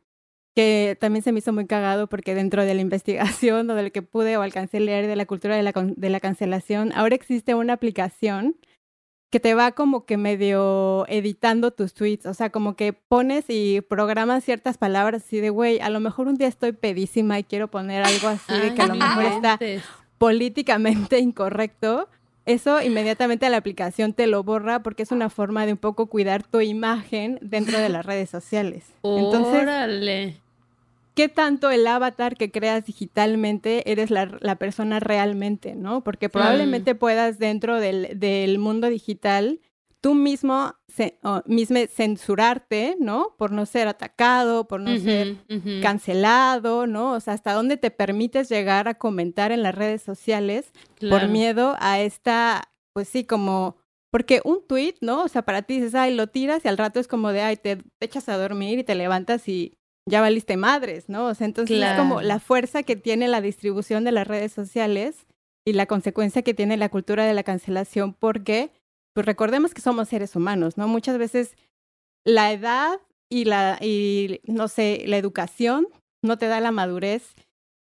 que 0.56 0.98
también 1.00 1.24
se 1.24 1.32
me 1.32 1.40
hizo 1.40 1.54
muy 1.54 1.66
cagado 1.66 2.08
porque 2.08 2.36
dentro 2.36 2.66
de 2.66 2.74
la 2.74 2.82
investigación 2.82 3.70
o 3.70 3.76
de 3.76 3.84
lo 3.84 3.92
que 3.92 4.02
pude 4.02 4.38
o 4.38 4.42
alcancé 4.42 4.78
a 4.78 4.82
leer 4.82 5.08
de 5.08 5.16
la 5.16 5.26
cultura 5.26 5.56
de 5.56 5.64
la, 5.64 5.72
de 5.74 6.10
la 6.10 6.20
cancelación, 6.20 6.92
ahora 6.94 7.16
existe 7.16 7.56
una 7.56 7.74
aplicación 7.74 8.56
que 9.32 9.40
te 9.40 9.54
va 9.54 9.72
como 9.72 10.06
que 10.06 10.18
medio 10.18 11.06
editando 11.08 11.72
tus 11.72 11.94
tweets, 11.94 12.26
o 12.26 12.34
sea, 12.34 12.50
como 12.50 12.76
que 12.76 12.92
pones 12.92 13.46
y 13.48 13.80
programas 13.80 14.44
ciertas 14.44 14.78
palabras 14.78 15.24
así 15.26 15.40
de, 15.40 15.50
güey, 15.50 15.80
a 15.80 15.90
lo 15.90 16.02
mejor 16.02 16.28
un 16.28 16.36
día 16.36 16.50
estoy 16.50 16.74
pedísima 16.74 17.40
y 17.40 17.46
quiero 17.46 17.70
poner 17.70 18.04
algo 18.04 18.28
así 18.28 18.54
de 18.54 18.74
que 18.76 18.82
a 18.82 18.88
lo 18.88 18.96
mejor 18.96 19.24
está 19.24 19.58
políticamente 20.18 21.20
incorrecto. 21.20 22.10
Eso 22.46 22.82
inmediatamente 22.82 23.50
la 23.50 23.58
aplicación 23.58 24.14
te 24.14 24.28
lo 24.28 24.44
borra 24.44 24.84
porque 24.84 25.04
es 25.04 25.12
una 25.12 25.30
forma 25.30 25.66
de 25.66 25.74
un 25.74 25.78
poco 25.78 26.08
cuidar 26.08 26.44
tu 26.44 26.60
imagen 26.60 27.40
dentro 27.42 27.80
de 27.80 27.88
las 27.88 28.06
redes 28.06 28.30
sociales. 28.30 28.84
Entonces, 29.04 30.41
¿qué 31.14 31.30
tanto 31.30 31.70
el 31.70 31.86
avatar 31.88 32.36
que 32.38 32.52
creas 32.52 32.86
digitalmente 32.86 33.92
eres 33.92 34.12
la, 34.12 34.56
persona 34.56 35.00
realmente, 35.00 35.76
no? 35.76 36.04
Porque 36.04 36.30
probablemente 36.30 36.96
puedas 36.96 37.40
dentro 37.40 37.80
del, 37.80 38.60
mundo 38.60 38.90
digital 38.90 39.60
tú 40.00 40.16
mismo, 40.16 40.74
mismo 41.46 41.78
censurarte, 41.88 42.96
¿no? 43.00 43.36
Por 43.38 43.52
no 43.52 43.66
ser 43.66 43.88
atacado, 43.88 44.68
por 44.68 44.82
no 44.82 44.98
ser 44.98 45.38
cancelado, 45.82 46.88
¿no? 46.88 47.14
O 47.14 47.20
sea, 47.20 47.34
hasta 47.34 47.54
dónde 47.54 47.78
te 47.78 47.92
permites 47.92 48.50
llegar 48.50 48.88
a 48.88 48.96
comentar 48.96 49.52
en 49.52 49.64
las 49.64 49.76
redes 49.76 50.02
sociales 50.02 50.72
por 51.10 51.28
miedo 51.28 51.76
a 51.80 52.00
esta, 52.00 52.72
pues 52.94 53.08
sí, 53.08 53.24
como... 53.24 53.78
Porque 54.10 54.42
un 54.44 54.68
tweet, 54.68 54.96
¿no? 55.00 55.24
O 55.24 55.30
sea, 55.30 55.44
para 55.44 55.62
ti 55.62 55.76
dices, 55.76 55.96
ay, 55.96 56.14
lo 56.14 56.28
tiras 56.28 56.66
y 56.66 56.68
al 56.68 56.78
rato 56.78 57.00
es 57.00 57.08
como 57.08 57.32
de, 57.32 57.44
ay, 57.44 57.56
te 57.56 57.78
echas 58.02 58.28
a 58.28 58.36
dormir 58.36 58.78
y 58.78 58.84
te 58.84 58.94
levantas 58.94 59.48
y 59.48 59.78
ya 60.10 60.22
valiste 60.22 60.58
madres, 60.58 61.10
¿no? 61.10 61.28
O 61.28 61.34
sea, 61.34 61.46
entonces 61.46 61.82
es 61.82 61.98
como 61.98 62.22
la 62.22 62.40
fuerza 62.40 62.84
que 62.84 62.96
tiene 62.96 63.28
la 63.28 63.42
distribución 63.42 64.04
de 64.04 64.12
las 64.12 64.28
redes 64.28 64.52
sociales 64.52 65.28
y 65.66 65.74
la 65.74 65.86
consecuencia 65.86 66.42
que 66.42 66.54
tiene 66.54 66.78
la 66.78 66.90
cultura 66.90 67.26
de 67.26 67.34
la 67.34 67.44
cancelación, 67.44 68.14
porque, 68.14 68.72
pues 69.14 69.26
recordemos 69.26 69.74
que 69.74 69.82
somos 69.82 70.10
seres 70.10 70.36
humanos, 70.36 70.78
¿no? 70.78 70.88
Muchas 70.88 71.18
veces 71.18 71.56
la 72.26 72.52
edad 72.52 73.00
y 73.30 73.46
la, 73.46 73.78
y 73.80 74.42
no 74.46 74.68
sé, 74.68 75.04
la 75.06 75.18
educación 75.18 75.88
no 76.24 76.38
te 76.38 76.48
da 76.48 76.60
la 76.60 76.72
madurez, 76.72 77.34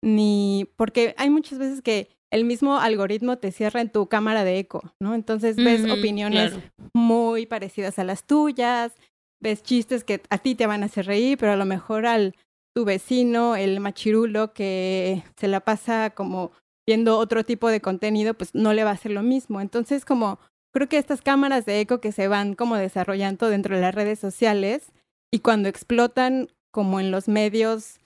ni, 0.02 0.68
porque 0.76 1.14
hay 1.18 1.30
muchas 1.30 1.58
veces 1.58 1.82
que 1.82 2.08
el 2.30 2.44
mismo 2.44 2.78
algoritmo 2.78 3.38
te 3.38 3.52
cierra 3.52 3.80
en 3.80 3.90
tu 3.90 4.08
cámara 4.08 4.44
de 4.44 4.58
eco, 4.58 4.92
¿no? 5.00 5.14
Entonces 5.14 5.56
ves 5.56 5.90
opiniones 5.90 6.52
muy 6.92 7.46
parecidas 7.46 7.98
a 7.98 8.04
las 8.04 8.24
tuyas, 8.24 8.92
ves 9.40 9.62
chistes 9.62 10.04
que 10.04 10.22
a 10.30 10.38
ti 10.38 10.54
te 10.54 10.66
van 10.66 10.82
a 10.82 10.86
hacer 10.86 11.06
reír, 11.06 11.38
pero 11.38 11.52
a 11.52 11.56
lo 11.56 11.64
mejor 11.64 12.06
al 12.06 12.34
tu 12.74 12.84
vecino, 12.84 13.56
el 13.56 13.80
machirulo 13.80 14.52
que 14.52 15.24
se 15.36 15.48
la 15.48 15.60
pasa 15.60 16.10
como 16.10 16.52
viendo 16.86 17.18
otro 17.18 17.44
tipo 17.44 17.68
de 17.68 17.80
contenido, 17.80 18.34
pues 18.34 18.54
no 18.54 18.72
le 18.72 18.84
va 18.84 18.90
a 18.90 18.94
hacer 18.94 19.12
lo 19.12 19.22
mismo. 19.22 19.60
Entonces, 19.60 20.04
como 20.04 20.38
creo 20.72 20.88
que 20.88 20.98
estas 20.98 21.22
cámaras 21.22 21.66
de 21.66 21.80
eco 21.80 22.00
que 22.00 22.12
se 22.12 22.28
van 22.28 22.54
como 22.54 22.76
desarrollando 22.76 23.48
dentro 23.50 23.74
de 23.74 23.82
las 23.82 23.94
redes 23.94 24.18
sociales 24.18 24.92
y 25.32 25.40
cuando 25.40 25.68
explotan 25.68 26.48
como 26.70 27.00
en 27.00 27.10
los 27.10 27.28
medios 27.28 27.98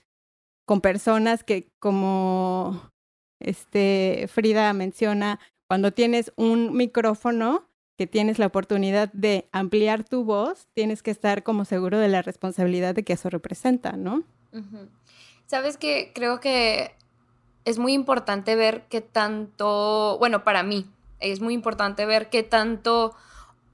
con 0.65 0.81
personas 0.81 1.43
que 1.43 1.69
como 1.79 2.89
este 3.39 4.27
Frida 4.27 4.73
menciona, 4.73 5.39
cuando 5.69 5.91
tienes 5.91 6.33
un 6.35 6.75
micrófono 6.75 7.69
que 7.97 8.07
tienes 8.07 8.39
la 8.39 8.47
oportunidad 8.47 9.11
de 9.13 9.47
ampliar 9.51 10.03
tu 10.03 10.23
voz, 10.23 10.67
tienes 10.73 11.03
que 11.03 11.11
estar 11.11 11.43
como 11.43 11.65
seguro 11.65 11.99
de 11.99 12.07
la 12.07 12.21
responsabilidad 12.21 12.95
de 12.95 13.03
que 13.03 13.13
eso 13.13 13.29
representa, 13.29 13.93
¿no? 13.93 14.23
Sabes 15.45 15.77
que 15.77 16.11
creo 16.13 16.39
que 16.39 16.95
es 17.65 17.77
muy 17.77 17.93
importante 17.93 18.55
ver 18.55 18.85
qué 18.89 19.01
tanto, 19.01 20.17
bueno, 20.19 20.43
para 20.43 20.63
mí, 20.63 20.87
es 21.19 21.39
muy 21.39 21.53
importante 21.53 22.05
ver 22.05 22.29
qué 22.29 22.43
tanto 22.43 23.15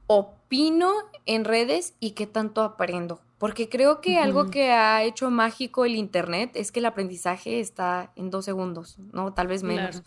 opino 0.07 0.93
en 1.26 1.45
redes 1.45 1.93
y 1.99 2.11
qué 2.11 2.28
tanto 2.28 2.61
aprendo. 2.61 3.22
Porque 3.38 3.70
creo 3.70 4.01
que 4.01 4.20
algo 4.20 4.49
que 4.51 4.72
ha 4.72 5.01
hecho 5.03 5.32
mágico 5.32 5.86
el 5.86 5.95
Internet 5.95 6.51
es 6.55 6.74
que 6.74 6.80
el 6.80 6.86
aprendizaje 6.86 7.61
está 7.61 8.11
en 8.17 8.32
dos 8.32 8.43
segundos, 8.43 8.97
¿no? 9.13 9.34
Tal 9.34 9.47
vez 9.47 9.63
menos 9.63 10.03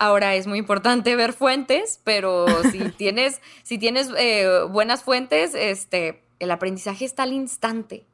Ahora 0.00 0.34
es 0.34 0.46
muy 0.46 0.58
importante 0.58 1.14
ver 1.14 1.34
fuentes, 1.34 2.00
pero 2.04 2.46
si 2.70 2.78
tienes, 2.96 3.42
si 3.62 3.76
tienes 3.76 4.08
eh, 4.16 4.64
buenas 4.70 5.02
fuentes, 5.02 5.54
este, 5.54 6.22
el 6.38 6.50
aprendizaje 6.50 7.04
está 7.04 7.24
al 7.24 7.34
instante. 7.34 8.06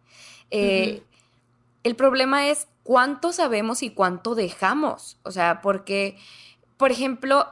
Eh, 0.51 1.05
el 1.85 1.95
problema 1.95 2.49
es 2.49 2.67
cuánto 2.83 3.33
sabemos 3.33 3.85
y 3.85 3.91
cuánto 3.91 4.35
dejamos. 4.35 5.21
O 5.23 5.31
sea, 5.31 5.61
porque, 5.63 6.19
por 6.77 6.91
ejemplo, 6.91 7.47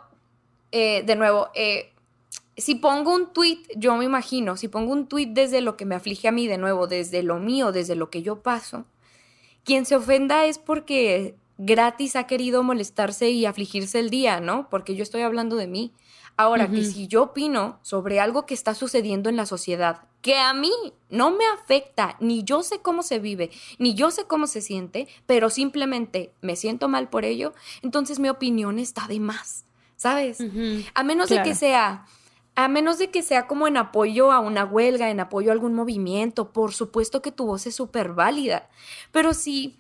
eh, 0.73 1.05
de 1.07 1.15
nuevo, 1.15 1.51
si 2.57 2.75
pongo 2.75 3.15
un 3.15 3.33
tweet, 3.33 3.61
yo 3.77 3.95
me 3.97 4.05
imagino, 4.05 4.57
si 4.57 4.67
pongo 4.67 4.93
un 4.93 5.07
tweet 5.07 5.29
desde 5.29 5.61
lo 5.61 5.77
que 5.77 5.85
me 5.85 5.95
aflige 5.95 6.27
a 6.27 6.33
mí, 6.33 6.49
de 6.49 6.59
nuevo, 6.59 6.89
desde 6.89 7.23
lo 7.23 7.39
mío, 7.39 7.71
desde 7.71 7.95
lo 7.95 8.11
que 8.11 8.23
yo 8.23 8.43
paso, 8.43 8.85
quien 9.63 9.87
se 9.87 9.95
ofenda 9.95 10.45
es 10.45 10.59
porque 10.59 11.37
gratis 11.59 12.17
ha 12.17 12.27
querido 12.27 12.63
molestarse 12.63 13.31
y 13.31 13.47
afligirse 13.47 13.99
el 14.01 14.11
día, 14.11 14.41
¿no? 14.41 14.69
Porque 14.71 14.95
yo 14.95 15.03
estoy 15.03 15.23
hablando 15.23 15.57
de 15.57 15.67
mí. 15.67 15.93
Ahora, 16.37 16.69
que 16.69 16.85
si 16.85 17.07
yo 17.07 17.23
opino 17.23 17.79
sobre 17.83 18.19
algo 18.19 18.45
que 18.45 18.55
está 18.55 18.75
sucediendo 18.75 19.29
en 19.29 19.37
la 19.37 19.47
sociedad, 19.47 20.03
que 20.21 20.37
a 20.37 20.53
mí 20.53 20.73
no 21.09 21.31
me 21.31 21.45
afecta, 21.47 22.17
ni 22.19 22.43
yo 22.43 22.65
sé 22.65 22.81
cómo 22.81 23.05
se 23.05 23.21
vive, 23.21 23.53
ni 23.79 23.95
yo 23.95 24.11
sé 24.11 24.25
cómo 24.25 24.49
se 24.49 24.61
siente, 24.61 25.07
pero 25.27 25.49
simplemente 25.49 26.33
me 26.41 26.57
siento 26.57 26.89
mal 26.89 27.09
por 27.09 27.25
ello, 27.25 27.53
entonces 27.83 28.19
mi 28.19 28.29
opinión 28.29 28.81
está 28.81 29.07
de 29.07 29.21
más, 29.21 29.65
¿sabes? 29.95 30.39
A 30.95 31.05
menos 31.05 31.29
de 31.29 31.41
que 31.45 31.55
sea 31.55 32.07
a 32.57 32.69
menos 32.69 32.99
de 32.99 33.11
que 33.11 33.23
sea 33.23 33.47
como 33.47 33.67
en 33.67 33.77
apoyo 33.77 34.33
a 34.33 34.39
una 34.39 34.65
huelga, 34.65 35.11
en 35.11 35.21
apoyo 35.21 35.51
a 35.51 35.53
algún 35.53 35.75
movimiento, 35.75 36.53
por 36.53 36.73
supuesto 36.73 37.21
que 37.21 37.33
tu 37.33 37.47
voz 37.47 37.67
es 37.67 37.75
súper 37.75 38.13
válida. 38.13 38.69
Pero 39.11 39.35
si 39.35 39.77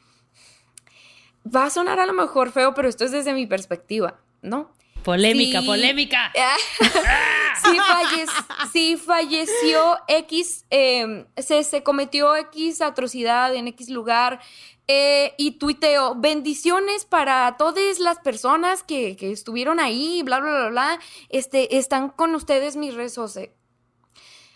va 1.44 1.66
a 1.66 1.70
sonar 1.70 2.00
a 2.00 2.06
lo 2.06 2.12
mejor 2.12 2.50
feo, 2.50 2.74
pero 2.74 2.88
esto 2.88 3.04
es 3.04 3.10
desde 3.10 3.34
mi 3.34 3.46
perspectiva, 3.46 4.18
¿no? 4.42 4.70
Polémica, 5.04 5.60
polémica. 5.60 6.32
si, 8.72 8.96
falleció 8.96 9.98
X, 10.08 10.64
em, 10.70 11.26
se, 11.36 11.62
se, 11.62 11.82
cometió 11.82 12.34
X 12.36 12.80
atrocidad 12.80 13.54
en 13.54 13.68
X 13.68 13.90
lugar 13.90 14.40
eh, 14.88 15.34
y 15.36 15.52
tuiteo, 15.52 16.14
bendiciones 16.14 17.04
para 17.04 17.56
todas 17.58 17.98
las 17.98 18.18
personas 18.20 18.82
que, 18.82 19.14
que, 19.16 19.30
estuvieron 19.30 19.78
ahí, 19.78 20.22
bla, 20.24 20.40
bla, 20.40 20.50
bla, 20.50 20.68
bla, 20.68 21.00
este, 21.28 21.76
están 21.76 22.08
con 22.08 22.34
ustedes 22.34 22.76
mis 22.76 22.94
rezos 22.94 23.38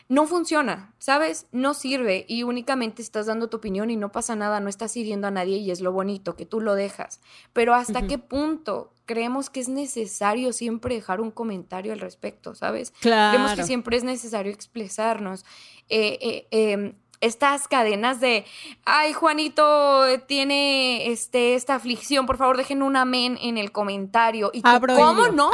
no 0.08 0.26
funciona, 0.26 0.94
¿sabes? 0.98 1.46
No 1.52 1.74
sirve 1.74 2.24
y 2.28 2.42
únicamente 2.42 3.02
estás 3.02 3.26
dando 3.26 3.48
tu 3.48 3.58
opinión 3.58 3.90
y 3.90 3.96
no 3.96 4.10
pasa 4.10 4.36
nada, 4.36 4.58
no 4.58 4.70
estás 4.70 4.96
hiriendo 4.96 5.26
a 5.26 5.30
nadie 5.30 5.58
y 5.58 5.70
es 5.70 5.80
lo 5.80 5.92
bonito 5.92 6.34
que 6.34 6.46
tú 6.46 6.60
lo 6.60 6.74
dejas. 6.74 7.20
Pero 7.52 7.74
¿hasta 7.74 8.06
qué 8.06 8.16
punto 8.16 8.94
creemos 9.04 9.50
que 9.50 9.60
es 9.60 9.68
necesario 9.68 10.52
siempre 10.52 10.94
dejar 10.94 11.20
un 11.20 11.30
comentario 11.30 11.92
al 11.92 12.00
respecto, 12.00 12.54
¿sabes? 12.54 12.92
Claro. 13.00 13.36
Creemos 13.36 13.56
que 13.56 13.64
siempre 13.64 13.96
es 13.98 14.04
necesario 14.04 14.50
expresarnos. 14.50 15.44
Eh, 15.88 16.18
eh, 16.20 16.46
em, 16.50 16.94
estas 17.20 17.68
cadenas 17.68 18.20
de, 18.20 18.44
ay, 18.84 19.12
Juanito 19.12 20.04
tiene 20.26 21.10
este, 21.10 21.54
esta 21.54 21.74
aflicción, 21.74 22.26
por 22.26 22.36
favor 22.36 22.56
dejen 22.56 22.82
un 22.82 22.96
amén 22.96 23.38
en 23.40 23.58
el 23.58 23.72
comentario. 23.72 24.50
Y 24.52 24.62
¿cómo 24.62 25.28
no? 25.28 25.50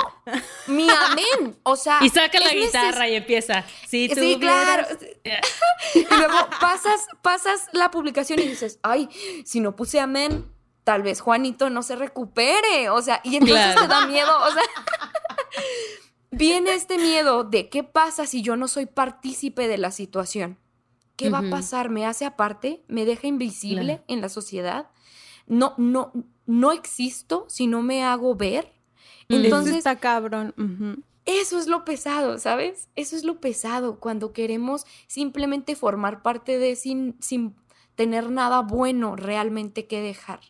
Mi 0.67 0.89
amén. 1.11 1.57
O 1.63 1.77
sea. 1.77 1.99
Y 2.03 2.11
saca 2.11 2.39
la 2.41 2.53
guitarra 2.53 3.09
y 3.09 3.17
empieza. 3.17 3.65
Sí, 3.87 4.11
sí 4.15 4.39
claro. 4.39 4.87
y 5.95 6.05
luego 6.05 6.37
pasas, 6.61 7.07
pasas 7.23 7.69
la 7.73 7.91
publicación 7.91 8.39
y 8.41 8.49
dices, 8.49 8.79
ay, 8.83 9.09
si 9.45 9.61
no 9.61 9.77
puse 9.77 10.01
amén, 10.01 10.51
tal 10.85 11.03
vez 11.03 11.21
Juanito 11.21 11.71
no 11.71 11.83
se 11.83 11.97
recupere. 11.97 12.91
O 12.91 13.01
sea, 13.01 13.21
y 13.25 13.37
entonces 13.37 13.75
te 13.75 13.87
da 13.87 14.07
miedo. 14.07 14.31
O 14.39 14.51
sea. 14.51 14.63
viene 16.37 16.75
este 16.75 16.99
miedo 16.99 17.45
de 17.45 17.69
qué 17.69 17.85
pasa 17.85 18.27
si 18.27 18.43
yo 18.43 18.57
no 18.57 18.69
soy 18.69 18.87
partícipe 18.87 19.69
de 19.69 19.79
la 19.79 19.91
situación. 19.91 20.59
¿Qué 21.17 21.31
va 21.31 21.39
a 21.39 21.51
pasar? 21.51 21.91
¿Me 21.91 22.07
hace 22.07 22.25
aparte? 22.25 22.83
¿Me 22.89 23.05
deja 23.05 23.27
invisible 23.27 24.03
en 24.09 24.21
la 24.21 24.29
sociedad? 24.29 24.89
No, 25.47 25.75
no, 25.77 26.13
no 26.47 26.73
existo 26.73 27.47
si 27.49 27.67
no 27.67 27.83
me 27.83 28.03
hago 28.03 28.35
ver. 28.35 28.73
Entonces 29.29 29.77
está 29.77 29.97
cabrón. 29.97 31.05
Eso 31.25 31.59
es 31.59 31.67
lo 31.67 31.85
pesado, 31.85 32.39
¿sabes? 32.39 32.89
Eso 32.97 33.17
es 33.17 33.25
lo 33.25 33.41
pesado 33.41 33.99
cuando 33.99 34.33
queremos 34.33 34.85
simplemente 35.07 35.75
formar 35.77 36.23
parte 36.23 36.59
de 36.59 36.77
sin, 36.77 37.17
sin 37.21 37.55
tener 37.95 38.31
nada 38.31 38.61
bueno 38.61 39.17
realmente 39.17 39.87
que 39.87 40.03
dejar. 40.03 40.41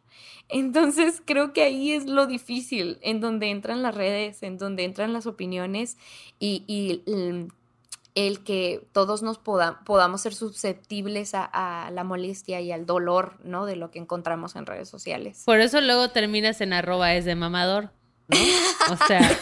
Entonces 0.48 1.22
creo 1.24 1.52
que 1.52 1.62
ahí 1.62 1.92
es 1.92 2.06
lo 2.06 2.26
difícil, 2.26 2.98
en 3.02 3.20
donde 3.20 3.50
entran 3.50 3.82
las 3.82 3.94
redes, 3.94 4.42
en 4.42 4.58
donde 4.58 4.84
entran 4.84 5.12
las 5.12 5.26
opiniones 5.26 5.96
y, 6.38 6.64
y 6.66 7.02
el 8.14 8.44
que 8.44 8.86
todos 8.92 9.22
nos 9.22 9.38
podamos 9.38 10.20
ser 10.20 10.34
susceptibles 10.34 11.32
a, 11.34 11.90
la 11.92 12.04
molestia 12.04 12.60
y 12.60 12.70
al 12.70 12.86
dolor, 12.86 13.38
¿no? 13.42 13.66
De 13.66 13.76
lo 13.76 13.90
que 13.90 13.98
encontramos 13.98 14.54
en 14.54 14.66
redes 14.66 14.88
sociales. 14.88 15.42
Por 15.44 15.60
eso 15.60 15.80
luego 15.80 16.10
terminas 16.10 16.60
en 16.60 16.72
arroba 16.72 17.14
es 17.14 17.24
de 17.24 17.34
mamador, 17.34 17.90
¿no? 18.28 18.36
O 18.92 19.06
sea, 19.06 19.38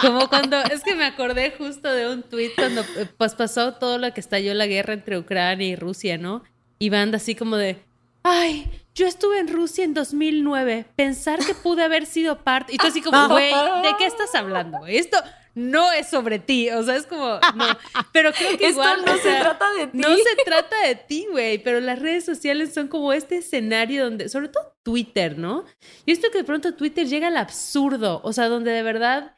como 0.00 0.28
cuando, 0.28 0.60
es 0.60 0.84
que 0.84 0.94
me 0.94 1.06
acordé 1.06 1.54
justo 1.56 1.90
de 1.90 2.08
un 2.08 2.22
tuit 2.22 2.52
cuando 2.54 2.82
eh, 2.82 3.08
pues 3.16 3.34
pasó 3.34 3.74
todo 3.74 3.98
lo 3.98 4.12
que 4.12 4.20
estalló 4.20 4.52
la 4.54 4.66
guerra 4.66 4.92
entre 4.92 5.18
Ucrania 5.18 5.66
y 5.66 5.74
Rusia, 5.74 6.18
¿no? 6.18 6.42
Y 6.78 6.90
banda 6.90 7.16
así 7.16 7.34
como 7.34 7.56
de, 7.56 7.82
ay, 8.22 8.70
yo 8.94 9.06
estuve 9.06 9.38
en 9.38 9.48
Rusia 9.48 9.84
en 9.84 9.94
2009, 9.94 10.84
pensar 10.94 11.38
que 11.44 11.54
pude 11.54 11.82
haber 11.82 12.06
sido 12.06 12.44
parte, 12.44 12.74
y 12.74 12.76
tú 12.76 12.86
así 12.86 13.00
como, 13.00 13.26
güey, 13.30 13.50
¿de 13.50 13.96
qué 13.98 14.06
estás 14.06 14.34
hablando? 14.34 14.86
Esto 14.86 15.16
no 15.54 15.92
es 15.92 16.08
sobre 16.08 16.38
ti, 16.38 16.70
o 16.70 16.82
sea, 16.82 16.96
es 16.96 17.06
como, 17.06 17.38
no, 17.54 17.66
pero 18.12 18.32
creo 18.32 18.56
que 18.56 18.68
igual, 18.70 19.04
no 19.04 19.16
se 19.18 19.34
trata 19.38 19.72
de 19.72 19.86
ti. 19.88 19.98
No 19.98 20.08
se 20.16 20.44
trata 20.44 20.86
de 20.86 20.94
ti, 20.94 21.26
güey, 21.30 21.58
pero 21.58 21.80
las 21.80 21.98
redes 21.98 22.24
sociales 22.24 22.72
son 22.72 22.88
como 22.88 23.12
este 23.12 23.38
escenario 23.38 24.04
donde, 24.04 24.28
sobre 24.28 24.48
todo 24.48 24.76
Twitter, 24.82 25.38
¿no? 25.38 25.64
Y 26.06 26.12
esto 26.12 26.28
que 26.30 26.38
de 26.38 26.44
pronto 26.44 26.74
Twitter 26.74 27.06
llega 27.06 27.28
al 27.28 27.36
absurdo, 27.36 28.20
o 28.24 28.32
sea, 28.32 28.48
donde 28.48 28.72
de 28.72 28.82
verdad 28.82 29.36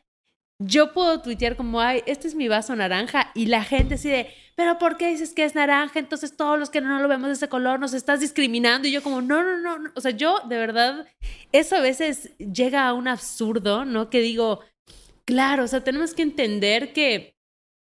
yo 0.59 0.93
puedo 0.93 1.21
tuitear 1.21 1.57
como, 1.57 1.81
ay, 1.81 2.03
este 2.07 2.29
es 2.29 2.35
mi 2.35 2.49
vaso 2.49 2.77
naranja, 2.77 3.31
y 3.35 3.47
la 3.47 3.65
gente 3.65 3.95
así 3.95 4.09
de, 4.09 4.29
pero 4.55 4.79
¿por 4.79 4.97
qué 4.97 5.09
dices 5.09 5.35
que 5.35 5.45
es 5.45 5.57
naranja? 5.57 5.99
Entonces 5.99 6.37
todos 6.37 6.59
los 6.59 6.71
que 6.71 6.81
no 6.81 7.01
lo 7.01 7.09
vemos 7.09 7.27
de 7.27 7.35
ese 7.35 7.49
color 7.49 7.81
nos 7.81 7.93
estás 7.93 8.21
discriminando, 8.21 8.87
y 8.87 8.93
yo 8.93 9.03
como, 9.03 9.21
no, 9.21 9.43
no, 9.43 9.59
no, 9.59 9.79
no. 9.79 9.91
o 9.95 10.01
sea, 10.01 10.13
yo 10.13 10.41
de 10.49 10.57
verdad, 10.57 11.07
eso 11.51 11.77
a 11.77 11.81
veces 11.81 12.37
llega 12.39 12.87
a 12.87 12.95
un 12.95 13.09
absurdo, 13.09 13.85
¿no? 13.85 14.11
Que 14.11 14.21
digo, 14.21 14.61
Claro, 15.27 15.65
o 15.65 15.69
sea, 15.69 15.83
tenemos 15.83 16.15
que 16.15 16.23
entender 16.23 16.93
que 16.93 17.35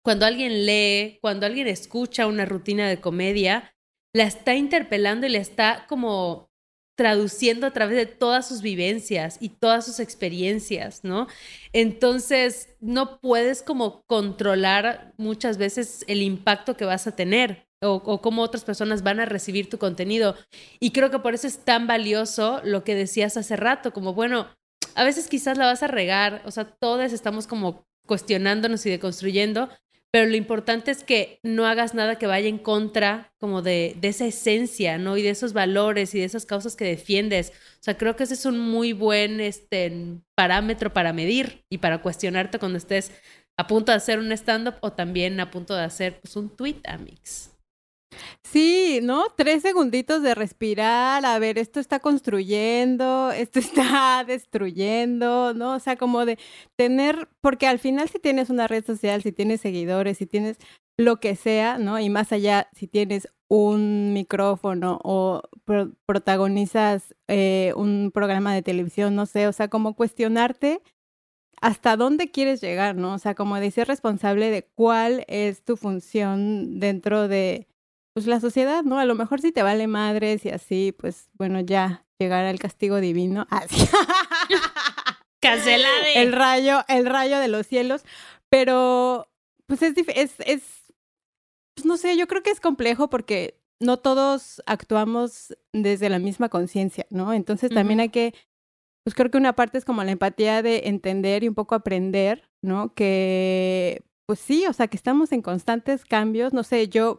cuando 0.05 0.27
alguien 0.27 0.67
lee, 0.67 1.19
cuando 1.21 1.47
alguien 1.47 1.69
escucha 1.69 2.27
una 2.27 2.45
rutina 2.45 2.89
de 2.89 3.01
comedia, 3.01 3.75
la 4.15 4.25
está 4.25 4.55
interpelando 4.55 5.27
y 5.27 5.31
la 5.31 5.39
está 5.39 5.87
como 5.89 6.51
traduciendo 6.97 7.67
a 7.67 7.73
través 7.73 7.97
de 7.97 8.07
todas 8.07 8.47
sus 8.47 8.61
vivencias 8.61 9.39
y 9.41 9.49
todas 9.49 9.87
sus 9.87 9.99
experiencias, 9.99 11.05
¿no? 11.05 11.27
Entonces, 11.73 12.69
no 12.81 13.19
puedes 13.19 13.63
como 13.63 14.03
controlar 14.07 15.15
muchas 15.17 15.57
veces 15.57 16.05
el 16.07 16.23
impacto 16.23 16.77
que 16.77 16.85
vas 16.85 17.07
a 17.07 17.17
tener 17.17 17.67
o, 17.83 18.21
cómo 18.21 18.43
otras 18.43 18.65
personas 18.65 19.03
van 19.03 19.21
a 19.21 19.25
recibir 19.25 19.69
tu 19.69 19.79
contenido. 19.79 20.37
Y 20.79 20.93
creo 20.93 21.11
que 21.11 21.19
por 21.19 21.35
eso 21.35 21.47
es 21.47 21.65
tan 21.65 21.87
valioso 21.87 22.61
lo 22.63 22.85
que 22.85 22.95
decías 22.95 23.37
hace 23.37 23.57
rato, 23.57 23.93
como, 23.93 24.15
bueno, 24.15 24.49
a 24.95 25.05
veces 25.05 25.29
quizás 25.29 25.59
la 25.59 25.67
vas 25.67 25.83
a 25.83 25.89
regar, 25.89 26.43
o 26.45 26.51
sea, 26.51 26.65
todas 26.65 27.13
estamos 27.13 27.47
como 27.47 27.87
cuestionándonos 28.07 28.85
y 28.87 28.91
deconstruyendo, 28.91 29.69
pero 30.13 30.29
lo 30.29 30.37
importante 30.37 30.91
es 30.91 31.05
que 31.05 31.39
no 31.43 31.67
hagas 31.67 31.95
nada 31.95 32.17
que 32.17 32.27
vaya 32.27 32.49
en 32.49 32.59
contra 32.59 33.33
como 33.39 33.63
de, 33.63 33.97
de, 33.99 34.09
esa 34.09 34.27
esencia, 34.27 34.99
¿no? 34.99 35.17
Y 35.17 35.23
de 35.23 35.31
esos 35.31 35.55
valores 35.55 36.15
y 36.15 36.19
de 36.19 36.27
esas 36.27 36.45
causas 36.45 36.77
que 36.77 36.85
defiendes. 36.85 37.51
O 37.51 37.83
sea, 37.83 37.97
creo 37.97 38.15
que 38.15 38.25
ese 38.25 38.35
es 38.35 38.45
un 38.45 38.59
muy 38.59 38.93
buen 38.93 39.41
este, 39.41 40.19
parámetro 40.35 40.93
para 40.93 41.15
medir 41.15 41.65
y 41.71 41.79
para 41.79 42.03
cuestionarte 42.03 42.59
cuando 42.59 42.77
estés 42.77 43.11
a 43.57 43.67
punto 43.67 43.93
de 43.93 43.97
hacer 43.97 44.19
un 44.19 44.33
stand-up 44.33 44.75
o 44.81 44.93
también 44.93 45.41
a 45.41 45.51
punto 45.51 45.75
de 45.75 45.85
hacer 45.85 46.21
pues, 46.21 46.37
un 46.37 46.55
tweet, 46.55 46.81
Amix. 46.87 47.51
Sí, 48.43 49.01
¿no? 49.03 49.27
Tres 49.37 49.63
segunditos 49.63 50.23
de 50.23 50.35
respirar, 50.35 51.25
a 51.25 51.39
ver, 51.39 51.59
esto 51.59 51.81
está 51.81 52.01
construyendo, 52.01 53.31
esto 53.31 53.59
está 53.61 54.25
destruyendo, 54.27 55.55
¿no? 55.55 55.75
O 55.75 55.79
sea, 55.81 55.97
como 55.97 56.25
de 56.27 56.39
tener, 56.77 57.29
porque 57.41 57.67
al 57.67 57.79
final 57.79 58.09
si 58.09 58.19
tienes 58.19 58.51
una 58.51 58.69
red 58.69 58.85
social, 58.85 59.23
si 59.23 59.33
tienes 59.33 59.61
seguidores, 59.61 60.19
si 60.19 60.27
tienes 60.27 60.59
lo 60.99 61.21
que 61.21 61.37
sea, 61.37 61.79
¿no? 61.79 61.99
Y 61.99 62.11
más 62.11 62.33
allá, 62.33 62.69
si 62.75 62.87
tienes 62.87 63.29
un 63.49 64.13
micrófono 64.13 64.99
o 65.05 65.43
protagonizas 66.07 67.15
eh, 67.29 67.73
un 67.77 68.11
programa 68.13 68.55
de 68.55 68.63
televisión, 68.63 69.15
no 69.15 69.27
sé, 69.27 69.47
o 69.47 69.53
sea, 69.53 69.69
como 69.69 69.95
cuestionarte 69.95 70.81
hasta 71.61 71.97
dónde 71.97 72.31
quieres 72.31 72.61
llegar, 72.61 72.97
¿no? 72.97 73.15
O 73.15 73.19
sea, 73.19 73.35
como 73.35 73.57
de 73.57 73.71
ser 73.71 73.89
responsable 73.89 74.51
de 74.51 74.65
cuál 74.75 75.25
es 75.29 75.63
tu 75.65 75.77
función 75.77 76.81
dentro 76.81 77.29
de 77.29 77.69
pues 78.15 78.27
la 78.27 78.41
sociedad, 78.41 78.83
¿no? 78.85 78.99
A 78.99 79.05
lo 79.05 79.15
mejor 79.15 79.41
si 79.41 79.53
te 79.53 79.63
vale 79.63 79.87
madres 79.87 80.45
y 80.45 80.51
así, 80.51 80.93
pues 80.99 81.31
bueno, 81.35 81.61
ya 81.61 82.05
llegar 82.19 82.45
al 82.45 82.59
castigo 82.59 83.01
divino. 83.01 83.47
Así. 83.51 83.77
Cancelade. 85.41 86.23
El 86.23 86.33
rayo, 86.33 86.85
el 86.89 87.07
rayo 87.07 87.39
de 87.39 87.49
los 87.49 87.67
cielos. 87.67 88.05
Pero, 88.49 89.29
pues 89.67 89.83
es, 89.83 89.95
es, 90.15 90.35
es, 90.41 90.63
pues 91.75 91.87
no 91.87 91.97
sé, 91.97 92.17
yo 92.17 92.27
creo 92.29 92.43
que 92.43 92.51
es 92.51 92.61
complejo 92.61 93.09
porque 93.09 93.59
no 93.81 93.99
todos 93.99 94.63
actuamos 94.67 95.57
desde 95.73 96.09
la 96.09 96.19
misma 96.19 96.49
conciencia, 96.49 97.07
¿no? 97.11 97.33
Entonces 97.33 97.71
también 97.71 98.01
hay 98.01 98.11
que, 98.11 98.35
pues 99.05 99.15
creo 99.15 99.31
que 99.31 99.39
una 99.39 99.55
parte 99.55 99.79
es 99.79 99.85
como 99.85 100.05
la 100.05 100.13
empatía 100.13 100.63
de 100.63 100.83
entender 100.85 101.43
y 101.43 101.49
un 101.49 101.55
poco 101.55 101.75
aprender, 101.75 102.49
¿no? 102.63 102.95
Que, 102.95 104.05
pues 104.27 104.39
sí, 104.39 104.67
o 104.67 104.73
sea, 104.73 104.87
que 104.87 104.97
estamos 104.97 105.33
en 105.33 105.43
constantes 105.43 106.05
cambios, 106.05 106.53
no 106.53 106.63
sé, 106.63 106.89
yo, 106.89 107.17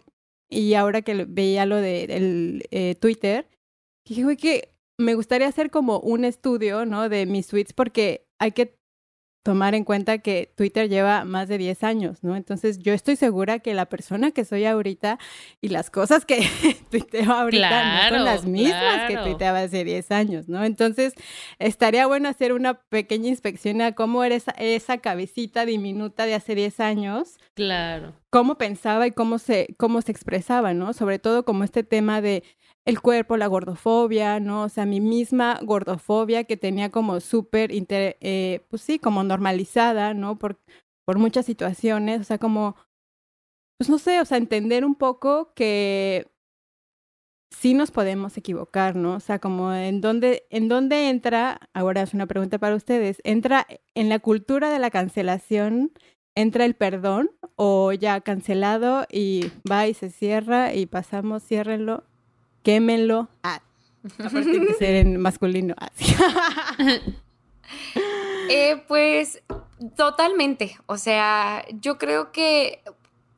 y 0.50 0.74
ahora 0.76 1.02
que 1.02 1.26
veía 1.26 1.66
lo 1.66 1.78
de 1.78 2.04
el, 2.06 2.64
eh, 2.72 2.96
Twitter, 2.96 3.48
dije, 4.06 4.38
que 4.38 4.76
me 4.98 5.16
gustaría 5.16 5.48
hacer 5.48 5.72
como 5.72 6.00
un 6.00 6.26
estudio, 6.26 6.86
¿no? 6.86 7.10
De 7.10 7.26
mis 7.26 7.48
tweets 7.48 7.74
porque 7.74 8.28
hay 8.40 8.52
que 8.52 8.78
tomar 9.44 9.76
en 9.76 9.84
cuenta 9.84 10.20
que 10.20 10.52
Twitter 10.56 10.90
lleva 10.90 11.26
más 11.26 11.50
de 11.50 11.58
10 11.58 11.84
años, 11.84 12.24
¿no? 12.24 12.38
Entonces 12.38 12.80
yo 12.80 12.94
estoy 12.94 13.18
segura 13.18 13.60
que 13.60 13.74
la 13.74 13.86
persona 13.86 14.32
que 14.32 14.46
soy 14.46 14.66
ahorita 14.66 15.20
y 15.62 15.68
las 15.68 15.90
cosas 15.90 16.26
que 16.26 16.40
tuiteo 16.90 17.32
ahorita 17.32 18.10
no 18.10 18.16
son 18.16 18.26
las 18.26 18.46
mismas 18.46 19.10
que 19.10 19.18
tuiteaba 19.18 19.60
hace 19.60 19.84
10 19.84 20.12
años, 20.12 20.48
¿no? 20.48 20.64
Entonces 20.64 21.14
estaría 21.60 22.08
bueno 22.08 22.30
hacer 22.30 22.54
una 22.54 22.76
pequeña 22.76 23.28
inspección 23.28 23.82
a 23.82 23.92
cómo 23.92 24.24
era 24.24 24.36
esa, 24.36 24.52
esa 24.52 25.00
cabecita 25.00 25.66
diminuta 25.66 26.26
de 26.26 26.36
hace 26.36 26.56
10 26.56 26.80
años. 26.80 27.38
Claro. 27.54 28.14
Cómo 28.30 28.56
pensaba 28.56 29.08
y 29.08 29.12
cómo 29.12 29.40
se, 29.40 29.76
cómo 29.78 30.02
se 30.02 30.12
expresaba, 30.14 30.74
¿no? 30.74 30.94
Sobre 30.94 31.20
todo 31.20 31.44
como 31.44 31.66
este 31.66 31.84
tema 31.84 32.22
de 32.22 32.44
el 32.86 33.02
cuerpo, 33.02 33.38
la 33.38 33.48
gordofobia, 33.48 34.40
¿no? 34.40 34.64
O 34.64 34.70
sea, 34.70 34.86
mi 34.86 35.00
misma 35.00 35.60
gordofobia 35.64 36.44
que 36.44 36.58
tenía 36.58 36.90
como 36.92 37.20
súper, 37.22 37.72
eh, 37.72 38.66
pues 38.70 38.82
sí, 38.82 39.00
como 39.00 39.24
normalizada, 39.24 40.14
¿no? 40.14 40.38
Por, 40.38 40.60
por 41.06 41.18
muchas 41.18 41.46
situaciones, 41.46 42.22
o 42.22 42.24
sea, 42.26 42.38
como, 42.38 42.76
pues 43.78 43.90
no 43.90 43.98
sé, 44.00 44.20
o 44.20 44.26
sea, 44.26 44.38
entender 44.38 44.86
un 44.86 44.96
poco 44.96 45.54
que 45.56 46.30
sí 47.52 47.74
nos 47.74 47.92
podemos 47.92 48.38
equivocar, 48.38 48.96
¿no? 48.96 49.16
O 49.16 49.20
sea, 49.20 49.40
como 49.40 49.74
en 49.74 50.02
dónde, 50.02 50.46
en 50.50 50.68
dónde 50.68 51.10
entra, 51.10 51.60
ahora 51.74 52.02
es 52.02 52.14
una 52.14 52.26
pregunta 52.28 52.60
para 52.60 52.76
ustedes, 52.76 53.22
entra 53.24 53.68
en 53.96 54.10
la 54.10 54.20
cultura 54.20 54.72
de 54.72 54.80
la 54.80 54.92
cancelación, 54.92 55.94
entra 56.36 56.66
el 56.66 56.76
perdón 56.76 57.32
o 57.56 57.94
ya 57.94 58.20
cancelado 58.22 59.06
y 59.12 59.52
va 59.70 59.88
y 59.88 59.94
se 59.94 60.10
cierra 60.10 60.74
y 60.74 60.86
pasamos, 60.88 61.44
ciérrenlo 61.44 62.04
quémenlo. 62.64 63.30
Ah, 63.44 63.62
aparte 64.20 64.60
de 64.60 64.74
ser 64.74 64.96
en 64.96 65.20
masculino. 65.20 65.76
Ah, 65.78 65.92
eh, 68.50 68.84
pues 68.88 69.44
totalmente. 69.96 70.78
O 70.86 70.98
sea, 70.98 71.66
yo 71.82 71.98
creo 71.98 72.32
que 72.32 72.82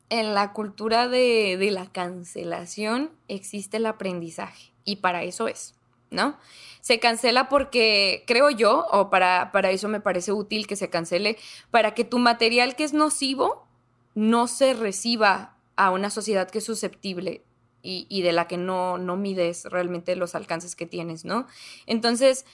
en 0.08 0.34
la 0.34 0.52
cultura 0.52 1.08
de, 1.08 1.56
de, 1.58 1.70
la 1.70 1.86
cancelación 1.86 3.10
existe 3.28 3.78
el 3.78 3.86
aprendizaje 3.86 4.72
y 4.84 4.96
para 4.96 5.24
eso 5.24 5.48
es, 5.48 5.74
¿no? 6.10 6.38
Se 6.80 7.00
cancela 7.00 7.48
porque, 7.48 8.22
creo 8.28 8.50
yo, 8.50 8.86
o 8.92 9.10
para, 9.10 9.50
para 9.50 9.70
eso 9.70 9.88
me 9.88 10.00
parece 10.00 10.30
útil 10.30 10.68
que 10.68 10.76
se 10.76 10.88
cancele, 10.88 11.36
para 11.72 11.94
que 11.94 12.04
tu 12.04 12.18
material 12.18 12.76
que 12.76 12.84
es 12.84 12.92
nocivo 12.92 13.66
no 14.14 14.46
se 14.46 14.72
reciba 14.72 15.56
a 15.74 15.90
una 15.90 16.10
sociedad 16.10 16.48
que 16.48 16.58
es 16.58 16.64
susceptible 16.64 17.42
y, 17.86 18.22
de 18.22 18.32
la 18.32 18.48
que 18.48 18.56
no, 18.56 18.98
no 18.98 19.16
mides 19.16 19.64
realmente 19.66 20.16
los 20.16 20.34
alcances 20.34 20.74
que 20.74 20.86
tienes, 20.86 21.24
¿no? 21.24 21.46
Entonces, 21.86 22.44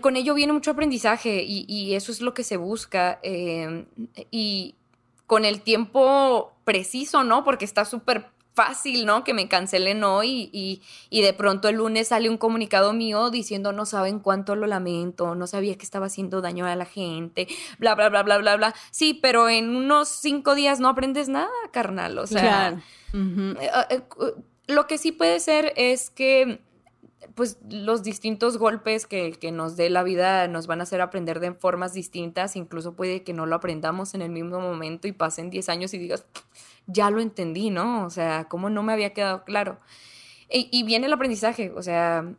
con 0.00 0.16
ello 0.16 0.34
viene 0.34 0.52
mucho 0.52 0.72
aprendizaje 0.72 1.44
y, 1.46 1.94
eso 1.94 2.10
es 2.10 2.20
lo 2.20 2.34
que 2.34 2.42
se 2.44 2.56
busca. 2.56 3.20
Em, 3.22 3.86
y 4.30 4.74
con 5.26 5.44
el 5.44 5.60
tiempo 5.62 6.52
preciso, 6.64 7.24
¿no? 7.24 7.44
Porque 7.44 7.64
está 7.64 7.84
súper 7.84 8.30
fácil, 8.56 9.04
¿no? 9.04 9.22
Que 9.22 9.34
me 9.34 9.48
cancelen 9.48 10.02
hoy 10.02 10.48
y, 10.50 10.82
y, 11.10 11.20
de 11.20 11.34
pronto 11.34 11.68
el 11.68 11.76
lunes 11.76 12.08
sale 12.08 12.30
un 12.30 12.38
comunicado 12.38 12.94
mío 12.94 13.30
diciendo 13.30 13.72
no 13.72 13.84
saben 13.84 14.18
cuánto 14.18 14.56
lo 14.56 14.66
lamento, 14.66 15.34
no 15.34 15.46
sabía 15.46 15.76
que 15.76 15.84
estaba 15.84 16.06
haciendo 16.06 16.40
daño 16.40 16.64
a 16.64 16.74
la 16.74 16.86
gente, 16.86 17.46
bla, 17.78 17.94
bla, 17.94 18.08
bla, 18.08 18.22
bla, 18.22 18.38
bla, 18.38 18.56
bla. 18.56 18.74
Sí, 18.90 19.12
pero 19.12 19.48
en 19.50 19.76
unos 19.76 20.08
cinco 20.08 20.54
días 20.54 20.80
no 20.80 20.88
aprendes 20.88 21.28
nada, 21.28 21.50
carnal. 21.70 22.18
O 22.18 22.26
sea, 22.26 22.80
lo 24.66 24.86
que 24.86 24.98
sí 24.98 25.12
puede 25.12 25.40
ser 25.40 25.72
es 25.76 26.10
que 26.10 26.60
pues 27.34 27.58
los 27.68 28.02
distintos 28.02 28.58
golpes 28.58 29.06
que, 29.06 29.36
nos 29.52 29.76
dé 29.76 29.90
la 29.90 30.02
vida 30.02 30.48
nos 30.48 30.66
van 30.66 30.80
a 30.80 30.84
hacer 30.84 31.00
aprender 31.00 31.40
de 31.40 31.52
formas 31.52 31.92
distintas, 31.92 32.56
incluso 32.56 32.94
puede 32.94 33.22
que 33.22 33.32
no 33.32 33.46
lo 33.46 33.56
aprendamos 33.56 34.14
en 34.14 34.22
el 34.22 34.30
mismo 34.30 34.60
momento 34.60 35.08
y 35.08 35.12
pasen 35.12 35.50
10 35.50 35.68
años 35.68 35.94
y 35.94 35.98
digas, 35.98 36.24
ya 36.86 37.10
lo 37.10 37.20
entendí, 37.20 37.70
¿no? 37.70 38.04
O 38.04 38.10
sea, 38.10 38.46
¿cómo 38.48 38.70
no 38.70 38.82
me 38.82 38.92
había 38.92 39.12
quedado 39.12 39.44
claro? 39.44 39.78
Y, 40.48 40.84
viene 40.84 41.06
el 41.06 41.12
aprendizaje, 41.12 41.72
o 41.74 41.82
sea, 41.82 42.32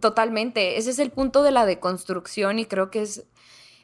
totalmente, 0.00 0.78
ese 0.78 0.90
es 0.90 1.00
el 1.00 1.10
punto 1.10 1.42
de 1.42 1.50
la 1.50 1.66
deconstrucción 1.66 2.60
y 2.60 2.66
creo 2.66 2.90
que 2.90 3.02
es, 3.02 3.26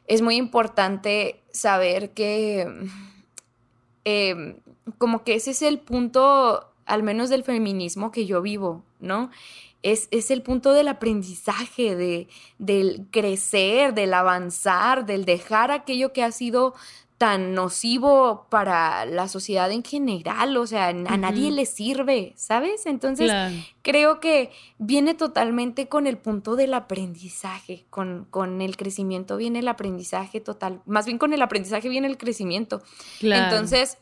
es 0.05 0.21
muy 0.21 0.37
importante 0.37 1.41
saber 1.51 2.11
que 2.11 2.87
eh, 4.05 4.55
como 4.97 5.25
que 5.25 5.35
ese 5.35 5.51
es 5.51 5.61
el 5.61 5.79
punto 5.79 6.71
al 6.87 7.03
menos 7.03 7.29
del 7.29 7.43
feminismo 7.43 8.11
que 8.11 8.25
yo 8.25 8.41
vivo, 8.41 8.83
¿no? 8.99 9.29
Es, 9.83 10.07
es 10.09 10.31
el 10.31 10.41
punto 10.41 10.73
del 10.73 10.87
aprendizaje, 10.87 11.95
de, 11.95 12.27
del 12.57 13.05
crecer, 13.11 13.93
del 13.93 14.13
avanzar, 14.13 15.05
del 15.05 15.23
dejar 15.23 15.71
aquello 15.71 16.13
que 16.13 16.23
ha 16.23 16.31
sido 16.31 16.73
tan 17.17 17.55
nocivo 17.55 18.45
para 18.49 19.05
la 19.05 19.27
sociedad 19.27 19.71
en 19.71 19.83
general, 19.83 20.55
o 20.55 20.67
sea, 20.67 20.89
a 20.89 20.93
nadie 20.93 21.49
le 21.49 21.65
sirve, 21.65 22.33
¿sabes? 22.35 22.85
Entonces, 22.85 23.31
creo 23.81 24.19
que 24.19 24.51
viene 24.77 25.15
totalmente 25.15 25.87
con 25.87 26.05
el 26.05 26.19
punto 26.19 26.55
del 26.55 26.75
aprendizaje, 26.75 27.85
con, 27.89 28.27
con, 28.29 28.61
el 28.61 28.77
crecimiento 28.77 29.35
viene 29.35 29.59
el 29.59 29.67
aprendizaje 29.67 30.41
total, 30.41 30.81
más 30.85 31.07
bien 31.07 31.17
con 31.17 31.33
el 31.33 31.41
aprendizaje 31.41 31.89
viene 31.89 32.07
el 32.07 32.17
crecimiento. 32.17 32.83
Entonces, 33.21 33.97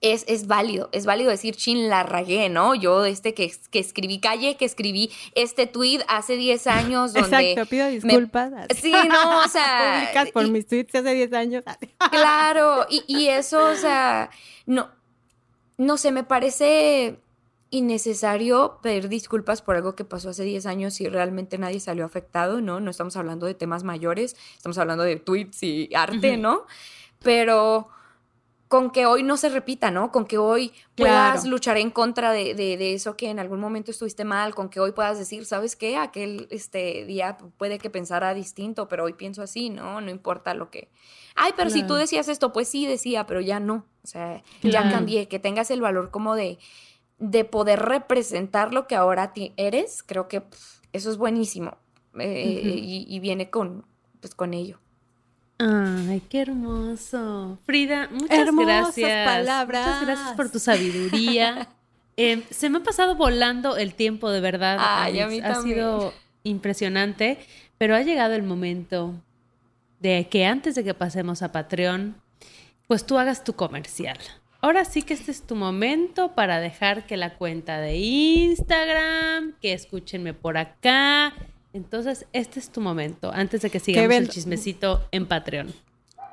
es, 0.00 0.24
es, 0.28 0.46
válido, 0.46 0.88
es 0.92 1.06
válido 1.06 1.30
decir, 1.30 1.56
chin, 1.56 1.88
la 1.88 2.04
ragué, 2.04 2.48
¿no? 2.48 2.74
Yo, 2.74 3.04
este 3.04 3.34
que, 3.34 3.52
que 3.70 3.78
escribí 3.80 4.20
calle, 4.20 4.56
que 4.56 4.64
escribí 4.64 5.10
este 5.34 5.66
tweet 5.66 6.00
hace 6.08 6.36
10 6.36 6.66
años 6.68 7.12
donde... 7.12 7.52
Exacto, 7.52 7.68
pido 7.68 7.88
disculpas. 7.88 8.52
Sí, 8.80 8.92
no, 8.92 9.40
o 9.40 9.48
sea... 9.48 10.00
Publicas 10.12 10.30
por 10.30 10.48
mis 10.48 10.66
tweets 10.66 10.94
hace 10.94 11.14
10 11.14 11.32
años. 11.32 11.64
claro, 12.10 12.86
y, 12.88 13.02
y, 13.08 13.28
eso, 13.28 13.64
o 13.64 13.74
sea, 13.74 14.30
no, 14.66 14.88
no 15.76 15.96
sé, 15.96 16.12
me 16.12 16.22
parece 16.22 17.18
innecesario 17.70 18.78
pedir 18.82 19.08
disculpas 19.08 19.62
por 19.62 19.76
algo 19.76 19.94
que 19.94 20.04
pasó 20.04 20.30
hace 20.30 20.44
10 20.44 20.66
años 20.66 21.00
y 21.00 21.08
realmente 21.08 21.58
nadie 21.58 21.80
salió 21.80 22.04
afectado, 22.04 22.60
¿no? 22.60 22.78
No 22.78 22.90
estamos 22.90 23.16
hablando 23.16 23.46
de 23.46 23.54
temas 23.54 23.82
mayores, 23.82 24.36
estamos 24.56 24.78
hablando 24.78 25.02
de 25.02 25.16
tweets 25.16 25.62
y 25.64 25.90
arte, 25.94 26.36
¿no? 26.36 26.66
Pero 27.20 27.88
con 28.68 28.90
que 28.90 29.06
hoy 29.06 29.22
no 29.22 29.38
se 29.38 29.48
repita, 29.48 29.90
¿no? 29.90 30.12
Con 30.12 30.26
que 30.26 30.36
hoy 30.36 30.72
puedas 30.94 31.46
luchar 31.46 31.78
en 31.78 31.90
contra 31.90 32.32
de, 32.32 32.54
de, 32.54 32.92
eso 32.92 33.16
que 33.16 33.30
en 33.30 33.38
algún 33.38 33.60
momento 33.60 33.90
estuviste 33.90 34.24
mal, 34.24 34.54
con 34.54 34.68
que 34.68 34.78
hoy 34.78 34.92
puedas 34.92 35.18
decir, 35.18 35.46
¿sabes 35.46 35.74
qué? 35.74 35.96
Aquel 35.96 36.48
este, 36.50 37.06
día 37.06 37.38
puede 37.56 37.78
que 37.78 37.88
pensara 37.88 38.34
distinto, 38.34 38.86
pero 38.86 39.04
hoy 39.04 39.14
pienso 39.14 39.42
así, 39.42 39.70
¿no? 39.70 40.02
No 40.02 40.10
importa 40.10 40.52
lo 40.52 40.70
que... 40.70 40.90
Ay, 41.34 41.52
pero 41.56 41.70
si 41.70 41.82
tú 41.82 41.94
decías 41.94 42.28
esto, 42.28 42.52
pues 42.52 42.68
sí 42.68 42.86
decía, 42.86 43.24
pero 43.24 43.40
ya 43.40 43.58
no. 43.58 43.86
O 44.02 44.06
sea, 44.06 44.42
ya 44.62 44.90
cambié. 44.90 45.28
Que 45.28 45.38
tengas 45.38 45.70
el 45.70 45.80
valor 45.80 46.10
como 46.10 46.34
de, 46.34 46.58
de 47.18 47.44
poder 47.44 47.80
representar 47.80 48.74
lo 48.74 48.86
que 48.86 48.96
ahora 48.96 49.32
eres, 49.56 50.02
creo 50.02 50.28
que 50.28 50.42
eso 50.92 51.10
es 51.10 51.16
buenísimo. 51.16 51.78
Eh, 52.18 52.74
y, 52.76 53.06
y, 53.08 53.20
viene 53.20 53.50
con, 53.50 53.86
pues, 54.20 54.34
con 54.34 54.52
ello. 54.52 54.80
Ay, 55.58 56.22
qué 56.28 56.42
hermoso. 56.42 57.58
Frida, 57.64 58.08
muchas 58.12 58.54
gracias. 58.54 59.26
palabras. 59.26 59.86
Muchas 59.86 60.02
gracias 60.02 60.32
por 60.36 60.50
tu 60.50 60.58
sabiduría. 60.58 61.68
Em, 62.20 62.42
se 62.50 62.68
me 62.68 62.78
ha 62.78 62.82
pasado 62.82 63.14
volando 63.14 63.76
el 63.76 63.94
tiempo, 63.94 64.28
de 64.30 64.40
verdad. 64.40 64.78
Ay, 64.80 65.20
a 65.20 65.28
mí 65.28 65.38
ha 65.38 65.62
sido 65.62 66.12
impresionante, 66.42 67.38
pero 67.78 67.94
ha 67.94 68.02
llegado 68.02 68.34
el 68.34 68.42
momento 68.42 69.14
de 70.00 70.26
que 70.28 70.44
antes 70.44 70.74
de 70.74 70.82
que 70.82 70.94
pasemos 70.94 71.42
a 71.42 71.52
Patreon, 71.52 72.16
pues 72.88 73.06
tú 73.06 73.18
hagas 73.18 73.44
tu 73.44 73.52
comercial. 73.52 74.18
Ahora 74.60 74.84
sí 74.84 75.02
que 75.02 75.14
este 75.14 75.30
es 75.30 75.42
tu 75.42 75.54
momento 75.54 76.34
para 76.34 76.58
dejar 76.58 77.06
que 77.06 77.16
la 77.16 77.36
cuenta 77.36 77.78
de 77.78 77.96
Instagram, 77.98 79.54
que 79.60 79.72
escúchenme 79.72 80.34
por 80.34 80.58
acá, 80.58 81.32
entonces, 81.78 82.26
este 82.32 82.58
es 82.58 82.70
tu 82.70 82.80
momento, 82.80 83.30
antes 83.32 83.62
de 83.62 83.70
que 83.70 83.78
sigamos 83.78 84.16
el 84.16 84.28
chismecito 84.28 85.06
en 85.12 85.26
Patreon. 85.26 85.72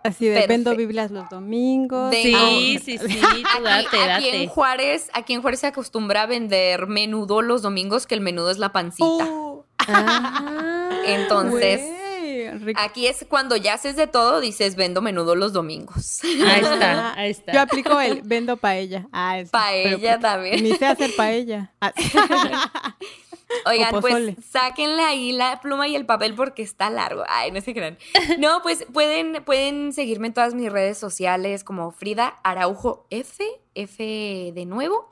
Así 0.03 0.27
de 0.27 0.45
vendo 0.47 0.75
Biblias 0.75 1.11
los 1.11 1.29
domingos. 1.29 2.13
sí, 2.13 2.79
sí, 2.83 2.97
sí, 2.97 3.19
tú 3.57 3.63
date, 3.63 3.97
date. 3.97 4.11
Aquí 4.11 4.29
en, 4.29 4.49
Juárez, 4.49 5.09
aquí 5.13 5.33
en 5.33 5.41
Juárez 5.41 5.61
se 5.61 5.67
acostumbra 5.67 6.23
a 6.23 6.25
vender 6.25 6.87
menudo 6.87 7.41
los 7.41 7.61
domingos, 7.61 8.05
que 8.05 8.15
el 8.15 8.21
menudo 8.21 8.51
es 8.51 8.57
la 8.57 8.71
pancita. 8.71 9.05
Oh. 9.07 9.65
Ah, 9.87 10.89
Entonces, 11.05 11.81
Aquí 12.77 13.07
es 13.07 13.25
cuando 13.27 13.55
ya 13.55 13.73
haces 13.73 13.95
de 13.95 14.07
todo, 14.07 14.39
dices 14.39 14.75
vendo 14.75 15.01
menudo 15.01 15.35
los 15.35 15.53
domingos. 15.53 16.21
Ahí 16.23 16.61
está, 16.61 17.13
ahí 17.17 17.31
está. 17.31 17.51
Yo 17.51 17.61
aplico 17.61 17.99
el 17.99 18.21
vendo 18.23 18.57
paella. 18.57 19.07
Ah, 19.11 19.39
es, 19.39 19.49
paella 19.49 20.19
también. 20.19 20.63
Ni 20.63 20.73
sé 20.73 20.85
hacer 20.85 21.15
paella. 21.15 21.71
Ah. 21.81 21.93
Oigan, 23.65 24.01
pues 24.01 24.35
sáquenle 24.49 25.01
ahí 25.01 25.31
la 25.31 25.59
pluma 25.61 25.87
y 25.87 25.95
el 25.95 26.05
papel 26.05 26.35
porque 26.35 26.61
está 26.61 26.89
largo. 26.89 27.23
Ay, 27.27 27.51
no 27.51 27.61
se 27.61 27.73
crean. 27.73 27.97
No, 28.39 28.61
pues 28.61 28.85
pueden, 28.93 29.43
pueden 29.45 29.93
seguirme 29.93 30.27
en 30.27 30.33
todas 30.33 30.53
mis 30.53 30.71
redes 30.71 30.97
sociales 30.97 31.63
como 31.63 31.91
Frida 31.91 32.39
Araujo 32.43 33.05
F, 33.09 33.43
F 33.73 34.51
de 34.53 34.65
nuevo. 34.65 35.09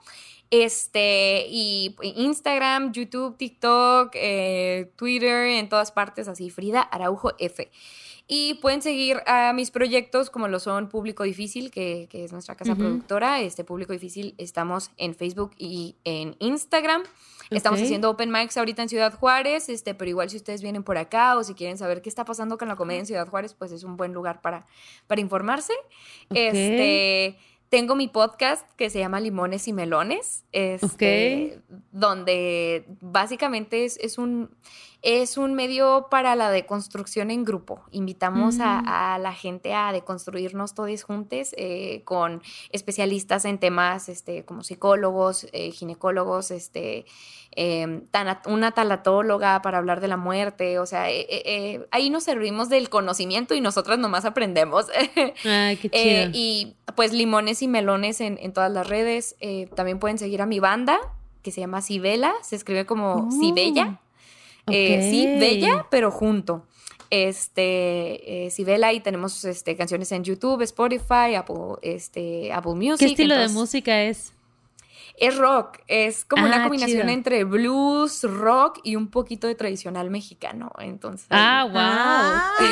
Este, 0.50 1.46
y 1.50 1.96
Instagram, 2.02 2.92
YouTube, 2.94 3.38
TikTok, 3.38 4.12
eh, 4.14 4.92
Twitter, 4.96 5.48
en 5.48 5.70
todas 5.70 5.92
partes 5.92 6.28
así, 6.28 6.50
Frida 6.50 6.82
Araujo 6.82 7.32
F. 7.40 7.72
Y 8.26 8.56
pueden 8.56 8.82
seguir 8.82 9.22
a 9.26 9.52
mis 9.52 9.70
proyectos 9.70 10.30
como 10.30 10.48
lo 10.48 10.60
son 10.60 10.88
Público 10.88 11.24
Difícil, 11.24 11.72
que, 11.72 12.08
es 12.12 12.32
nuestra 12.32 12.56
casa 12.56 12.74
productora. 12.74 13.42
Este 13.42 13.66
Público 13.66 13.92
Difícil 13.92 14.34
estamos 14.38 14.92
en 14.98 15.14
Facebook 15.14 15.52
y 15.58 15.98
en 16.06 16.38
Instagram. 16.40 17.04
Estamos 17.50 17.82
haciendo 17.82 18.10
open 18.10 18.32
mics 18.32 18.56
ahorita 18.56 18.82
en 18.82 18.90
Ciudad 18.90 19.14
Juárez, 19.14 19.68
este, 19.68 19.94
pero 19.94 20.10
igual 20.10 20.30
si 20.30 20.38
ustedes 20.38 20.62
vienen 20.62 20.84
por 20.84 20.98
acá 20.98 21.36
o 21.38 21.44
si 21.44 21.54
quieren 21.54 21.78
saber 21.78 22.02
qué 22.02 22.10
está 22.10 22.24
pasando 22.24 22.58
con 22.58 22.70
la 22.70 22.78
comedia 22.78 23.02
en 23.02 23.06
Ciudad 23.06 23.28
Juárez, 23.28 23.54
pues 23.54 23.74
es 23.74 23.84
un 23.84 23.98
buen 23.98 24.14
lugar 24.14 24.42
para, 24.42 24.66
para 25.06 25.20
informarse. 25.20 25.74
Este, 26.30 27.38
tengo 27.74 27.96
mi 27.96 28.08
podcast 28.08 28.70
que 28.76 28.92
se 28.92 29.00
llama 29.00 29.20
Limones 29.20 29.68
y 29.68 29.74
Melones, 29.74 30.44
este, 30.52 31.60
donde 31.92 32.86
básicamente 33.02 33.84
es, 33.84 33.98
es 33.98 34.20
un 34.20 34.52
es 35.04 35.38
un 35.38 35.54
medio 35.54 36.08
para 36.10 36.34
la 36.36 36.50
deconstrucción 36.50 37.30
en 37.30 37.44
grupo. 37.44 37.84
Invitamos 37.92 38.60
a, 38.62 39.18
mm. 39.18 39.22
la 39.22 39.34
gente 39.34 39.74
a 39.74 39.92
deconstruirnos 39.92 40.74
todos 40.74 41.04
juntos 41.04 41.54
eh, 41.58 42.02
con 42.06 42.42
especialistas 42.72 43.44
en 43.44 43.58
temas 43.58 44.08
este, 44.08 44.46
como 44.46 44.64
psicólogos, 44.64 45.46
eh, 45.52 45.72
ginecólogos, 45.72 46.52
este, 46.52 47.06
em, 47.52 48.04
una 48.46 48.72
talatóloga 48.72 49.62
para 49.62 49.78
hablar 49.78 50.00
de 50.00 50.08
la 50.08 50.16
muerte. 50.16 50.80
O 50.80 50.86
sea, 50.86 51.12
eh, 51.12 51.86
ahí 51.92 52.10
nos 52.10 52.24
servimos 52.24 52.70
del 52.70 52.90
conocimiento 52.90 53.56
y 53.56 53.60
nosotras 53.60 54.00
nomás 54.00 54.24
aprendemos. 54.24 54.88
Ay, 55.44 55.76
qué 55.76 55.90
chido. 55.90 56.30
y 56.34 56.76
pues 56.96 57.12
limones 57.12 57.62
y 57.62 57.68
melones 57.68 58.22
en, 58.22 58.54
todas 58.54 58.72
las 58.72 58.88
redes. 58.88 59.36
también 59.76 60.00
pueden 60.00 60.18
seguir 60.18 60.42
a 60.42 60.46
mi 60.46 60.62
banda 60.62 60.98
que 61.42 61.52
se 61.52 61.60
llama 61.60 61.82
Sibela, 61.82 62.34
se 62.42 62.56
escribe 62.56 62.86
como 62.86 63.30
Eh, 64.68 65.10
sí, 65.10 65.26
bella, 65.40 65.88
pero 65.90 66.12
junto. 66.12 66.66
Este, 67.10 68.46
eh, 68.46 68.50
Sibela 68.50 68.92
y 68.92 69.00
tenemos 69.00 69.46
este, 69.46 69.76
canciones 69.76 70.12
en 70.12 70.24
YouTube, 70.24 70.62
Spotify, 70.64 71.36
Apple, 71.36 71.76
este, 71.82 72.52
Apple 72.52 72.74
Music. 72.74 73.00
¿Qué 73.00 73.06
estilo 73.06 73.38
de 73.38 73.50
música 73.50 74.04
es? 74.04 74.34
Es 75.16 75.38
rock, 75.38 75.80
es 75.88 76.26
como 76.26 76.46
una 76.46 76.62
ah, 76.62 76.64
combinación 76.64 77.08
entre 77.10 77.44
blues, 77.44 78.24
rock 78.24 78.80
y 78.84 78.96
un 78.96 79.10
poquito 79.10 79.48
de 79.48 79.54
tradicional 79.54 80.10
mexicano. 80.10 80.72
Entonces. 80.80 81.28
Ah, 81.30 82.52
wow. 82.60 82.70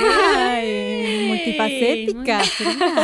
multifacética. 1.27 2.43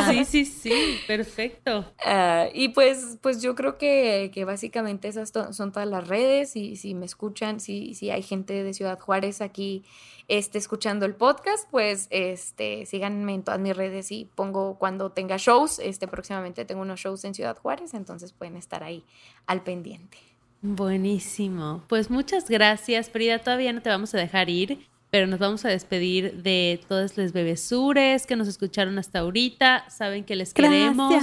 Sí, 0.08 0.24
sí, 0.24 0.44
sí, 0.44 1.00
perfecto. 1.06 1.84
Ah, 2.04 2.46
y 2.52 2.70
pues, 2.70 3.18
pues 3.20 3.40
yo 3.40 3.54
creo 3.54 3.78
que, 3.78 4.30
que 4.34 4.44
básicamente 4.44 5.08
esas 5.08 5.32
son 5.52 5.72
todas 5.72 5.88
las 5.88 6.08
redes. 6.08 6.56
Y 6.56 6.76
si 6.76 6.94
me 6.94 7.06
escuchan, 7.06 7.60
si, 7.60 7.94
si 7.94 8.10
hay 8.10 8.22
gente 8.22 8.64
de 8.64 8.74
Ciudad 8.74 8.98
Juárez 8.98 9.40
aquí 9.40 9.84
esté 10.28 10.58
escuchando 10.58 11.06
el 11.06 11.14
podcast, 11.14 11.68
pues 11.70 12.06
este, 12.10 12.84
síganme 12.86 13.34
en 13.34 13.42
todas 13.42 13.58
mis 13.58 13.76
redes 13.76 14.12
y 14.12 14.26
pongo 14.34 14.78
cuando 14.78 15.10
tenga 15.10 15.36
shows. 15.38 15.78
Este, 15.78 16.06
próximamente 16.06 16.64
tengo 16.66 16.82
unos 16.82 17.00
shows 17.00 17.24
en 17.24 17.34
Ciudad 17.34 17.56
Juárez, 17.56 17.94
entonces 17.94 18.32
pueden 18.32 18.56
estar 18.56 18.84
ahí 18.84 19.04
al 19.46 19.62
pendiente. 19.62 20.18
Buenísimo. 20.60 21.82
Pues 21.88 22.10
muchas 22.10 22.48
gracias, 22.48 23.10
Frida. 23.10 23.38
Todavía 23.38 23.72
no 23.72 23.80
te 23.80 23.88
vamos 23.88 24.14
a 24.14 24.18
dejar 24.18 24.50
ir, 24.50 24.86
pero 25.10 25.26
nos 25.26 25.38
vamos 25.38 25.64
a 25.64 25.68
despedir 25.68 26.42
de 26.42 26.80
todos 26.88 27.16
los 27.16 27.32
bebesures 27.32 28.26
que 28.26 28.36
nos 28.36 28.48
escucharon 28.48 28.98
hasta 28.98 29.20
ahorita. 29.20 29.88
Saben 29.88 30.24
que 30.24 30.36
les 30.36 30.52
queremos. 30.52 31.14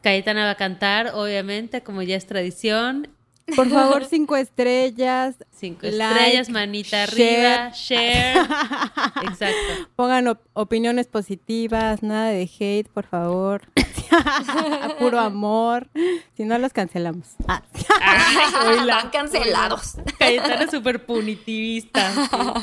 Cayetana 0.00 0.44
va 0.44 0.52
a 0.52 0.56
cantar, 0.56 1.12
obviamente, 1.14 1.82
como 1.82 2.00
ya 2.02 2.16
es 2.16 2.26
tradición. 2.26 3.08
Por 3.54 3.70
favor, 3.70 4.04
cinco 4.10 4.36
estrellas. 4.36 5.36
Cinco 5.52 5.86
estrellas, 5.86 6.48
manita 6.50 7.04
arriba, 7.04 7.70
share. 7.72 8.38
Exacto. 9.22 9.88
Pongan 9.94 10.36
opiniones 10.54 11.06
positivas, 11.06 12.02
nada 12.02 12.30
de 12.30 12.50
hate, 12.58 12.88
por 12.88 13.06
favor. 13.06 13.62
Puro 14.98 15.20
amor. 15.20 15.88
Si 16.36 16.44
no, 16.44 16.58
los 16.58 16.72
cancelamos. 16.72 17.34
Ah. 17.48 17.62
Están 17.74 19.10
cancelados. 19.10 19.96
Cayetana 20.18 20.70
súper 20.70 21.04
punitivista. 21.04 22.12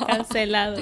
Cancelados. 0.07 0.81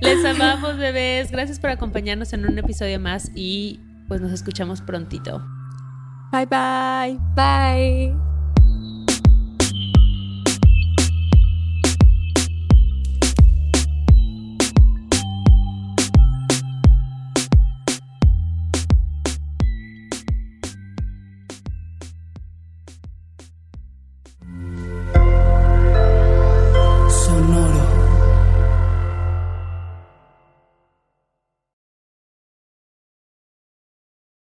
Les 0.00 0.24
amamos, 0.24 0.76
bebés. 0.76 1.30
Gracias 1.30 1.58
por 1.58 1.70
acompañarnos 1.70 2.32
en 2.32 2.46
un 2.46 2.58
episodio 2.58 3.00
más 3.00 3.30
y 3.34 3.80
pues 4.08 4.20
nos 4.20 4.32
escuchamos 4.32 4.80
prontito. 4.80 5.42
Bye, 6.32 6.46
bye. 6.46 7.18
Bye. 7.34 8.29